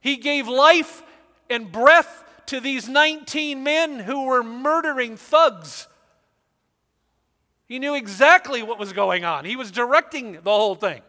He 0.00 0.16
gave 0.16 0.48
life 0.48 1.04
and 1.48 1.70
breath 1.70 2.24
to 2.46 2.58
these 2.58 2.88
19 2.88 3.62
men 3.62 4.00
who 4.00 4.24
were 4.24 4.42
murdering 4.42 5.16
thugs. 5.16 5.86
He 7.66 7.78
knew 7.78 7.94
exactly 7.94 8.64
what 8.64 8.80
was 8.80 8.92
going 8.92 9.24
on, 9.24 9.44
he 9.44 9.54
was 9.54 9.70
directing 9.70 10.32
the 10.32 10.50
whole 10.50 10.74
thing. 10.74 11.02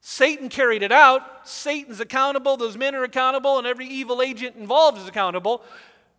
Satan 0.00 0.48
carried 0.48 0.82
it 0.82 0.92
out. 0.92 1.46
Satan's 1.46 2.00
accountable. 2.00 2.56
Those 2.56 2.78
men 2.78 2.94
are 2.94 3.02
accountable, 3.02 3.58
and 3.58 3.66
every 3.66 3.86
evil 3.86 4.22
agent 4.22 4.56
involved 4.56 4.96
is 4.98 5.06
accountable. 5.06 5.62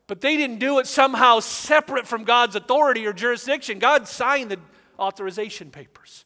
But 0.10 0.22
they 0.22 0.38
didn't 0.38 0.58
do 0.58 0.80
it 0.80 0.88
somehow 0.88 1.39
separate 1.39 2.08
from 2.08 2.24
God's 2.24 2.56
authority 2.56 3.06
or 3.06 3.13
jurisdiction. 3.13 3.78
God 3.78 4.08
signed 4.08 4.50
the 4.50 4.60
authorization 4.98 5.69
papers, 5.69 6.26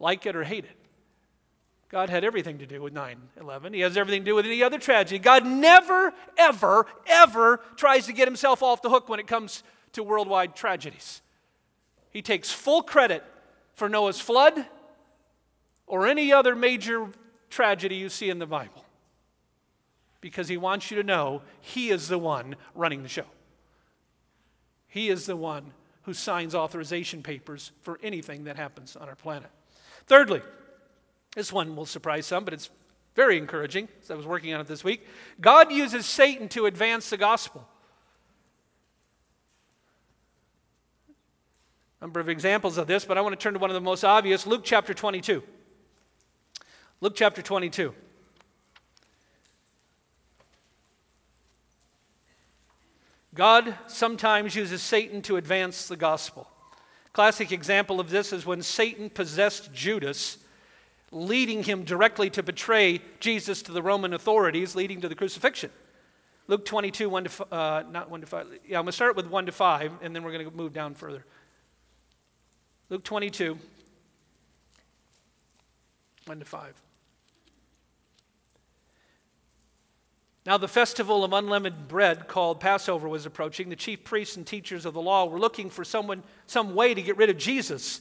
like 0.00 0.26
it 0.26 0.34
or 0.34 0.42
hate 0.42 0.64
it. 0.64 0.76
God 1.90 2.10
had 2.10 2.24
everything 2.24 2.58
to 2.58 2.66
do 2.66 2.82
with 2.82 2.92
9 2.92 3.16
11. 3.40 3.72
He 3.72 3.80
has 3.80 3.96
everything 3.96 4.22
to 4.22 4.30
do 4.32 4.34
with 4.34 4.46
any 4.46 4.64
other 4.64 4.80
tragedy. 4.80 5.20
God 5.20 5.46
never, 5.46 6.12
ever, 6.36 6.86
ever 7.06 7.60
tries 7.76 8.06
to 8.06 8.12
get 8.12 8.26
himself 8.26 8.64
off 8.64 8.82
the 8.82 8.90
hook 8.90 9.08
when 9.08 9.20
it 9.20 9.28
comes 9.28 9.62
to 9.92 10.02
worldwide 10.02 10.56
tragedies. 10.56 11.22
He 12.10 12.20
takes 12.20 12.50
full 12.50 12.82
credit 12.82 13.22
for 13.74 13.88
Noah's 13.88 14.20
flood 14.20 14.66
or 15.86 16.08
any 16.08 16.32
other 16.32 16.56
major 16.56 17.06
tragedy 17.48 17.94
you 17.94 18.08
see 18.08 18.28
in 18.28 18.40
the 18.40 18.46
Bible 18.46 18.84
because 20.20 20.48
he 20.48 20.56
wants 20.56 20.90
you 20.90 20.96
to 20.96 21.02
know 21.02 21.42
he 21.60 21.90
is 21.90 22.08
the 22.08 22.18
one 22.18 22.56
running 22.74 23.02
the 23.02 23.08
show. 23.08 23.26
He 24.88 25.08
is 25.08 25.26
the 25.26 25.36
one 25.36 25.72
who 26.02 26.14
signs 26.14 26.54
authorization 26.54 27.22
papers 27.22 27.72
for 27.82 27.98
anything 28.02 28.44
that 28.44 28.56
happens 28.56 28.96
on 28.96 29.08
our 29.08 29.14
planet. 29.14 29.50
Thirdly, 30.06 30.42
this 31.34 31.52
one 31.52 31.76
will 31.76 31.86
surprise 31.86 32.26
some, 32.26 32.44
but 32.44 32.54
it's 32.54 32.70
very 33.14 33.36
encouraging 33.36 33.88
as 34.02 34.10
I 34.10 34.14
was 34.14 34.26
working 34.26 34.54
on 34.54 34.60
it 34.60 34.66
this 34.66 34.82
week. 34.82 35.06
God 35.40 35.70
uses 35.70 36.06
Satan 36.06 36.48
to 36.50 36.66
advance 36.66 37.10
the 37.10 37.16
gospel. 37.16 37.66
Number 42.00 42.20
of 42.20 42.28
examples 42.28 42.78
of 42.78 42.86
this, 42.86 43.04
but 43.04 43.18
I 43.18 43.20
want 43.20 43.38
to 43.38 43.42
turn 43.42 43.54
to 43.54 43.58
one 43.58 43.70
of 43.70 43.74
the 43.74 43.80
most 43.80 44.04
obvious 44.04 44.46
Luke 44.46 44.62
chapter 44.64 44.94
22. 44.94 45.42
Luke 47.00 47.14
chapter 47.14 47.42
22. 47.42 47.92
God 53.38 53.78
sometimes 53.86 54.56
uses 54.56 54.82
Satan 54.82 55.22
to 55.22 55.36
advance 55.36 55.86
the 55.86 55.96
gospel. 55.96 56.48
Classic 57.12 57.52
example 57.52 58.00
of 58.00 58.10
this 58.10 58.32
is 58.32 58.44
when 58.44 58.62
Satan 58.62 59.10
possessed 59.10 59.72
Judas, 59.72 60.38
leading 61.12 61.62
him 61.62 61.84
directly 61.84 62.30
to 62.30 62.42
betray 62.42 63.00
Jesus 63.20 63.62
to 63.62 63.70
the 63.70 63.80
Roman 63.80 64.12
authorities, 64.12 64.74
leading 64.74 65.00
to 65.02 65.08
the 65.08 65.14
crucifixion. 65.14 65.70
Luke 66.48 66.64
22, 66.64 67.08
1 67.08 67.24
to, 67.24 67.54
uh, 67.54 67.84
not 67.88 68.10
1 68.10 68.22
to 68.22 68.26
5. 68.26 68.46
Yeah, 68.66 68.78
I'm 68.78 68.82
going 68.82 68.86
to 68.86 68.92
start 68.92 69.14
with 69.14 69.28
1 69.28 69.46
to 69.46 69.52
5, 69.52 69.92
and 70.02 70.16
then 70.16 70.24
we're 70.24 70.32
going 70.32 70.50
to 70.50 70.56
move 70.56 70.72
down 70.72 70.96
further. 70.96 71.24
Luke 72.90 73.04
22, 73.04 73.56
1 76.26 76.38
to 76.40 76.44
5. 76.44 76.82
Now, 80.48 80.56
the 80.56 80.66
festival 80.66 81.24
of 81.24 81.34
unleavened 81.34 81.88
bread 81.88 82.26
called 82.26 82.58
Passover 82.58 83.06
was 83.06 83.26
approaching. 83.26 83.68
The 83.68 83.76
chief 83.76 84.02
priests 84.02 84.34
and 84.38 84.46
teachers 84.46 84.86
of 84.86 84.94
the 84.94 85.02
law 85.02 85.26
were 85.26 85.38
looking 85.38 85.68
for 85.68 85.84
someone, 85.84 86.22
some 86.46 86.74
way 86.74 86.94
to 86.94 87.02
get 87.02 87.18
rid 87.18 87.28
of 87.28 87.36
Jesus, 87.36 88.00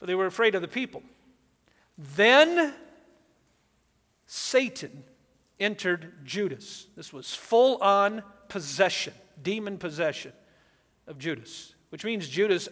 but 0.00 0.08
they 0.08 0.16
were 0.16 0.26
afraid 0.26 0.56
of 0.56 0.62
the 0.62 0.66
people. 0.66 1.04
Then 1.96 2.74
Satan 4.26 5.04
entered 5.60 6.24
Judas. 6.24 6.88
This 6.96 7.12
was 7.12 7.32
full 7.36 7.76
on 7.76 8.24
possession, 8.48 9.14
demon 9.40 9.78
possession 9.78 10.32
of 11.06 11.20
Judas, 11.20 11.72
which 11.90 12.04
means 12.04 12.26
Judas 12.28 12.68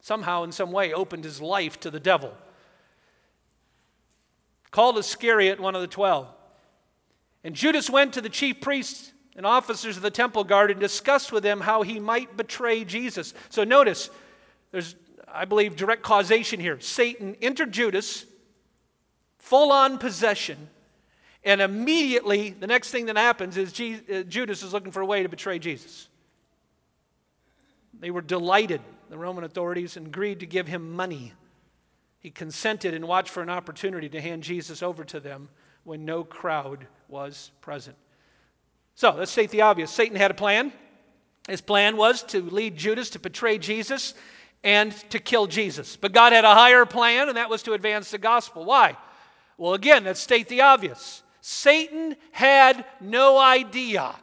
somehow, 0.00 0.42
in 0.42 0.50
some 0.50 0.72
way, 0.72 0.92
opened 0.92 1.22
his 1.22 1.40
life 1.40 1.78
to 1.78 1.90
the 1.92 2.00
devil. 2.00 2.34
Called 4.72 4.98
Iscariot 4.98 5.60
one 5.60 5.76
of 5.76 5.82
the 5.82 5.86
twelve. 5.86 6.26
And 7.44 7.54
Judas 7.54 7.90
went 7.90 8.14
to 8.14 8.22
the 8.22 8.30
chief 8.30 8.62
priests 8.62 9.12
and 9.36 9.44
officers 9.44 9.96
of 9.96 10.02
the 10.02 10.10
temple 10.10 10.44
guard 10.44 10.70
and 10.70 10.80
discussed 10.80 11.30
with 11.30 11.42
them 11.42 11.60
how 11.60 11.82
he 11.82 12.00
might 12.00 12.36
betray 12.36 12.84
Jesus. 12.84 13.34
So 13.50 13.64
notice, 13.64 14.08
there's, 14.72 14.96
I 15.32 15.44
believe, 15.44 15.76
direct 15.76 16.02
causation 16.02 16.58
here. 16.58 16.80
Satan 16.80 17.36
entered 17.42 17.70
Judas, 17.70 18.24
full 19.38 19.72
on 19.72 19.98
possession, 19.98 20.68
and 21.44 21.60
immediately 21.60 22.50
the 22.50 22.66
next 22.66 22.90
thing 22.90 23.06
that 23.06 23.18
happens 23.18 23.58
is 23.58 23.78
uh, 23.78 24.22
Judas 24.22 24.62
is 24.62 24.72
looking 24.72 24.92
for 24.92 25.02
a 25.02 25.06
way 25.06 25.22
to 25.22 25.28
betray 25.28 25.58
Jesus. 25.58 26.08
They 28.00 28.10
were 28.10 28.22
delighted, 28.22 28.80
the 29.10 29.18
Roman 29.18 29.44
authorities, 29.44 29.98
and 29.98 30.06
agreed 30.06 30.40
to 30.40 30.46
give 30.46 30.66
him 30.66 30.92
money. 30.92 31.34
He 32.20 32.30
consented 32.30 32.94
and 32.94 33.06
watched 33.06 33.28
for 33.28 33.42
an 33.42 33.50
opportunity 33.50 34.08
to 34.08 34.20
hand 34.20 34.42
Jesus 34.42 34.82
over 34.82 35.04
to 35.04 35.20
them 35.20 35.50
when 35.84 36.06
no 36.06 36.24
crowd 36.24 36.86
was 37.14 37.52
present. 37.60 37.96
So 38.96 39.14
let's 39.14 39.30
state 39.30 39.50
the 39.50 39.62
obvious 39.62 39.92
Satan 39.92 40.16
had 40.16 40.32
a 40.32 40.34
plan. 40.34 40.72
His 41.46 41.60
plan 41.60 41.96
was 41.96 42.24
to 42.24 42.42
lead 42.42 42.76
Judas 42.76 43.10
to 43.10 43.20
betray 43.20 43.56
Jesus 43.56 44.14
and 44.64 44.92
to 45.10 45.20
kill 45.20 45.46
Jesus. 45.46 45.94
But 45.96 46.10
God 46.12 46.32
had 46.32 46.44
a 46.44 46.54
higher 46.54 46.84
plan, 46.84 47.28
and 47.28 47.36
that 47.36 47.48
was 47.48 47.62
to 47.64 47.72
advance 47.74 48.10
the 48.10 48.18
gospel. 48.18 48.64
Why? 48.64 48.96
Well, 49.56 49.74
again, 49.74 50.02
let's 50.02 50.18
state 50.18 50.48
the 50.48 50.62
obvious. 50.62 51.22
Satan 51.40 52.16
had 52.32 52.84
no 53.00 53.38
idea 53.38 54.16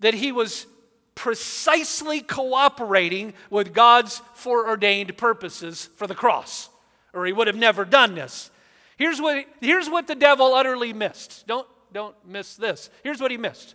that 0.00 0.14
he 0.14 0.32
was 0.32 0.66
precisely 1.14 2.22
cooperating 2.22 3.34
with 3.50 3.74
God's 3.74 4.22
foreordained 4.32 5.18
purposes 5.18 5.90
for 5.96 6.06
the 6.06 6.14
cross, 6.14 6.70
or 7.12 7.26
he 7.26 7.32
would 7.34 7.46
have 7.46 7.56
never 7.56 7.84
done 7.84 8.14
this. 8.14 8.50
Here's 8.96 9.20
what, 9.20 9.46
here's 9.60 9.88
what 9.88 10.06
the 10.06 10.14
devil 10.14 10.54
utterly 10.54 10.92
missed. 10.92 11.46
Don't, 11.46 11.68
don't 11.92 12.16
miss 12.26 12.56
this. 12.56 12.90
Here's 13.02 13.20
what 13.20 13.30
he 13.30 13.36
missed 13.36 13.74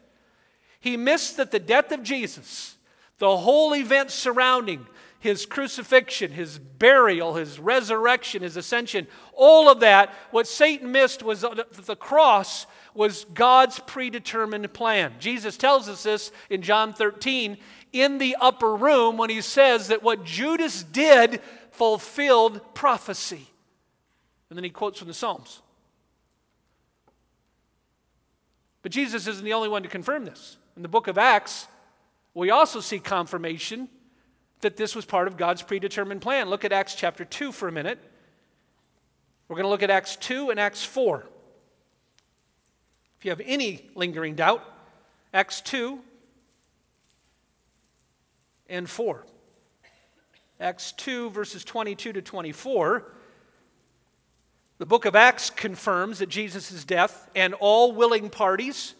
he 0.82 0.98
missed 0.98 1.38
that 1.38 1.52
the 1.52 1.60
death 1.60 1.92
of 1.92 2.04
Jesus, 2.04 2.76
The 3.20 3.38
whole 3.38 3.76
event 3.76 4.10
surrounding 4.10 4.88
his 5.20 5.46
crucifixion, 5.46 6.32
his 6.32 6.58
burial, 6.58 7.36
his 7.36 7.60
resurrection, 7.60 8.42
his 8.42 8.58
ascension, 8.58 9.06
all 9.34 9.70
of 9.70 9.82
that, 9.82 10.12
what 10.32 10.48
Satan 10.48 10.92
missed 10.92 11.22
was 11.22 11.42
the 11.42 11.96
cross 11.96 12.66
was 12.96 13.26
God's 13.26 13.80
predetermined 13.80 14.74
plan. 14.74 15.14
Jesus 15.20 15.56
tells 15.56 15.88
us 15.88 16.02
this 16.02 16.32
in 16.50 16.64
John 16.64 16.94
13 16.94 17.58
in 17.94 18.18
the 18.18 18.36
upper 18.42 18.76
room 18.76 19.18
when 19.18 19.30
he 19.30 19.42
says 19.42 19.90
that 19.90 20.02
what 20.02 20.26
Judas 20.26 20.82
did 20.82 21.42
fulfilled 21.70 22.74
prophecy. 22.74 23.51
And 24.52 24.58
then 24.58 24.66
he 24.66 24.70
quotes 24.70 25.00
from 25.00 25.08
the 25.08 25.14
Psalms. 25.14 25.62
But 28.82 28.92
Jesus 28.92 29.26
isn't 29.26 29.46
the 29.46 29.54
only 29.54 29.70
one 29.70 29.82
to 29.84 29.88
confirm 29.88 30.26
this. 30.26 30.58
In 30.76 30.82
the 30.82 30.90
book 30.90 31.08
of 31.08 31.18
Acts, 31.18 31.70
we 32.34 32.50
also 32.50 32.82
see 32.82 33.00
confirmation 33.00 33.88
that 34.60 34.76
this 34.76 34.94
was 34.94 35.06
part 35.06 35.30
of 35.30 35.38
God's 35.38 35.62
predetermined 35.62 36.22
plan. 36.22 36.50
Look 36.50 36.66
at 36.66 36.74
Acts 36.74 36.96
chapter 36.96 37.24
2 37.24 37.54
for 37.54 37.70
a 37.70 37.72
minute. 37.72 37.98
We're 39.48 39.56
going 39.56 39.64
to 39.64 39.70
look 39.70 39.84
at 39.84 39.90
Acts 39.90 40.18
2 40.18 40.50
and 40.50 40.60
Acts 40.60 40.84
4. 40.84 41.26
If 43.20 43.24
you 43.24 43.32
have 43.32 43.42
any 43.46 43.90
lingering 43.96 44.36
doubt, 44.36 44.66
Acts 45.34 45.62
2 45.62 45.98
and 48.68 48.90
4. 48.90 49.26
Acts 50.60 50.92
2, 50.92 51.30
verses 51.30 51.64
22 51.64 52.12
to 52.12 52.22
24. 52.22 53.14
The 54.82 54.88
book 54.88 55.06
of 55.06 55.16
Acts 55.16 55.52
confirms 55.52 56.18
that 56.18 56.30
Jesus' 56.30 56.84
death 56.84 57.30
and 57.36 57.54
all 57.54 57.92
willing 57.92 58.32
parties 58.32 58.96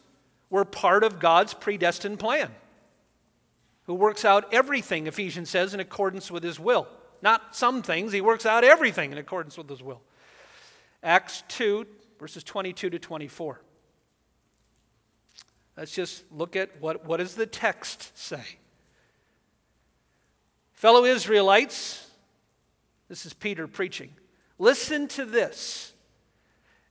were 0.52 0.64
part 0.64 1.04
of 1.04 1.18
God's 1.20 1.56
predestined 1.56 2.20
plan, 2.20 2.52
who 3.86 3.96
works 3.96 4.24
out 4.24 4.54
everything, 4.54 5.08
Ephesians 5.08 5.50
says, 5.50 5.74
in 5.74 5.80
accordance 5.80 6.30
with 6.30 6.44
his 6.44 6.60
will. 6.60 6.88
Not 7.24 7.56
some 7.56 7.82
things, 7.82 8.14
he 8.14 8.22
works 8.22 8.46
out 8.46 8.64
everything 8.64 9.12
in 9.12 9.18
accordance 9.18 9.58
with 9.58 9.68
his 9.68 9.82
will. 9.82 10.04
Acts 11.02 11.42
2, 11.48 11.88
verses 12.20 12.44
22 12.44 12.92
to 12.92 13.00
24. 13.00 13.60
Let's 15.76 15.96
just 15.96 16.26
look 16.32 16.56
at 16.56 16.80
what, 16.80 17.06
what 17.06 17.18
does 17.18 17.34
the 17.34 17.48
text 17.48 18.16
say. 18.16 18.44
Fellow 20.74 21.06
Israelites, 21.06 22.08
this 23.10 23.26
is 23.26 23.34
Peter 23.34 23.68
preaching. 23.68 24.12
Listen 24.62 25.08
to 25.08 25.26
this. 25.26 25.92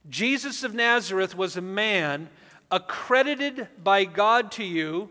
Jesus 0.08 0.64
of 0.64 0.74
Nazareth 0.74 1.36
was 1.36 1.56
a 1.56 1.60
man 1.60 2.28
accredited 2.68 3.68
by 3.84 4.04
God 4.04 4.50
to 4.52 4.64
you 4.64 5.08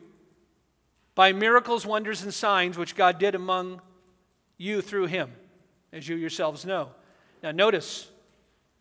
by 1.16 1.32
miracles, 1.32 1.86
wonders, 1.86 2.22
and 2.22 2.34
signs 2.34 2.78
which 2.78 2.98
God 2.98 3.18
did 3.18 3.34
among 3.34 3.80
you 4.58 4.82
through 4.82 5.06
him, 5.06 5.32
as 5.94 6.06
you 6.06 6.18
yourselves 6.18 6.66
know. 6.66 6.90
Now, 7.42 7.52
notice 7.52 8.10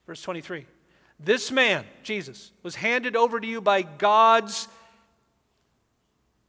verse 0.09 0.23
23. 0.23 0.67
This 1.21 1.53
man, 1.53 1.85
Jesus, 2.03 2.51
was 2.65 2.75
handed 2.75 3.15
over 3.15 3.39
to 3.39 3.47
you 3.47 3.61
by 3.61 3.83
God's 3.83 4.67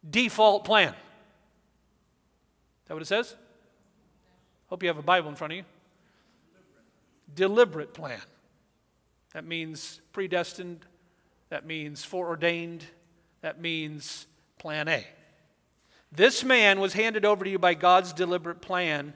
default 0.09 0.65
plan. 0.65 0.93
Is 0.93 0.95
that 2.87 2.95
what 2.95 3.03
it 3.03 3.07
says? 3.07 3.35
Hope 4.65 4.81
you 4.81 4.89
have 4.89 4.97
a 4.97 5.03
Bible 5.03 5.29
in 5.29 5.35
front 5.35 5.53
of 5.53 5.57
you. 5.57 5.63
Deliberate, 7.35 7.93
plan. 7.93 8.21
That 9.33 9.45
means 9.45 10.01
predestined. 10.11 10.85
That 11.49 11.65
means 11.65 12.03
foreordained. 12.03 12.85
That 13.41 13.61
means 13.61 14.27
plan 14.57 14.87
A. 14.87 15.05
This 16.11 16.43
man 16.43 16.79
was 16.79 16.93
handed 16.93 17.25
over 17.25 17.43
to 17.43 17.49
you 17.49 17.59
by 17.59 17.75
God's 17.75 18.13
deliberate 18.13 18.61
plan 18.61 19.13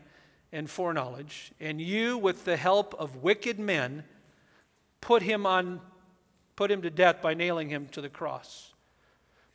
and 0.51 0.69
foreknowledge, 0.69 1.51
and 1.59 1.81
you, 1.81 2.17
with 2.19 2.45
the 2.45 2.55
help 2.55 2.93
of 2.99 3.23
wicked 3.23 3.57
men, 3.57 4.03
put 5.01 5.23
him 5.23 5.45
on 5.47 5.81
put 6.55 6.69
him 6.69 6.83
to 6.83 6.89
death 6.89 7.21
by 7.21 7.33
nailing 7.33 7.69
him 7.69 7.87
to 7.87 8.01
the 8.01 8.09
cross. 8.09 8.73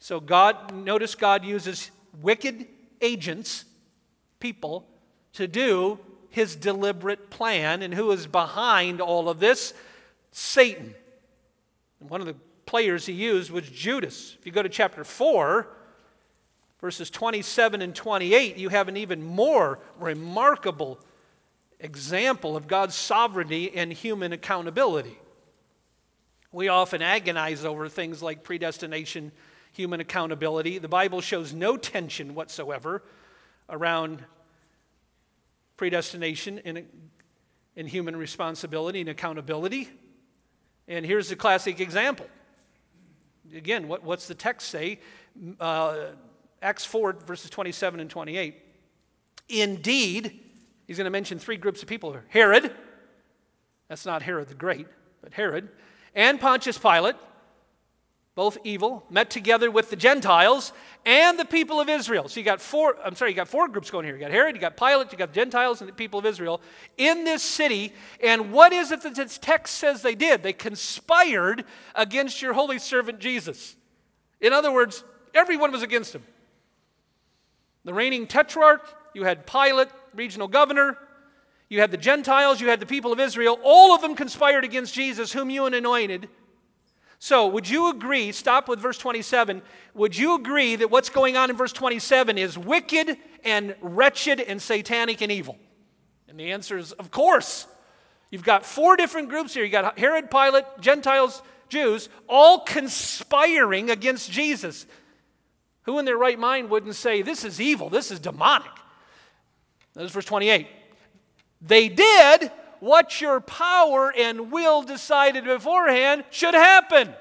So, 0.01 0.21
God, 0.21 0.75
notice 0.75 1.15
God 1.15 1.45
uses 1.45 1.91
wicked 2.21 2.67
agents, 3.01 3.65
people, 4.41 4.87
to 5.35 5.47
do 5.47 5.99
his 6.31 6.57
deliberate 6.57 7.31
plan. 7.31 7.83
And 7.83 7.95
who 7.95 8.11
is 8.11 8.27
behind 8.27 9.01
all 9.01 9.29
of 9.29 9.41
this? 9.41 9.75
Satan. 10.31 10.95
And 12.01 12.11
one 12.11 12.21
of 12.21 12.27
the 12.27 12.37
players 12.67 13.07
he 13.07 13.15
used 13.15 13.51
was 13.51 13.69
Judas. 13.69 14.37
If 14.39 14.47
you 14.47 14.53
go 14.53 14.63
to 14.63 14.69
chapter 14.69 15.05
4, 15.05 15.69
verses 16.81 17.11
27 17.11 17.83
and 17.83 17.95
28, 17.95 18.57
you 18.57 18.69
have 18.69 18.89
an 18.89 18.97
even 18.97 19.23
more 19.23 19.79
remarkable 19.99 20.99
example 21.81 22.57
of 22.57 22.67
God's 22.67 22.95
sovereignty 22.95 23.75
and 23.75 23.93
human 23.93 24.33
accountability. 24.33 25.19
We 26.53 26.69
often 26.69 27.03
agonize 27.03 27.65
over 27.65 27.89
things 27.89 28.23
like 28.23 28.43
predestination 28.43 29.33
human 29.73 30.01
accountability. 30.01 30.79
The 30.79 30.89
Bible 30.89 31.21
shows 31.21 31.53
no 31.53 31.77
tension 31.77 32.35
whatsoever 32.35 33.03
around 33.69 34.25
predestination 35.79 36.61
and, 36.67 36.85
and 37.77 37.89
human 37.89 38.15
responsibility 38.15 39.01
and 39.01 39.09
accountability. 39.09 39.89
And 40.87 41.07
here's 41.07 41.31
a 41.31 41.37
classic 41.37 41.81
example. 41.81 42.27
Again, 43.55 43.89
what, 43.89 44.05
what's 44.05 44.29
the 44.29 44.35
text 44.35 44.69
say? 44.69 45.01
Uh, 45.59 46.09
Acts 46.61 46.85
4, 46.85 47.15
verses 47.27 47.49
27 47.49 48.01
and 48.01 48.11
28. 48.11 48.57
Indeed, 49.49 50.41
he's 50.87 50.99
going 50.99 51.07
to 51.07 51.11
mention 51.11 51.39
three 51.39 51.57
groups 51.57 51.81
of 51.81 51.89
people 51.89 52.15
Herod, 52.29 52.71
that's 53.89 54.05
not 54.05 54.21
Herod 54.21 54.49
the 54.49 54.55
Great, 54.55 54.87
but 55.23 55.33
Herod, 55.33 55.69
and 56.15 56.39
Pontius 56.39 56.77
Pilate, 56.77 57.17
both 58.39 58.57
evil, 58.63 59.05
met 59.11 59.31
together 59.31 59.69
with 59.69 59.91
the 59.91 59.97
Gentiles 59.97 60.73
and 61.05 61.37
the 61.37 61.45
people 61.45 61.81
of 61.81 61.89
Israel. 61.89 62.29
So 62.29 62.39
you 62.39 62.45
got 62.45 62.61
four, 62.61 62.95
I'm 63.05 63.17
sorry, 63.17 63.33
you 63.33 63.35
got 63.35 63.49
four 63.49 63.67
groups 63.67 63.91
going 63.91 64.05
here. 64.05 64.15
You 64.15 64.21
got 64.21 64.31
Herod, 64.31 64.55
you 64.55 64.61
got 64.61 64.77
Pilate, 64.77 65.11
you 65.11 65.19
got 65.19 65.31
the 65.31 65.41
Gentiles 65.41 65.81
and 65.81 65.89
the 65.89 65.93
people 65.93 66.21
of 66.21 66.25
Israel 66.25 66.61
in 66.97 67.25
this 67.25 67.43
city. 67.43 67.93
And 68.23 68.53
what 68.53 68.73
is 68.73 68.93
it 68.93 69.03
that 69.03 69.17
this 69.17 69.39
text 69.39 69.75
says 69.75 70.03
they 70.03 70.15
did? 70.15 70.45
They 70.45 70.53
conspired 70.53 71.65
against 71.97 72.41
your 72.41 72.53
holy 72.53 72.79
servant 72.79 73.19
Jesus. 73.19 73.75
In 74.41 74.53
other 74.53 74.71
words, 74.71 75.03
everyone 75.35 75.73
was 75.73 75.83
against 75.83 76.15
him. 76.15 76.23
The 77.85 77.93
reigning 77.93 78.29
tetrarch, 78.29 78.87
you 79.15 79.25
had 79.25 79.49
Pilate, 79.49 79.89
regional 80.15 80.47
governor, 80.47 80.97
you 81.69 81.81
had 81.81 81.91
the 81.91 81.97
Gentiles, 81.97 82.61
you 82.61 82.69
had 82.69 82.79
the 82.79 82.87
people 82.87 83.13
of 83.13 83.19
Israel. 83.19 83.59
All 83.65 83.97
of 83.97 84.01
them 84.01 84.15
conspired 84.15 84.63
against 84.63 84.95
Jesus, 84.95 85.33
whom 85.33 85.51
you 85.51 85.67
anointed 85.67 86.29
so, 87.21 87.49
would 87.49 87.69
you 87.69 87.91
agree, 87.91 88.31
stop 88.31 88.69
with 88.69 88.79
verse 88.79 88.97
27, 88.97 89.61
would 89.95 90.17
you 90.17 90.37
agree 90.37 90.77
that 90.77 90.91
what's 90.91 91.11
going 91.11 91.37
on 91.37 91.51
in 91.51 91.57
verse 91.57 91.73
27 91.73 92.39
is 92.39 92.57
wicked 92.57 93.17
and 93.45 93.75
wretched 93.81 94.41
and 94.41 94.63
satanic 94.63 95.21
and 95.21 95.33
evil? 95.33 95.59
And 96.29 96.39
the 96.39 96.53
answer 96.53 96.79
is, 96.79 96.93
of 96.93 97.11
course. 97.11 97.67
You've 98.31 98.45
got 98.45 98.67
four 98.67 98.97
different 98.97 99.31
groups 99.31 99.55
here. 99.55 99.65
You've 99.65 99.73
got 99.73 99.99
Herod, 99.99 100.31
Pilate, 100.31 100.65
Gentiles, 100.81 101.43
Jews, 101.69 102.09
all 102.29 102.61
conspiring 102.61 103.91
against 103.91 104.31
Jesus. 104.31 104.87
Who 105.83 105.99
in 105.99 106.05
their 106.05 106.19
right 106.19 106.39
mind 106.39 106.69
wouldn't 106.69 106.95
say, 106.95 107.23
This 107.23 107.45
is 107.45 107.61
evil, 107.61 107.89
this 107.89 108.11
is 108.11 108.21
demonic? 108.21 108.71
That 109.95 110.05
is 110.05 110.13
verse 110.13 110.27
28. 110.27 110.67
They 111.63 111.89
did 111.89 112.53
what 112.81 113.21
your 113.21 113.41
power 113.41 114.13
and 114.17 114.51
will 114.51 114.83
decided 114.83 115.45
beforehand 115.45 116.25
should 116.31 116.55
happen. 116.55 117.13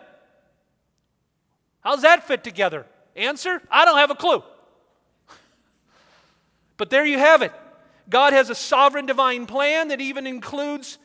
How's 1.82 2.02
that 2.02 2.28
fit 2.28 2.43
together? 2.43 2.86
Answer 3.15 3.62
I 3.72 3.86
don't 3.86 3.98
have 3.98 4.12
a 4.12 4.15
clue. 4.15 4.43
But 6.78 6.91
there 6.91 7.06
you 7.06 7.17
have 7.17 7.41
it. 7.41 7.52
God 8.08 8.34
has 8.34 8.50
a 8.50 8.56
sovereign 8.56 9.08
divine 9.08 9.48
plan 9.48 9.88
that 9.88 10.00
even 10.00 10.28
includes 10.28 11.00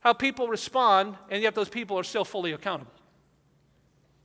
how 0.00 0.12
people 0.12 0.48
respond, 0.48 1.16
and 1.30 1.42
yet 1.42 1.54
those 1.54 1.68
people 1.68 1.96
are 1.98 2.02
still 2.02 2.24
fully 2.24 2.52
accountable. 2.52 2.92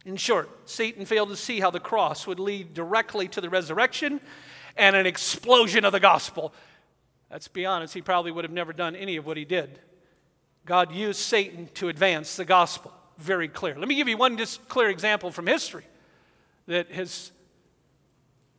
In 0.06 0.16
short, 0.16 0.50
Satan 0.66 1.06
failed 1.06 1.30
to 1.30 1.36
see 1.36 1.60
how 1.60 1.70
the 1.70 1.80
cross 1.80 2.26
would 2.26 2.40
lead 2.40 2.74
directly 2.74 3.28
to 3.28 3.42
the 3.42 3.50
resurrection 3.50 4.22
and 4.76 4.96
an 4.96 5.06
explosion 5.06 5.86
of 5.86 5.92
the 5.92 6.00
gospel. 6.00 6.54
Let's 7.30 7.48
be 7.48 7.66
honest, 7.66 7.94
he 7.94 8.02
probably 8.02 8.32
would 8.32 8.46
have 8.46 8.54
never 8.54 8.74
done 8.74 8.96
any 8.96 9.18
of 9.18 9.26
what 9.26 9.38
he 9.38 9.46
did. 9.46 9.80
God 10.66 10.92
used 10.92 11.20
Satan 11.20 11.70
to 11.76 11.90
advance 11.90 12.36
the 12.36 12.46
gospel. 12.46 12.94
Very 13.18 13.48
clear. 13.48 13.76
Let 13.78 13.88
me 13.88 13.96
give 13.96 14.08
you 14.08 14.18
one 14.18 14.38
just 14.38 14.68
clear 14.68 14.90
example 14.90 15.32
from 15.32 15.48
history 15.48 15.86
that 16.68 16.92
has 16.92 17.32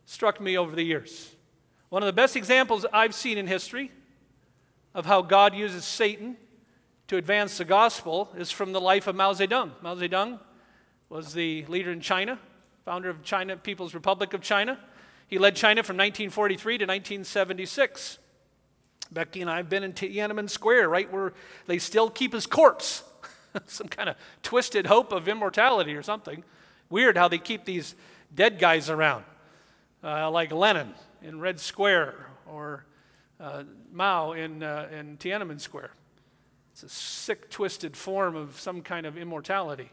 struck 0.05 0.41
me 0.41 0.57
over 0.57 0.75
the 0.75 0.83
years. 0.83 1.35
One 1.89 2.03
of 2.03 2.07
the 2.07 2.13
best 2.13 2.35
examples 2.35 2.85
I've 2.91 3.15
seen 3.15 3.37
in 3.37 3.47
history 3.47 3.91
of 4.93 5.05
how 5.05 5.21
God 5.21 5.55
uses 5.55 5.85
Satan 5.85 6.35
to 7.07 7.17
advance 7.17 7.57
the 7.57 7.65
gospel 7.65 8.29
is 8.37 8.51
from 8.51 8.71
the 8.71 8.81
life 8.81 9.07
of 9.07 9.15
Mao 9.15 9.33
Zedong. 9.33 9.71
Mao 9.81 9.95
Zedong 9.95 10.39
was 11.09 11.33
the 11.33 11.65
leader 11.65 11.91
in 11.91 12.01
China, 12.01 12.39
founder 12.85 13.09
of 13.09 13.23
China 13.23 13.57
People's 13.57 13.93
Republic 13.93 14.33
of 14.33 14.41
China. 14.41 14.79
He 15.27 15.37
led 15.37 15.55
China 15.55 15.83
from 15.83 15.95
1943 15.97 16.77
to 16.79 16.85
1976. 16.85 18.19
Becky 19.11 19.41
and 19.41 19.49
I 19.49 19.57
have 19.57 19.69
been 19.69 19.83
in 19.83 19.93
Tiananmen 19.93 20.49
Square, 20.49 20.89
right 20.89 21.11
where 21.11 21.33
they 21.65 21.79
still 21.79 22.09
keep 22.09 22.33
his 22.33 22.45
corpse. 22.45 23.03
Some 23.65 23.87
kind 23.87 24.09
of 24.09 24.15
twisted 24.43 24.85
hope 24.85 25.11
of 25.11 25.27
immortality 25.27 25.95
or 25.95 26.03
something. 26.03 26.43
Weird 26.89 27.17
how 27.17 27.27
they 27.27 27.37
keep 27.37 27.65
these 27.65 27.95
dead 28.33 28.59
guys 28.59 28.89
around, 28.89 29.23
uh, 30.03 30.29
like 30.29 30.51
Lenin 30.51 30.93
in 31.21 31.39
Red 31.39 31.59
Square 31.59 32.15
or 32.45 32.85
uh, 33.39 33.63
Mao 33.91 34.33
in, 34.33 34.63
uh, 34.63 34.87
in 34.91 35.17
Tiananmen 35.17 35.59
Square. 35.59 35.91
It's 36.73 36.83
a 36.83 36.89
sick, 36.89 37.49
twisted 37.49 37.97
form 37.97 38.35
of 38.35 38.59
some 38.59 38.81
kind 38.81 39.05
of 39.05 39.17
immortality. 39.17 39.91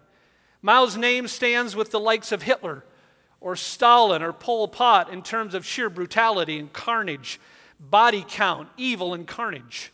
Mao's 0.63 0.97
name 0.97 1.29
stands 1.29 1.75
with 1.75 1.91
the 1.91 2.01
likes 2.01 2.33
of 2.33 2.43
Hitler 2.43 2.85
or 3.41 3.57
Stalin 3.57 4.23
or 4.23 4.33
Pol 4.33 4.69
Pot 4.69 5.13
in 5.13 5.23
terms 5.23 5.55
of 5.55 5.65
sheer 5.65 5.91
brutality 5.91 6.59
and 6.59 6.73
carnage, 6.73 7.41
body 7.79 8.25
count, 8.27 8.69
evil, 8.77 9.15
and 9.15 9.27
carnage. 9.27 9.93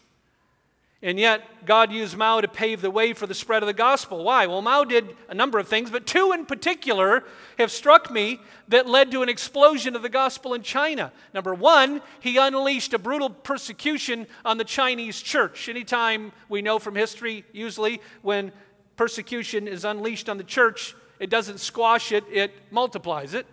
And 1.04 1.18
yet, 1.18 1.66
God 1.66 1.90
used 1.90 2.16
Mao 2.16 2.40
to 2.40 2.46
pave 2.46 2.80
the 2.80 2.90
way 2.90 3.12
for 3.12 3.26
the 3.26 3.34
spread 3.34 3.64
of 3.64 3.66
the 3.66 3.72
gospel. 3.72 4.22
Why? 4.22 4.46
Well, 4.46 4.62
Mao 4.62 4.84
did 4.84 5.16
a 5.28 5.34
number 5.34 5.58
of 5.58 5.66
things, 5.66 5.90
but 5.90 6.06
two 6.06 6.30
in 6.30 6.46
particular 6.46 7.24
have 7.58 7.72
struck 7.72 8.08
me 8.08 8.38
that 8.68 8.86
led 8.86 9.10
to 9.10 9.22
an 9.22 9.28
explosion 9.28 9.96
of 9.96 10.02
the 10.02 10.08
gospel 10.08 10.54
in 10.54 10.62
China. 10.62 11.12
Number 11.34 11.54
one, 11.54 12.02
he 12.20 12.36
unleashed 12.36 12.94
a 12.94 13.00
brutal 13.00 13.30
persecution 13.30 14.28
on 14.44 14.58
the 14.58 14.64
Chinese 14.64 15.20
church. 15.20 15.68
Anytime 15.68 16.30
we 16.48 16.62
know 16.62 16.78
from 16.78 16.94
history, 16.94 17.44
usually 17.52 18.00
when 18.22 18.52
persecution 18.94 19.66
is 19.66 19.84
unleashed 19.84 20.28
on 20.28 20.38
the 20.38 20.44
church, 20.44 20.94
it 21.18 21.30
doesn't 21.30 21.58
squash 21.58 22.12
it, 22.12 22.22
it 22.30 22.52
multiplies 22.70 23.34
it. 23.34 23.46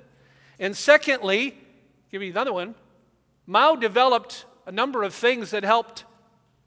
And 0.59 0.77
secondly, 0.77 1.57
give 2.11 2.21
me 2.21 2.29
another 2.29 2.53
one, 2.53 2.75
Mao 3.49 3.75
developed 3.75 4.45
a 4.67 4.71
number 4.71 5.01
of 5.01 5.11
things 5.11 5.49
that 5.49 5.63
helped 5.63 6.05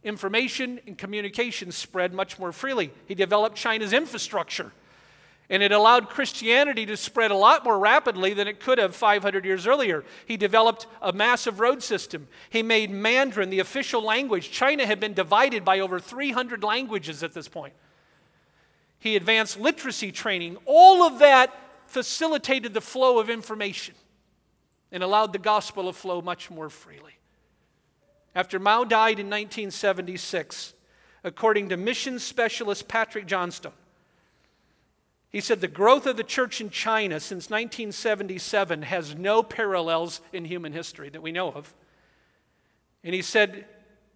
information 0.03 0.81
and 0.85 0.99
communication 0.99 1.71
spread 1.71 2.13
much 2.13 2.41
more 2.41 2.51
freely. 2.51 2.91
He 3.07 3.15
developed 3.15 3.57
China's 3.57 3.93
infrastructure, 3.93 4.73
and 5.49 5.63
it 5.63 5.71
allowed 5.71 6.09
Christianity 6.09 6.85
to 6.87 6.97
spread 6.97 7.31
a 7.31 7.37
lot 7.37 7.63
more 7.63 7.79
rapidly 7.79 8.35
than 8.35 8.49
it 8.49 8.59
could 8.59 8.79
have 8.79 8.97
500 8.97 9.45
years 9.45 9.65
earlier. 9.65 10.03
He 10.27 10.37
developed 10.37 10.89
a 11.01 11.13
massive 11.13 11.61
road 11.61 11.85
system. 11.85 12.27
He 12.51 12.65
made 12.65 12.91
Mandarin 12.91 13.51
the 13.51 13.61
official 13.61 14.03
language. 14.03 14.51
China 14.51 14.85
had 14.85 14.99
been 14.99 15.15
divided 15.15 15.65
by 15.65 15.79
over 15.79 16.01
300 16.01 16.65
languages 16.65 17.23
at 17.23 17.33
this 17.33 17.47
point. 17.47 17.75
He 18.99 19.15
advanced 19.15 19.57
literacy 19.57 20.11
training. 20.11 20.57
All 20.67 21.05
of 21.05 21.21
that 21.21 21.57
facilitated 21.87 22.75
the 22.75 22.81
flow 22.81 23.21
of 23.21 23.31
information 23.31 23.95
and 24.93 25.03
allowed 25.03 25.33
the 25.33 25.39
gospel 25.39 25.85
to 25.85 25.93
flow 25.93 26.21
much 26.21 26.51
more 26.51 26.69
freely. 26.69 27.19
After 28.35 28.59
Mao 28.59 28.85
died 28.85 29.19
in 29.19 29.27
1976, 29.27 30.75
according 31.25 31.71
to 31.71 31.77
mission 31.77 32.19
specialist 32.19 32.87
Patrick 32.89 33.27
Johnstone, 33.27 33.73
he 35.31 35.41
said 35.41 35.63
the 35.63 35.69
growth 35.69 36.07
of 36.07 36.19
the 36.19 36.23
church 36.23 36.61
in 36.61 36.69
China 36.69 37.19
since 37.19 37.49
1977 37.49 38.83
has 38.83 39.15
no 39.15 39.43
parallels 39.43 40.21
in 40.33 40.45
human 40.45 40.75
history 40.75 41.09
that 41.09 41.23
we 41.23 41.33
know 41.33 41.51
of. 41.51 41.75
And 43.03 43.15
he 43.15 43.23
said, 43.23 43.65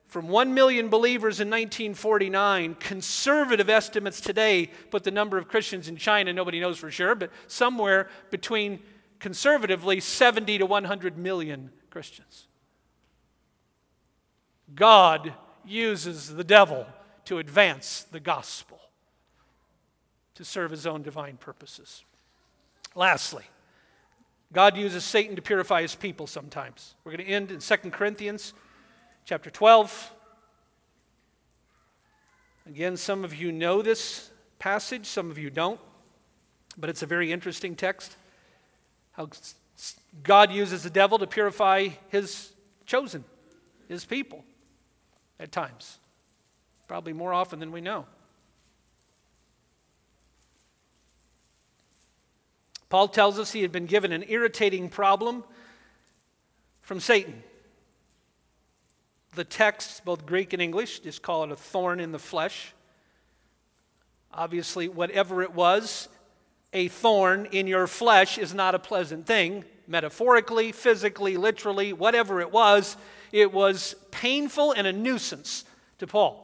from 0.07 0.29
1 0.29 0.53
million 0.53 0.89
believers 0.89 1.41
in 1.41 1.49
1949, 1.49 2.77
conservative 2.77 3.71
estimates 3.71 4.21
today 4.21 4.71
put 4.91 5.05
the 5.05 5.11
number 5.11 5.39
of 5.39 5.49
Christians 5.49 5.89
in 5.89 5.97
China, 5.97 6.33
nobody 6.33 6.61
knows 6.61 6.79
for 6.79 6.91
sure, 6.91 7.15
but 7.15 7.31
somewhere 7.49 8.09
between 8.31 8.81
conservatively 9.19 10.01
70 10.01 10.59
to 10.59 10.67
100 10.67 11.17
million 11.19 11.71
Christians. 11.91 12.47
God 14.75 15.33
uses 15.65 16.35
the 16.35 16.45
devil 16.45 16.87
to 17.27 17.39
advance 17.39 18.07
the 18.11 18.21
gospel, 18.21 18.81
to 20.35 20.45
serve 20.45 20.71
his 20.71 20.87
own 20.87 21.03
divine 21.03 21.37
purposes. 21.37 22.05
Lastly, 22.95 23.45
God 24.53 24.77
uses 24.77 25.05
Satan 25.05 25.37
to 25.37 25.43
purify 25.43 25.83
his 25.83 25.95
people 25.95 26.27
sometimes. 26.27 26.95
We're 27.05 27.13
going 27.13 27.27
to 27.27 27.33
end 27.33 27.51
in 27.51 27.59
2 27.59 27.77
Corinthians 27.91 28.55
chapter 29.25 29.51
12. 29.51 30.13
Again, 32.67 32.97
some 32.97 33.25
of 33.25 33.35
you 33.35 33.53
know 33.53 33.83
this 33.83 34.31
passage, 34.59 35.07
some 35.07 35.31
of 35.31 35.39
you 35.39 35.51
don't, 35.51 35.81
but 36.79 36.91
it's 36.91 37.03
a 37.03 37.07
very 37.07 37.33
interesting 37.33 37.75
text. 37.77 38.17
How 39.17 39.31
God 40.23 40.53
uses 40.53 40.83
the 40.83 40.91
devil 40.91 41.19
to 41.19 41.27
purify 41.27 41.89
his 42.09 42.53
chosen, 42.85 43.25
his 43.89 44.05
people 44.05 44.45
at 45.41 45.51
times, 45.51 45.99
probably 46.87 47.15
more 47.15 47.33
often 47.33 47.59
than 47.59 47.73
we 47.73 47.81
know. 47.81 48.05
Paul 52.89 53.09
tells 53.09 53.39
us 53.39 53.53
he 53.53 53.63
had 53.63 53.73
been 53.73 53.87
given 53.87 54.13
an 54.13 54.25
irritating 54.29 54.89
problem 54.89 55.45
from 56.83 57.01
Satan. 57.01 57.43
The 59.35 59.45
text, 59.45 60.05
both 60.05 60.25
Greek 60.25 60.53
and 60.53 60.63
English, 60.63 61.01
just 61.01 61.23
call 61.23 61.43
it 61.45 61.51
a 61.51 61.57
thorn 61.57 62.01
in 62.01 62.13
the 62.13 62.19
flesh. 62.19 62.73
Obviously, 64.33 64.89
whatever 64.89 65.43
it 65.43 65.55
was, 65.55 66.09
a 66.77 66.89
thorn 66.89 67.47
in 67.53 67.67
your 67.67 67.87
flesh 67.87 68.37
is 68.37 68.53
not 68.53 68.75
a 68.75 68.79
pleasant 68.79 69.27
thing. 69.27 69.65
Metaphorically, 69.89 70.73
physically, 70.73 71.39
literally, 71.39 71.95
whatever 71.95 72.43
it 72.43 72.53
was, 72.53 72.99
it 73.33 73.51
was 73.51 73.95
painful 74.11 74.73
and 74.73 74.87
a 74.87 74.93
nuisance 74.93 75.65
to 75.99 76.07
Paul. 76.07 76.43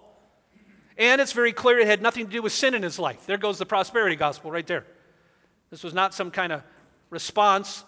And 0.97 1.21
it's 1.21 1.33
very 1.33 1.53
clear 1.53 1.79
it 1.81 1.87
had 1.87 2.01
nothing 2.01 2.25
to 2.25 2.33
do 2.33 2.41
with 2.41 2.53
sin 2.53 2.73
in 2.73 2.83
his 2.83 2.99
life. 2.99 3.27
There 3.27 3.37
goes 3.37 3.59
the 3.59 3.67
prosperity 3.67 4.17
gospel 4.17 4.51
right 4.51 4.67
there. 4.67 4.87
This 5.69 5.85
was 5.85 5.93
not 5.93 6.15
some 6.15 6.31
kind 6.31 6.51
of 6.51 6.63
response 7.11 7.85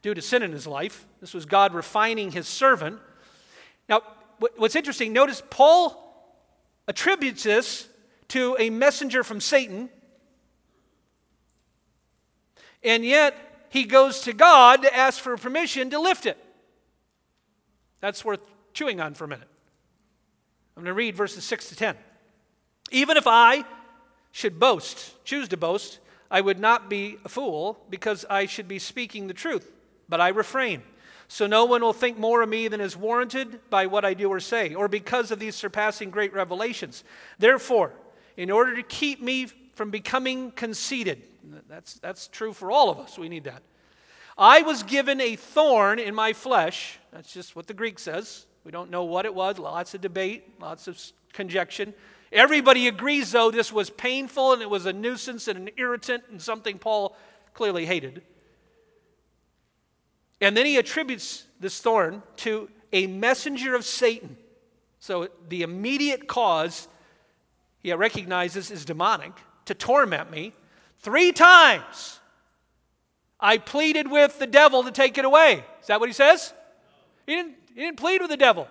due 0.00 0.14
to 0.14 0.22
sin 0.22 0.42
in 0.42 0.50
his 0.50 0.66
life. 0.66 1.06
This 1.20 1.34
was 1.34 1.44
God 1.44 1.74
refining 1.74 2.32
his 2.32 2.48
servant. 2.48 3.00
Now, 3.86 4.00
what's 4.56 4.76
interesting, 4.76 5.12
notice 5.12 5.42
Paul 5.50 5.98
attributes 6.88 7.42
this 7.42 7.86
to 8.28 8.56
a 8.58 8.70
messenger 8.70 9.22
from 9.22 9.42
Satan, 9.42 9.90
and 12.84 13.04
yet 13.04 13.66
he 13.70 13.84
goes 13.84 14.20
to 14.22 14.32
God 14.32 14.82
to 14.82 14.94
ask 14.94 15.20
for 15.20 15.36
permission 15.36 15.90
to 15.90 15.98
lift 15.98 16.26
it. 16.26 16.36
That's 18.00 18.24
worth 18.24 18.40
chewing 18.74 19.00
on 19.00 19.14
for 19.14 19.24
a 19.24 19.28
minute. 19.28 19.48
I'm 20.76 20.82
going 20.82 20.90
to 20.90 20.94
read 20.94 21.14
verses 21.14 21.44
6 21.44 21.70
to 21.70 21.76
10. 21.76 21.96
Even 22.90 23.16
if 23.16 23.26
I 23.26 23.64
should 24.32 24.58
boast, 24.58 25.24
choose 25.24 25.48
to 25.48 25.56
boast, 25.56 25.98
I 26.30 26.40
would 26.40 26.58
not 26.58 26.90
be 26.90 27.18
a 27.24 27.28
fool 27.28 27.78
because 27.90 28.24
I 28.28 28.46
should 28.46 28.68
be 28.68 28.78
speaking 28.78 29.26
the 29.26 29.34
truth, 29.34 29.70
but 30.08 30.20
I 30.20 30.28
refrain. 30.28 30.82
So 31.28 31.46
no 31.46 31.64
one 31.64 31.80
will 31.80 31.92
think 31.92 32.18
more 32.18 32.42
of 32.42 32.48
me 32.48 32.68
than 32.68 32.80
is 32.80 32.96
warranted 32.96 33.60
by 33.70 33.86
what 33.86 34.04
I 34.04 34.12
do 34.12 34.28
or 34.28 34.40
say, 34.40 34.74
or 34.74 34.88
because 34.88 35.30
of 35.30 35.38
these 35.38 35.54
surpassing 35.54 36.10
great 36.10 36.34
revelations. 36.34 37.04
Therefore, 37.38 37.92
in 38.36 38.50
order 38.50 38.76
to 38.76 38.82
keep 38.82 39.22
me 39.22 39.46
from 39.74 39.90
becoming 39.90 40.50
conceited, 40.50 41.22
that's, 41.68 41.94
that's 41.94 42.28
true 42.28 42.52
for 42.52 42.70
all 42.70 42.90
of 42.90 42.98
us, 42.98 43.18
we 43.18 43.28
need 43.28 43.44
that. 43.44 43.62
I 44.36 44.62
was 44.62 44.82
given 44.82 45.20
a 45.20 45.36
thorn 45.36 45.98
in 45.98 46.14
my 46.14 46.32
flesh. 46.32 46.98
That's 47.12 47.32
just 47.32 47.54
what 47.54 47.66
the 47.66 47.74
Greek 47.74 47.98
says. 47.98 48.46
We 48.64 48.72
don't 48.72 48.90
know 48.90 49.04
what 49.04 49.26
it 49.26 49.34
was, 49.34 49.58
lots 49.58 49.94
of 49.94 50.00
debate, 50.00 50.60
lots 50.60 50.88
of 50.88 50.98
conjecture. 51.32 51.92
Everybody 52.32 52.88
agrees, 52.88 53.32
though, 53.32 53.50
this 53.50 53.72
was 53.72 53.90
painful 53.90 54.54
and 54.54 54.62
it 54.62 54.70
was 54.70 54.86
a 54.86 54.92
nuisance 54.92 55.48
and 55.48 55.68
an 55.68 55.74
irritant 55.76 56.24
and 56.30 56.40
something 56.40 56.78
Paul 56.78 57.16
clearly 57.52 57.84
hated. 57.84 58.22
And 60.40 60.56
then 60.56 60.64
he 60.64 60.76
attributes 60.76 61.44
this 61.60 61.80
thorn 61.80 62.22
to 62.38 62.68
a 62.92 63.06
messenger 63.06 63.74
of 63.74 63.84
Satan. 63.84 64.36
So 64.98 65.28
the 65.48 65.62
immediate 65.62 66.26
cause 66.26 66.88
he 67.80 67.92
recognizes 67.92 68.70
is 68.70 68.84
demonic 68.84 69.32
to 69.66 69.74
torment 69.74 70.30
me. 70.30 70.52
Three 71.02 71.32
times 71.32 72.20
I 73.38 73.58
pleaded 73.58 74.10
with 74.10 74.38
the 74.38 74.46
devil 74.46 74.84
to 74.84 74.92
take 74.92 75.18
it 75.18 75.24
away. 75.24 75.64
Is 75.80 75.88
that 75.88 76.00
what 76.00 76.08
he 76.08 76.12
says? 76.12 76.54
He 77.26 77.34
didn't, 77.34 77.54
he 77.74 77.80
didn't 77.80 77.98
plead 77.98 78.20
with 78.20 78.30
the 78.30 78.36
devil. 78.36 78.68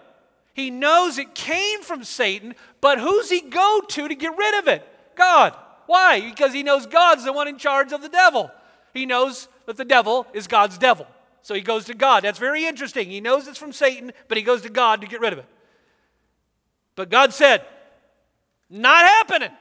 He 0.54 0.70
knows 0.70 1.18
it 1.18 1.36
came 1.36 1.82
from 1.82 2.04
Satan, 2.04 2.56
but 2.80 3.00
who's 3.00 3.30
he 3.30 3.42
go 3.42 3.82
to 3.88 4.08
to 4.08 4.16
get 4.16 4.38
rid 4.38 4.60
of 4.60 4.68
it? 4.68 4.88
God. 5.16 5.56
Why? 5.88 6.22
Because 6.22 6.54
he 6.54 6.64
knows 6.64 6.86
God's 6.86 7.26
the 7.26 7.34
one 7.34 7.48
in 7.48 7.58
charge 7.58 7.92
of 7.92 8.02
the 8.02 8.10
devil. 8.10 8.50
He 8.94 9.06
knows 9.06 9.48
that 9.66 9.78
the 9.78 9.86
devil 9.86 10.26
is 10.34 10.48
God's 10.48 10.78
devil. 10.78 11.08
So 11.42 11.54
he 11.54 11.62
goes 11.62 11.86
to 11.86 11.94
God. 11.94 12.24
That's 12.24 12.40
very 12.40 12.66
interesting. 12.66 13.10
He 13.10 13.20
knows 13.20 13.48
it's 13.48 13.58
from 13.58 13.74
Satan, 13.74 14.12
but 14.28 14.38
he 14.38 14.44
goes 14.44 14.62
to 14.62 14.70
God 14.70 15.02
to 15.02 15.08
get 15.08 15.22
rid 15.22 15.34
of 15.34 15.40
it. 15.40 15.46
But 16.96 17.10
God 17.10 17.34
said, 17.34 17.66
Not 18.70 19.04
happening. 19.06 19.52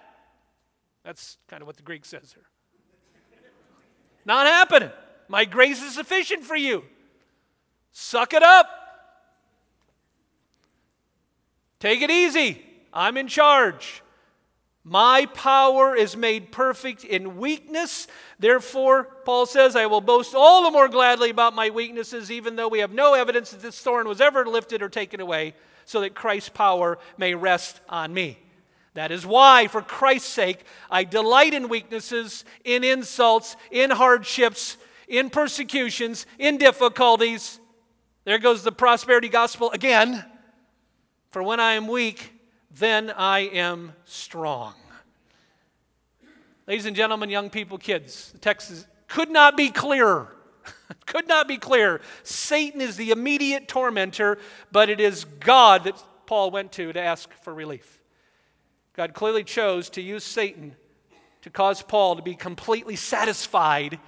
That's 1.05 1.39
kind 1.49 1.63
of 1.63 1.67
what 1.67 1.77
the 1.77 1.83
Greek 1.83 2.05
says 2.05 2.33
here. 2.33 2.50
Not 4.25 4.47
happening. 4.47 4.91
My 5.29 5.45
grace 5.45 5.83
is 5.83 5.95
sufficient 5.95 6.45
for 6.45 6.57
you. 6.57 6.85
Suck 7.93 8.35
it 8.35 8.43
up. 8.43 8.69
Take 11.79 12.03
it 12.03 12.11
easy. 12.11 12.63
I'm 12.93 13.17
in 13.17 13.29
charge. 13.29 14.03
My 14.83 15.27
power 15.35 15.95
is 15.95 16.17
made 16.17 16.53
perfect 16.53 17.05
in 17.05 17.37
weakness. 17.37 18.07
Therefore, 18.39 19.05
Paul 19.25 19.47
says, 19.47 19.77
I 19.77 19.87
will 19.87 20.01
boast 20.01 20.35
all 20.35 20.65
the 20.65 20.71
more 20.71 20.89
gladly 20.89 21.31
about 21.31 21.55
my 21.55 21.71
weaknesses, 21.71 22.31
even 22.31 22.57
though 22.57 22.69
we 22.69 22.79
have 22.79 22.93
no 22.93 23.15
evidence 23.15 23.51
that 23.51 23.63
this 23.63 23.79
thorn 23.81 24.09
was 24.09 24.21
ever 24.21 24.47
lifted 24.47 24.83
or 24.83 24.89
taken 24.89 25.21
away, 25.21 25.55
so 25.85 26.01
that 26.01 26.15
Christ's 26.15 26.49
power 26.49 26.99
may 27.19 27.35
rest 27.35 27.81
on 27.89 28.15
me. 28.15 28.39
That 28.95 29.13
is 29.13 29.25
why, 29.25 29.69
for 29.69 29.83
Christ's 29.83 30.31
sake, 30.31 30.65
I 30.91 31.05
delight 31.05 31.55
in 31.55 31.69
weaknesses, 31.69 32.45
in 32.65 32.83
insults, 32.83 33.57
in 33.71 33.91
hardships, 33.91 34.77
in 35.07 35.31
persecutions, 35.31 36.27
in 36.39 36.59
difficulties. 36.59 37.61
There 38.25 38.39
goes 38.39 38.63
the 38.63 38.73
prosperity 38.73 39.29
gospel 39.29 39.71
again. 39.71 40.25
For 41.31 41.43
when 41.43 41.61
I 41.61 41.75
am 41.75 41.87
weak, 41.87 42.33
then 42.71 43.11
I 43.17 43.41
am 43.41 43.93
strong. 44.05 44.75
Ladies 46.67 46.87
and 46.87 46.97
gentlemen, 46.97 47.31
young 47.31 47.51
people, 47.51 47.79
kids, 47.79 48.33
the 48.33 48.39
text 48.39 48.71
is, 48.71 48.87
could 49.07 49.31
not 49.31 49.57
be 49.57 49.71
clearer. 49.71 50.37
could 51.07 51.29
not 51.29 51.47
be 51.47 51.59
clearer. 51.59 52.01
Satan 52.25 52.81
is 52.81 52.97
the 52.97 53.11
immediate 53.11 53.69
tormentor, 53.69 54.39
but 54.73 54.89
it 54.89 55.01
is 55.01 55.25
God 55.25 55.85
that 55.85 56.03
Paul 56.27 56.51
went 56.51 56.73
to 56.73 56.93
to 56.93 57.01
ask 57.01 57.33
for 57.43 57.55
relief. 57.55 58.00
God 59.01 59.15
clearly 59.15 59.45
chose 59.45 59.89
to 59.91 60.03
use 60.03 60.25
Satan 60.25 60.77
to 61.41 61.49
cause 61.49 61.81
Paul 61.81 62.17
to 62.17 62.23
be 62.23 62.35
completely 62.35 62.97
satisfied 62.97 63.99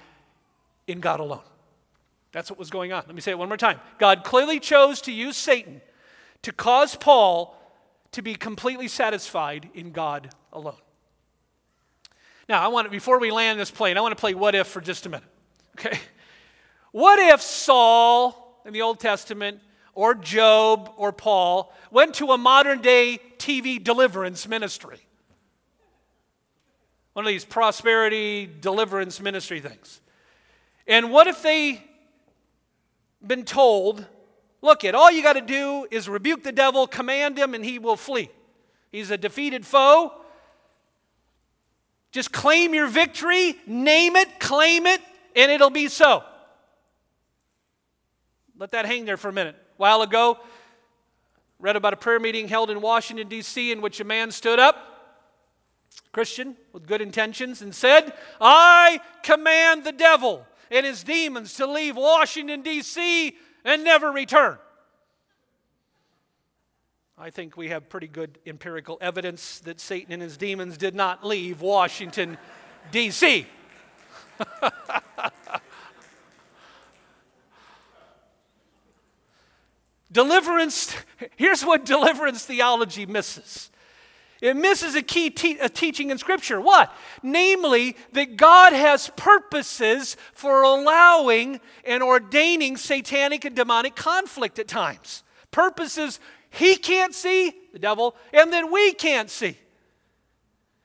in 0.85 0.99
God 0.99 1.19
alone. 1.19 1.41
That's 2.31 2.51
what 2.51 2.59
was 2.59 2.69
going 2.69 2.93
on. 2.93 3.03
Let 3.07 3.15
me 3.15 3.21
say 3.21 3.31
it 3.31 3.39
one 3.39 3.47
more 3.47 3.57
time. 3.57 3.79
God 3.97 4.23
clearly 4.23 4.59
chose 4.59 5.01
to 5.01 5.11
use 5.11 5.35
Satan 5.35 5.81
to 6.43 6.51
cause 6.51 6.95
Paul 6.95 7.59
to 8.11 8.21
be 8.21 8.35
completely 8.35 8.87
satisfied 8.87 9.67
in 9.73 9.93
God 9.93 10.29
alone. 10.51 10.77
Now, 12.47 12.61
I 12.63 12.67
want 12.67 12.85
to, 12.85 12.91
before 12.91 13.17
we 13.17 13.31
land 13.31 13.59
this 13.59 13.71
plane, 13.71 13.97
I 13.97 14.01
want 14.01 14.15
to 14.15 14.21
play 14.21 14.35
what 14.35 14.53
if 14.53 14.67
for 14.67 14.79
just 14.79 15.07
a 15.07 15.09
minute. 15.09 15.27
Okay? 15.79 15.97
What 16.91 17.17
if 17.17 17.41
Saul 17.41 18.61
in 18.63 18.73
the 18.73 18.83
Old 18.83 18.99
Testament 18.99 19.59
or 19.93 20.15
Job 20.15 20.91
or 20.97 21.11
Paul 21.11 21.73
went 21.91 22.15
to 22.15 22.31
a 22.31 22.37
modern 22.37 22.81
day 22.81 23.19
TV 23.37 23.83
deliverance 23.83 24.47
ministry? 24.47 24.99
One 27.13 27.25
of 27.25 27.29
these 27.29 27.45
prosperity 27.45 28.49
deliverance 28.59 29.19
ministry 29.19 29.59
things. 29.59 30.01
And 30.87 31.11
what 31.11 31.27
if 31.27 31.43
they 31.43 31.83
been 33.25 33.45
told 33.45 34.05
Look, 34.63 34.85
it 34.85 34.95
all 34.95 35.11
you 35.11 35.21
got 35.21 35.33
to 35.33 35.41
do 35.41 35.85
is 35.91 36.07
rebuke 36.07 36.41
the 36.43 36.53
devil, 36.53 36.87
command 36.87 37.37
him, 37.37 37.53
and 37.53 37.65
he 37.65 37.79
will 37.79 37.97
flee. 37.97 38.29
He's 38.93 39.11
a 39.11 39.17
defeated 39.17 39.65
foe. 39.65 40.13
Just 42.13 42.31
claim 42.31 42.73
your 42.73 42.87
victory, 42.87 43.57
name 43.67 44.15
it, 44.15 44.39
claim 44.39 44.85
it, 44.85 45.01
and 45.35 45.51
it'll 45.51 45.69
be 45.69 45.89
so. 45.89 46.23
Let 48.57 48.71
that 48.71 48.85
hang 48.85 49.03
there 49.03 49.17
for 49.17 49.27
a 49.27 49.33
minute. 49.33 49.57
A 49.73 49.77
while 49.77 50.01
ago, 50.01 50.39
read 51.59 51.75
about 51.75 51.93
a 51.93 51.97
prayer 51.97 52.19
meeting 52.19 52.47
held 52.47 52.69
in 52.69 52.81
Washington, 52.81 53.27
D.C., 53.27 53.71
in 53.71 53.81
which 53.81 53.99
a 53.99 54.03
man 54.03 54.31
stood 54.31 54.59
up, 54.59 54.89
Christian, 56.11 56.55
with 56.71 56.87
good 56.87 57.01
intentions, 57.01 57.61
and 57.61 57.73
said, 57.73 58.13
I 58.39 59.01
command 59.23 59.83
the 59.83 59.91
devil 59.91 60.45
and 60.71 60.85
his 60.85 61.03
demons 61.03 61.53
to 61.55 61.67
leave 61.67 61.95
Washington, 61.95 62.61
D.C 62.61 63.35
and 63.65 63.83
never 63.83 64.11
return. 64.11 64.57
I 67.17 67.29
think 67.29 67.55
we 67.55 67.69
have 67.69 67.89
pretty 67.89 68.07
good 68.07 68.39
empirical 68.45 68.97
evidence 68.99 69.59
that 69.59 69.79
Satan 69.79 70.13
and 70.13 70.21
his 70.21 70.35
demons 70.35 70.77
did 70.77 70.95
not 70.95 71.25
leave 71.25 71.61
Washington, 71.61 72.37
D.C. 72.91 73.45
deliverance, 80.13 80.95
here's 81.35 81.65
what 81.65 81.85
deliverance 81.85 82.45
theology 82.45 83.05
misses 83.05 83.69
it 84.43 84.57
misses 84.57 84.93
a 84.95 85.01
key 85.01 85.29
te- 85.29 85.57
a 85.59 85.69
teaching 85.69 86.09
in 86.09 86.17
Scripture. 86.17 86.59
What? 86.59 86.93
Namely, 87.23 87.95
that 88.11 88.35
God 88.35 88.73
has 88.73 89.09
purposes 89.15 90.17
for 90.33 90.63
allowing 90.63 91.61
and 91.85 92.03
ordaining 92.03 92.75
satanic 92.75 93.45
and 93.45 93.55
demonic 93.55 93.95
conflict 93.95 94.59
at 94.59 94.67
times. 94.67 95.23
Purposes 95.51 96.19
he 96.49 96.75
can't 96.75 97.15
see, 97.15 97.53
the 97.71 97.79
devil, 97.79 98.17
and 98.33 98.51
then 98.51 98.69
we 98.69 98.93
can't 98.93 99.29
see. 99.29 99.57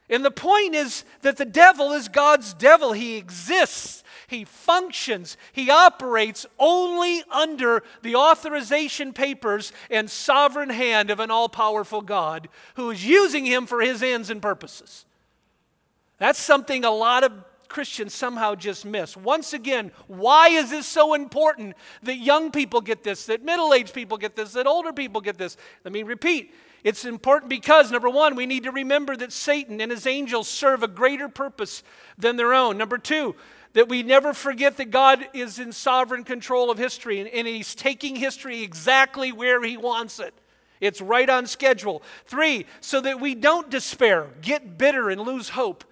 And 0.08 0.24
the 0.24 0.30
point 0.30 0.76
is 0.76 1.04
that 1.22 1.36
the 1.36 1.44
devil 1.44 1.92
is 1.92 2.08
God's 2.08 2.54
devil. 2.54 2.92
He 2.92 3.16
exists. 3.16 4.04
He 4.28 4.44
functions, 4.44 5.38
he 5.54 5.70
operates 5.70 6.44
only 6.58 7.22
under 7.30 7.82
the 8.02 8.14
authorization 8.14 9.14
papers 9.14 9.72
and 9.90 10.08
sovereign 10.10 10.68
hand 10.68 11.10
of 11.10 11.18
an 11.18 11.30
all 11.30 11.48
powerful 11.48 12.02
God 12.02 12.50
who 12.74 12.90
is 12.90 13.04
using 13.04 13.46
him 13.46 13.66
for 13.66 13.80
his 13.80 14.02
ends 14.02 14.28
and 14.28 14.42
purposes. 14.42 15.06
That's 16.18 16.38
something 16.38 16.84
a 16.84 16.90
lot 16.90 17.24
of 17.24 17.32
Christians 17.68 18.12
somehow 18.12 18.54
just 18.54 18.84
miss. 18.84 19.16
Once 19.16 19.54
again, 19.54 19.92
why 20.08 20.48
is 20.48 20.68
this 20.68 20.86
so 20.86 21.14
important 21.14 21.74
that 22.02 22.16
young 22.16 22.50
people 22.50 22.82
get 22.82 23.02
this, 23.02 23.24
that 23.26 23.42
middle 23.42 23.72
aged 23.72 23.94
people 23.94 24.18
get 24.18 24.36
this, 24.36 24.52
that 24.52 24.66
older 24.66 24.92
people 24.92 25.22
get 25.22 25.38
this? 25.38 25.56
Let 25.84 25.94
me 25.94 26.02
repeat. 26.02 26.54
It's 26.84 27.06
important 27.06 27.48
because, 27.48 27.90
number 27.90 28.10
one, 28.10 28.36
we 28.36 28.46
need 28.46 28.64
to 28.64 28.72
remember 28.72 29.16
that 29.16 29.32
Satan 29.32 29.80
and 29.80 29.90
his 29.90 30.06
angels 30.06 30.48
serve 30.48 30.82
a 30.82 30.88
greater 30.88 31.28
purpose 31.28 31.82
than 32.18 32.36
their 32.36 32.52
own. 32.52 32.76
Number 32.76 32.98
two, 32.98 33.34
that 33.74 33.88
we 33.88 34.02
never 34.02 34.32
forget 34.32 34.76
that 34.78 34.90
God 34.90 35.26
is 35.32 35.58
in 35.58 35.72
sovereign 35.72 36.24
control 36.24 36.70
of 36.70 36.78
history 36.78 37.20
and, 37.20 37.28
and 37.28 37.46
He's 37.46 37.74
taking 37.74 38.16
history 38.16 38.62
exactly 38.62 39.32
where 39.32 39.62
He 39.62 39.76
wants 39.76 40.18
it. 40.20 40.34
It's 40.80 41.00
right 41.00 41.28
on 41.28 41.46
schedule. 41.46 42.02
Three, 42.26 42.66
so 42.80 43.00
that 43.00 43.20
we 43.20 43.34
don't 43.34 43.68
despair, 43.68 44.28
get 44.42 44.78
bitter, 44.78 45.10
and 45.10 45.20
lose 45.20 45.50
hope 45.50 45.84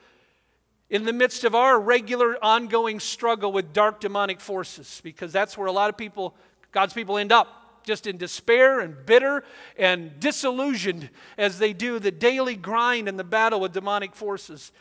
in 0.88 1.04
the 1.04 1.12
midst 1.12 1.44
of 1.44 1.54
our 1.54 1.80
regular 1.80 2.42
ongoing 2.42 3.00
struggle 3.00 3.50
with 3.52 3.72
dark 3.72 4.00
demonic 4.00 4.40
forces, 4.40 5.00
because 5.02 5.32
that's 5.32 5.58
where 5.58 5.66
a 5.66 5.72
lot 5.72 5.90
of 5.90 5.96
people, 5.96 6.34
God's 6.70 6.94
people, 6.94 7.18
end 7.18 7.32
up 7.32 7.82
just 7.84 8.06
in 8.06 8.16
despair 8.16 8.80
and 8.80 9.06
bitter 9.06 9.44
and 9.76 10.18
disillusioned 10.20 11.08
as 11.38 11.58
they 11.58 11.72
do 11.72 11.98
the 11.98 12.10
daily 12.10 12.56
grind 12.56 13.08
and 13.08 13.18
the 13.18 13.24
battle 13.24 13.60
with 13.60 13.72
demonic 13.72 14.14
forces. 14.14 14.72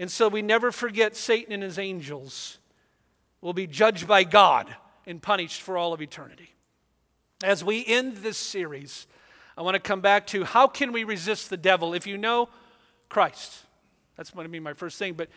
And 0.00 0.10
so 0.10 0.28
we 0.28 0.40
never 0.40 0.72
forget 0.72 1.14
Satan 1.14 1.52
and 1.52 1.62
his 1.62 1.78
angels 1.78 2.58
will 3.42 3.52
be 3.52 3.66
judged 3.66 4.08
by 4.08 4.24
God 4.24 4.74
and 5.06 5.20
punished 5.20 5.60
for 5.60 5.76
all 5.76 5.92
of 5.92 6.00
eternity. 6.00 6.54
As 7.44 7.62
we 7.62 7.84
end 7.86 8.16
this 8.16 8.38
series, 8.38 9.06
I 9.58 9.62
want 9.62 9.74
to 9.74 9.78
come 9.78 10.00
back 10.00 10.26
to 10.28 10.44
how 10.44 10.68
can 10.68 10.92
we 10.92 11.04
resist 11.04 11.50
the 11.50 11.58
devil 11.58 11.92
if 11.92 12.06
you 12.06 12.16
know 12.16 12.48
Christ? 13.10 13.66
That's 14.16 14.30
going 14.30 14.46
to 14.46 14.50
be 14.50 14.58
my 14.58 14.72
first 14.72 14.98
thing. 14.98 15.12
But 15.12 15.28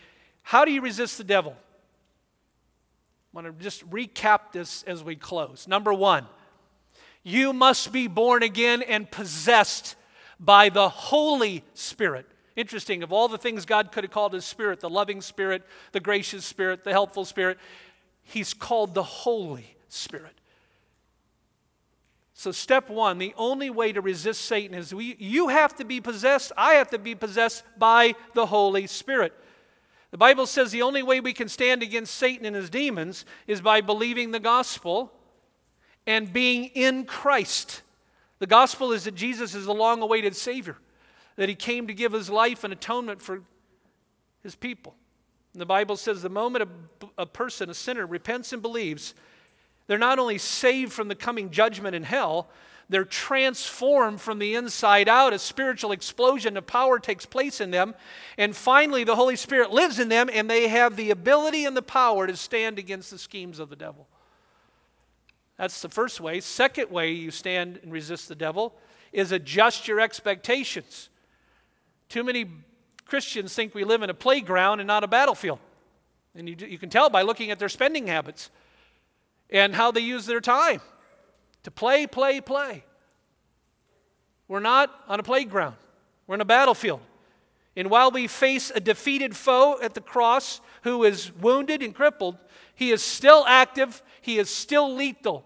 how 0.43 0.63
do 0.63 0.71
you 0.71 0.79
resist 0.79 1.17
the 1.17 1.25
devil? 1.25 1.57
I 3.33 3.41
want 3.41 3.47
to 3.47 3.63
just 3.63 3.89
recap 3.89 4.53
this 4.53 4.83
as 4.83 5.03
we 5.03 5.17
close. 5.17 5.67
Number 5.67 5.93
one, 5.93 6.25
you 7.21 7.51
must 7.51 7.91
be 7.91 8.07
born 8.07 8.43
again 8.43 8.81
and 8.81 9.11
possessed 9.11 9.97
by 10.39 10.69
the 10.69 10.87
Holy 10.87 11.65
Spirit. 11.73 12.27
Interesting, 12.55 13.01
of 13.01 13.11
all 13.11 13.27
the 13.27 13.37
things 13.37 13.65
God 13.65 13.91
could 13.91 14.03
have 14.03 14.11
called 14.11 14.33
his 14.33 14.45
spirit, 14.45 14.79
the 14.79 14.89
loving 14.89 15.21
spirit, 15.21 15.63
the 15.91 15.99
gracious 15.99 16.45
spirit, 16.45 16.83
the 16.83 16.91
helpful 16.91 17.25
spirit, 17.25 17.57
he's 18.23 18.53
called 18.53 18.93
the 18.93 19.03
Holy 19.03 19.75
Spirit. 19.89 20.33
So, 22.35 22.51
step 22.51 22.89
one, 22.89 23.19
the 23.19 23.33
only 23.37 23.69
way 23.69 23.93
to 23.93 24.01
resist 24.01 24.41
Satan 24.41 24.77
is 24.77 24.93
we, 24.93 25.15
you 25.17 25.47
have 25.47 25.75
to 25.75 25.85
be 25.85 26.01
possessed, 26.01 26.51
I 26.57 26.73
have 26.73 26.89
to 26.89 26.99
be 26.99 27.15
possessed 27.15 27.63
by 27.77 28.15
the 28.33 28.45
Holy 28.45 28.85
Spirit. 28.87 29.33
The 30.11 30.17
Bible 30.17 30.45
says 30.45 30.71
the 30.71 30.83
only 30.83 31.01
way 31.01 31.21
we 31.21 31.33
can 31.33 31.49
stand 31.49 31.81
against 31.81 32.13
Satan 32.15 32.45
and 32.45 32.55
his 32.55 32.69
demons 32.69 33.25
is 33.47 33.61
by 33.61 33.81
believing 33.81 34.29
the 34.29 34.39
gospel 34.39 35.11
and 36.05 36.31
being 36.31 36.65
in 36.65 37.05
Christ. 37.05 37.81
The 38.37 38.45
gospel 38.45 38.91
is 38.91 39.05
that 39.05 39.15
Jesus 39.15 39.55
is 39.55 39.65
the 39.65 39.73
long 39.73 40.01
awaited 40.01 40.35
Savior 40.35 40.77
that 41.35 41.49
he 41.49 41.55
came 41.55 41.87
to 41.87 41.93
give 41.93 42.11
his 42.11 42.29
life 42.29 42.63
and 42.63 42.73
atonement 42.73 43.21
for 43.21 43.41
his 44.41 44.55
people. 44.55 44.95
And 45.53 45.61
the 45.61 45.65
Bible 45.65 45.97
says 45.97 46.21
the 46.21 46.29
moment 46.29 46.69
a, 47.17 47.21
a 47.21 47.25
person, 47.25 47.69
a 47.69 47.73
sinner, 47.73 48.05
repents 48.05 48.53
and 48.53 48.61
believes, 48.61 49.13
they're 49.87 49.97
not 49.97 50.19
only 50.19 50.37
saved 50.37 50.93
from 50.93 51.07
the 51.07 51.15
coming 51.15 51.49
judgment 51.49 51.95
in 51.95 52.03
hell, 52.03 52.49
they're 52.89 53.05
transformed 53.05 54.19
from 54.21 54.39
the 54.39 54.55
inside 54.55 55.07
out. 55.07 55.33
A 55.33 55.39
spiritual 55.39 55.91
explosion 55.91 56.57
of 56.57 56.67
power 56.67 56.99
takes 56.99 57.25
place 57.25 57.61
in 57.61 57.71
them. 57.71 57.95
And 58.37 58.55
finally, 58.55 59.03
the 59.03 59.15
Holy 59.15 59.35
Spirit 59.35 59.71
lives 59.71 59.99
in 59.99 60.09
them, 60.09 60.29
and 60.31 60.49
they 60.49 60.67
have 60.67 60.95
the 60.95 61.11
ability 61.11 61.65
and 61.65 61.75
the 61.75 61.81
power 61.81 62.27
to 62.27 62.35
stand 62.35 62.77
against 62.77 63.09
the 63.09 63.17
schemes 63.17 63.59
of 63.59 63.69
the 63.69 63.75
devil. 63.75 64.07
That's 65.57 65.81
the 65.81 65.89
first 65.89 66.19
way. 66.19 66.39
Second 66.39 66.91
way 66.91 67.11
you 67.11 67.31
stand 67.31 67.79
and 67.83 67.91
resist 67.91 68.27
the 68.27 68.35
devil 68.35 68.75
is 69.11 69.31
adjust 69.31 69.87
your 69.87 69.99
expectations. 69.99 71.09
Too 72.13 72.23
many 72.23 72.45
Christians 73.07 73.55
think 73.55 73.73
we 73.73 73.83
live 73.83 74.03
in 74.03 74.11
a 74.11 74.13
playground 74.13 74.79
and 74.79 74.85
not 74.85 75.03
a 75.03 75.07
battlefield. 75.07 75.57
And 76.35 76.47
you, 76.47 76.55
you 76.59 76.77
can 76.77 76.91
tell 76.91 77.09
by 77.09 77.23
looking 77.23 77.49
at 77.49 77.57
their 77.57 77.69
spending 77.69 78.05
habits 78.05 78.51
and 79.49 79.73
how 79.73 79.89
they 79.89 80.01
use 80.01 80.27
their 80.27 80.39
time 80.39 80.79
to 81.63 81.71
play, 81.71 82.05
play, 82.05 82.39
play. 82.39 82.83
We're 84.47 84.59
not 84.59 84.91
on 85.07 85.19
a 85.19 85.23
playground, 85.23 85.75
we're 86.27 86.35
in 86.35 86.41
a 86.41 86.45
battlefield. 86.45 86.99
And 87.75 87.89
while 87.89 88.11
we 88.11 88.27
face 88.27 88.71
a 88.75 88.79
defeated 88.79 89.35
foe 89.35 89.81
at 89.81 89.95
the 89.95 90.01
cross 90.01 90.61
who 90.83 91.03
is 91.05 91.31
wounded 91.41 91.81
and 91.81 91.95
crippled, 91.95 92.37
he 92.75 92.91
is 92.91 93.01
still 93.01 93.43
active, 93.47 94.03
he 94.21 94.37
is 94.37 94.51
still 94.51 94.93
lethal. 94.93 95.43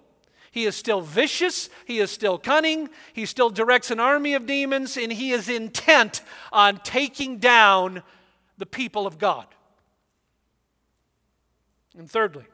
He 0.52 0.66
is 0.66 0.76
still 0.76 1.02
vicious, 1.02 1.70
he 1.86 2.00
is 2.00 2.10
still 2.10 2.38
cunning, 2.38 2.90
he 3.14 3.26
still 3.26 3.50
directs 3.50 3.92
an 3.92 4.00
army 4.00 4.34
of 4.34 4.46
demons, 4.46 4.98
and 4.98 5.12
he 5.12 5.32
is 5.32 5.50
intent 5.50 6.22
on 6.52 6.78
taking 6.78 7.38
down 7.38 8.04
the 8.58 8.66
people 8.66 9.06
of 9.06 9.18
God. 9.18 9.46
And 11.98 12.10
thirdly, 12.10 12.46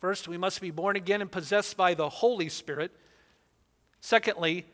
first, 0.00 0.28
we 0.28 0.36
must 0.36 0.60
be 0.60 0.70
born 0.70 0.96
again 0.96 1.20
and 1.20 1.30
possessed 1.30 1.76
by 1.76 1.94
the 1.94 2.08
Holy 2.08 2.48
Spirit. 2.48 2.92
Secondly, 4.00 4.66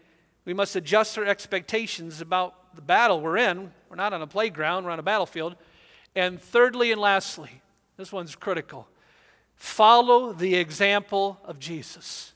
we 0.45 0.55
must 0.55 0.77
adjust 0.77 1.19
our 1.19 1.25
expectations 1.25 2.21
about 2.21 2.75
the 2.75 2.83
battle 2.83 3.21
we're 3.21 3.37
in. 3.37 3.73
We're 3.89 3.97
not 3.97 4.13
on 4.13 4.23
a 4.23 4.27
playground, 4.27 4.85
we're 4.85 4.93
on 4.93 4.99
a 4.99 5.03
battlefield. 5.03 5.57
And 6.15 6.41
thirdly 6.41 6.93
and 6.93 7.01
lastly, 7.01 7.63
this 7.97 8.13
one's 8.13 8.35
critical 8.35 8.89
follow 9.57 10.33
the 10.33 10.55
example 10.55 11.41
of 11.45 11.59
Jesus. 11.59 12.33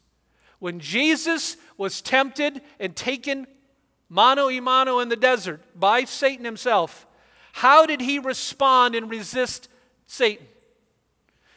When 0.58 0.80
Jesus 0.80 1.56
was 1.76 2.00
tempted 2.00 2.60
and 2.78 2.96
taken 2.96 3.46
mano 4.08 4.50
a 4.50 4.60
mano 4.60 4.98
in 4.98 5.08
the 5.08 5.16
desert 5.16 5.62
by 5.78 6.04
Satan 6.04 6.44
himself, 6.44 7.06
how 7.52 7.86
did 7.86 8.00
he 8.00 8.18
respond 8.18 8.94
and 8.94 9.10
resist 9.10 9.68
Satan? 10.06 10.46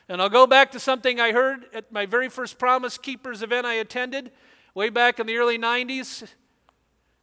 And 0.09 0.21
I'll 0.21 0.29
go 0.29 0.45
back 0.45 0.71
to 0.71 0.79
something 0.79 1.19
I 1.19 1.31
heard 1.31 1.65
at 1.73 1.91
my 1.91 2.05
very 2.05 2.29
first 2.29 2.59
Promise 2.59 2.97
Keepers 2.97 3.41
event 3.41 3.65
I 3.65 3.75
attended 3.75 4.31
way 4.75 4.89
back 4.89 5.19
in 5.19 5.27
the 5.27 5.37
early 5.37 5.57
90s 5.57 6.27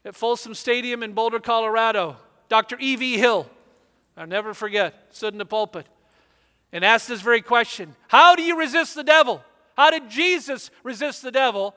at 0.05 0.15
Folsom 0.15 0.55
Stadium 0.55 1.03
in 1.03 1.13
Boulder, 1.13 1.41
Colorado. 1.41 2.17
Dr. 2.49 2.77
E.V. 2.81 3.17
Hill, 3.17 3.49
I'll 4.17 4.27
never 4.27 4.55
forget, 4.55 5.09
stood 5.11 5.35
in 5.35 5.39
the 5.39 5.45
pulpit 5.45 5.87
and 6.73 6.85
asked 6.85 7.09
this 7.09 7.21
very 7.21 7.43
question 7.43 7.95
How 8.09 8.35
do 8.35 8.43
you 8.43 8.59
resist 8.59 8.95
the 8.95 9.05
devil? 9.05 9.43
How 9.77 9.91
did 9.91 10.11
Jesus 10.11 10.71
resist 10.83 11.23
the 11.23 11.31
devil? 11.31 11.75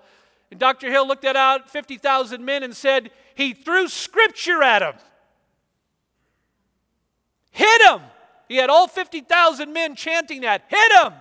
And 0.52 0.60
Dr. 0.60 0.90
Hill 0.90 1.08
looked 1.08 1.26
at 1.26 1.36
out 1.36 1.70
50,000 1.70 2.44
men 2.44 2.64
and 2.64 2.76
said, 2.76 3.12
He 3.36 3.54
threw 3.54 3.88
scripture 3.88 4.62
at 4.62 4.82
him, 4.82 4.96
hit 7.52 7.82
him. 7.82 8.02
He 8.48 8.58
had 8.58 8.70
all 8.70 8.88
50,000 8.88 9.72
men 9.72 9.96
chanting 9.96 10.42
that 10.42 10.66
hit 10.68 10.92
him, 11.04 11.14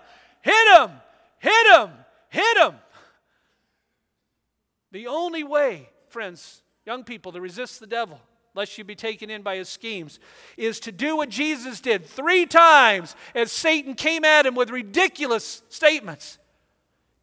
hit 0.43 0.79
him, 0.79 0.91
hit 1.39 1.77
him, 1.77 1.91
hit 2.29 2.59
him. 2.59 2.75
The 4.91 5.07
only 5.07 5.45
way, 5.45 5.89
friends, 6.09 6.63
young 6.85 7.05
people, 7.05 7.33
to 7.33 7.41
resist 7.41 7.81
the 7.81 7.87
devil 7.87 8.21
lest 8.55 8.77
you 8.77 8.85
be 8.85 8.95
taken 8.95 9.31
in 9.31 9.43
by 9.43 9.57
his 9.57 9.69
schemes, 9.69 10.19
is 10.57 10.79
to 10.81 10.93
do 10.93 11.17
what 11.17 11.29
Jesus 11.29 11.81
did 11.81 12.05
three 12.05 12.45
times 12.45 13.17
as 13.35 13.51
Satan 13.51 13.95
came 13.95 14.25
at 14.25 14.45
him 14.45 14.55
with 14.55 14.71
ridiculous 14.71 15.63
statements, 15.71 16.39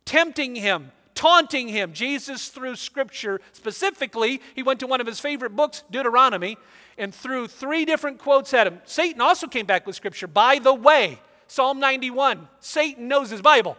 tempting 0.06 0.56
him, 0.56 0.92
taunting 1.14 1.68
him. 1.68 1.94
Jesus, 1.94 2.48
through 2.50 2.76
scripture 2.76 3.42
specifically, 3.52 4.42
he 4.56 4.64
went 4.64 4.80
to 4.80 4.88
one 4.88 5.02
of 5.02 5.08
his 5.08 5.20
favorite 5.20 5.56
books, 5.56 5.84
Deuteronomy, 5.92 6.58
and 6.98 7.14
threw 7.14 7.48
three 7.48 7.86
different 7.86 8.18
quotes 8.18 8.54
at 8.54 8.66
him. 8.66 8.80
Satan 8.86 9.22
also 9.22 9.48
came 9.48 9.66
back 9.66 9.86
with 9.86 9.96
scripture. 9.96 10.28
By 10.28 10.60
the 10.60 10.74
way, 10.74 11.20
Psalm 11.48 11.80
91, 11.80 12.48
Satan 12.60 13.08
knows 13.08 13.30
his 13.30 13.42
Bible. 13.42 13.78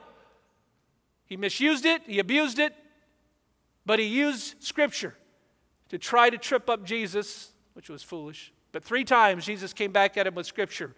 He 1.26 1.36
misused 1.36 1.84
it, 1.84 2.02
he 2.06 2.18
abused 2.18 2.58
it, 2.58 2.74
but 3.86 3.98
he 3.98 4.06
used 4.06 4.62
scripture 4.62 5.14
to 5.90 5.98
try 5.98 6.30
to 6.30 6.38
trip 6.38 6.70
up 6.70 6.84
Jesus, 6.84 7.52
which 7.74 7.88
was 7.88 8.02
foolish. 8.02 8.52
But 8.72 8.84
three 8.84 9.04
times 9.04 9.44
Jesus 9.44 9.72
came 9.72 9.92
back 9.92 10.16
at 10.16 10.26
him 10.26 10.34
with 10.34 10.46
scripture. 10.46 10.94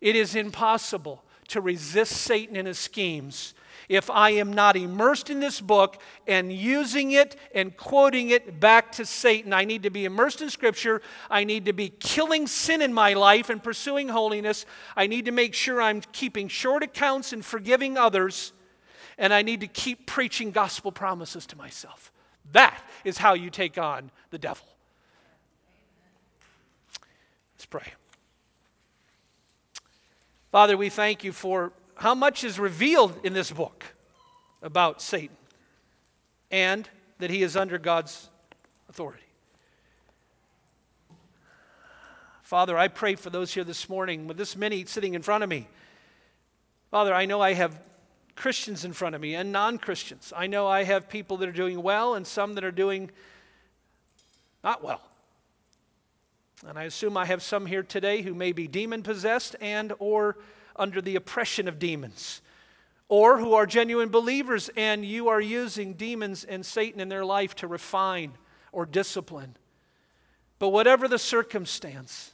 It 0.00 0.14
is 0.14 0.34
impossible 0.34 1.24
to 1.48 1.60
resist 1.60 2.12
Satan 2.12 2.56
and 2.56 2.68
his 2.68 2.78
schemes 2.78 3.54
if 3.88 4.10
I 4.10 4.30
am 4.30 4.52
not 4.52 4.76
immersed 4.76 5.30
in 5.30 5.40
this 5.40 5.60
book 5.60 6.00
and 6.26 6.52
using 6.52 7.12
it 7.12 7.36
and 7.54 7.76
quoting 7.76 8.30
it 8.30 8.58
back 8.58 8.92
to 8.92 9.06
Satan. 9.06 9.52
I 9.52 9.64
need 9.64 9.84
to 9.84 9.90
be 9.90 10.04
immersed 10.04 10.42
in 10.42 10.50
Scripture. 10.50 11.02
I 11.30 11.44
need 11.44 11.66
to 11.66 11.72
be 11.72 11.88
killing 11.88 12.46
sin 12.46 12.82
in 12.82 12.92
my 12.92 13.12
life 13.12 13.48
and 13.48 13.62
pursuing 13.62 14.08
holiness. 14.08 14.66
I 14.96 15.06
need 15.06 15.26
to 15.26 15.32
make 15.32 15.54
sure 15.54 15.80
I'm 15.80 16.00
keeping 16.12 16.48
short 16.48 16.82
accounts 16.82 17.32
and 17.32 17.44
forgiving 17.44 17.96
others. 17.96 18.52
And 19.18 19.32
I 19.32 19.42
need 19.42 19.60
to 19.60 19.68
keep 19.68 20.06
preaching 20.06 20.50
gospel 20.50 20.92
promises 20.92 21.46
to 21.46 21.56
myself. 21.56 22.12
That 22.52 22.80
is 23.06 23.18
how 23.18 23.34
you 23.34 23.50
take 23.50 23.78
on 23.78 24.10
the 24.30 24.38
devil. 24.38 24.66
Let's 27.54 27.66
pray. 27.66 27.92
Father, 30.50 30.76
we 30.76 30.88
thank 30.88 31.22
you 31.22 31.32
for 31.32 31.72
how 31.94 32.14
much 32.14 32.42
is 32.42 32.58
revealed 32.58 33.18
in 33.22 33.32
this 33.32 33.52
book 33.52 33.84
about 34.60 35.00
Satan 35.00 35.36
and 36.50 36.88
that 37.18 37.30
he 37.30 37.42
is 37.42 37.56
under 37.56 37.78
God's 37.78 38.28
authority. 38.88 39.22
Father, 42.42 42.76
I 42.76 42.88
pray 42.88 43.14
for 43.14 43.30
those 43.30 43.54
here 43.54 43.64
this 43.64 43.88
morning 43.88 44.26
with 44.26 44.36
this 44.36 44.56
many 44.56 44.84
sitting 44.84 45.14
in 45.14 45.22
front 45.22 45.44
of 45.44 45.50
me. 45.50 45.68
Father, 46.90 47.14
I 47.14 47.24
know 47.26 47.40
I 47.40 47.54
have 47.54 47.80
Christians 48.36 48.84
in 48.84 48.92
front 48.92 49.14
of 49.14 49.20
me 49.20 49.34
and 49.34 49.50
non 49.50 49.78
Christians. 49.78 50.32
I 50.36 50.46
know 50.46 50.68
I 50.68 50.84
have 50.84 51.08
people 51.08 51.38
that 51.38 51.48
are 51.48 51.52
doing 51.52 51.82
well 51.82 52.14
and 52.14 52.26
some 52.26 52.54
that 52.54 52.64
are 52.64 52.70
doing 52.70 53.10
not 54.62 54.84
well. 54.84 55.00
And 56.66 56.78
I 56.78 56.84
assume 56.84 57.16
I 57.16 57.26
have 57.26 57.42
some 57.42 57.66
here 57.66 57.82
today 57.82 58.22
who 58.22 58.34
may 58.34 58.52
be 58.52 58.68
demon 58.68 59.02
possessed 59.02 59.56
and 59.60 59.92
or 59.98 60.36
under 60.76 61.00
the 61.00 61.16
oppression 61.16 61.68
of 61.68 61.78
demons 61.78 62.42
or 63.08 63.38
who 63.38 63.54
are 63.54 63.66
genuine 63.66 64.08
believers 64.08 64.68
and 64.76 65.04
you 65.04 65.28
are 65.28 65.40
using 65.40 65.94
demons 65.94 66.44
and 66.44 66.64
Satan 66.64 67.00
in 67.00 67.08
their 67.08 67.24
life 67.24 67.54
to 67.56 67.66
refine 67.66 68.32
or 68.72 68.84
discipline. 68.84 69.56
But 70.58 70.70
whatever 70.70 71.06
the 71.08 71.18
circumstance, 71.18 72.32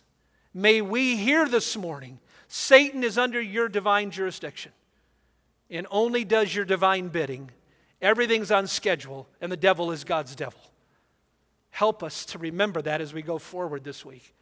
may 0.55 0.81
we 0.81 1.17
hear 1.17 1.49
this 1.49 1.77
morning 1.77 2.19
Satan 2.49 3.05
is 3.05 3.19
under 3.19 3.41
your 3.41 3.69
divine 3.69 4.11
jurisdiction 4.11 4.73
and 5.73 5.87
only 5.91 6.25
does 6.25 6.55
your 6.55 6.65
divine 6.65 7.09
bidding. 7.09 7.51
Everything's 8.01 8.51
on 8.51 8.67
schedule, 8.67 9.27
and 9.41 9.51
the 9.51 9.57
devil 9.57 9.91
is 9.91 10.05
God's 10.05 10.37
devil. 10.37 10.61
Help 11.71 12.03
us 12.03 12.27
to 12.27 12.39
remember 12.39 12.83
that 12.83 13.01
as 13.01 13.15
we 13.15 13.23
go 13.23 13.39
forward 13.39 13.83
this 13.83 14.05
week. 14.05 14.35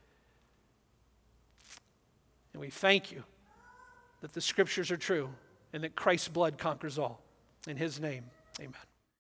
And 2.53 2.61
we 2.61 2.69
thank 2.69 3.13
you 3.13 3.23
that 4.21 4.33
the 4.33 4.41
scriptures 4.41 4.91
are 4.91 4.97
true 4.97 5.31
and 5.73 5.85
that 5.85 5.95
Christ's 5.95 6.29
blood 6.29 6.59
conquers 6.59 6.99
all. 6.99 7.23
In 7.69 7.77
his 7.77 8.01
name, 8.01 8.25
amen. 8.59 8.90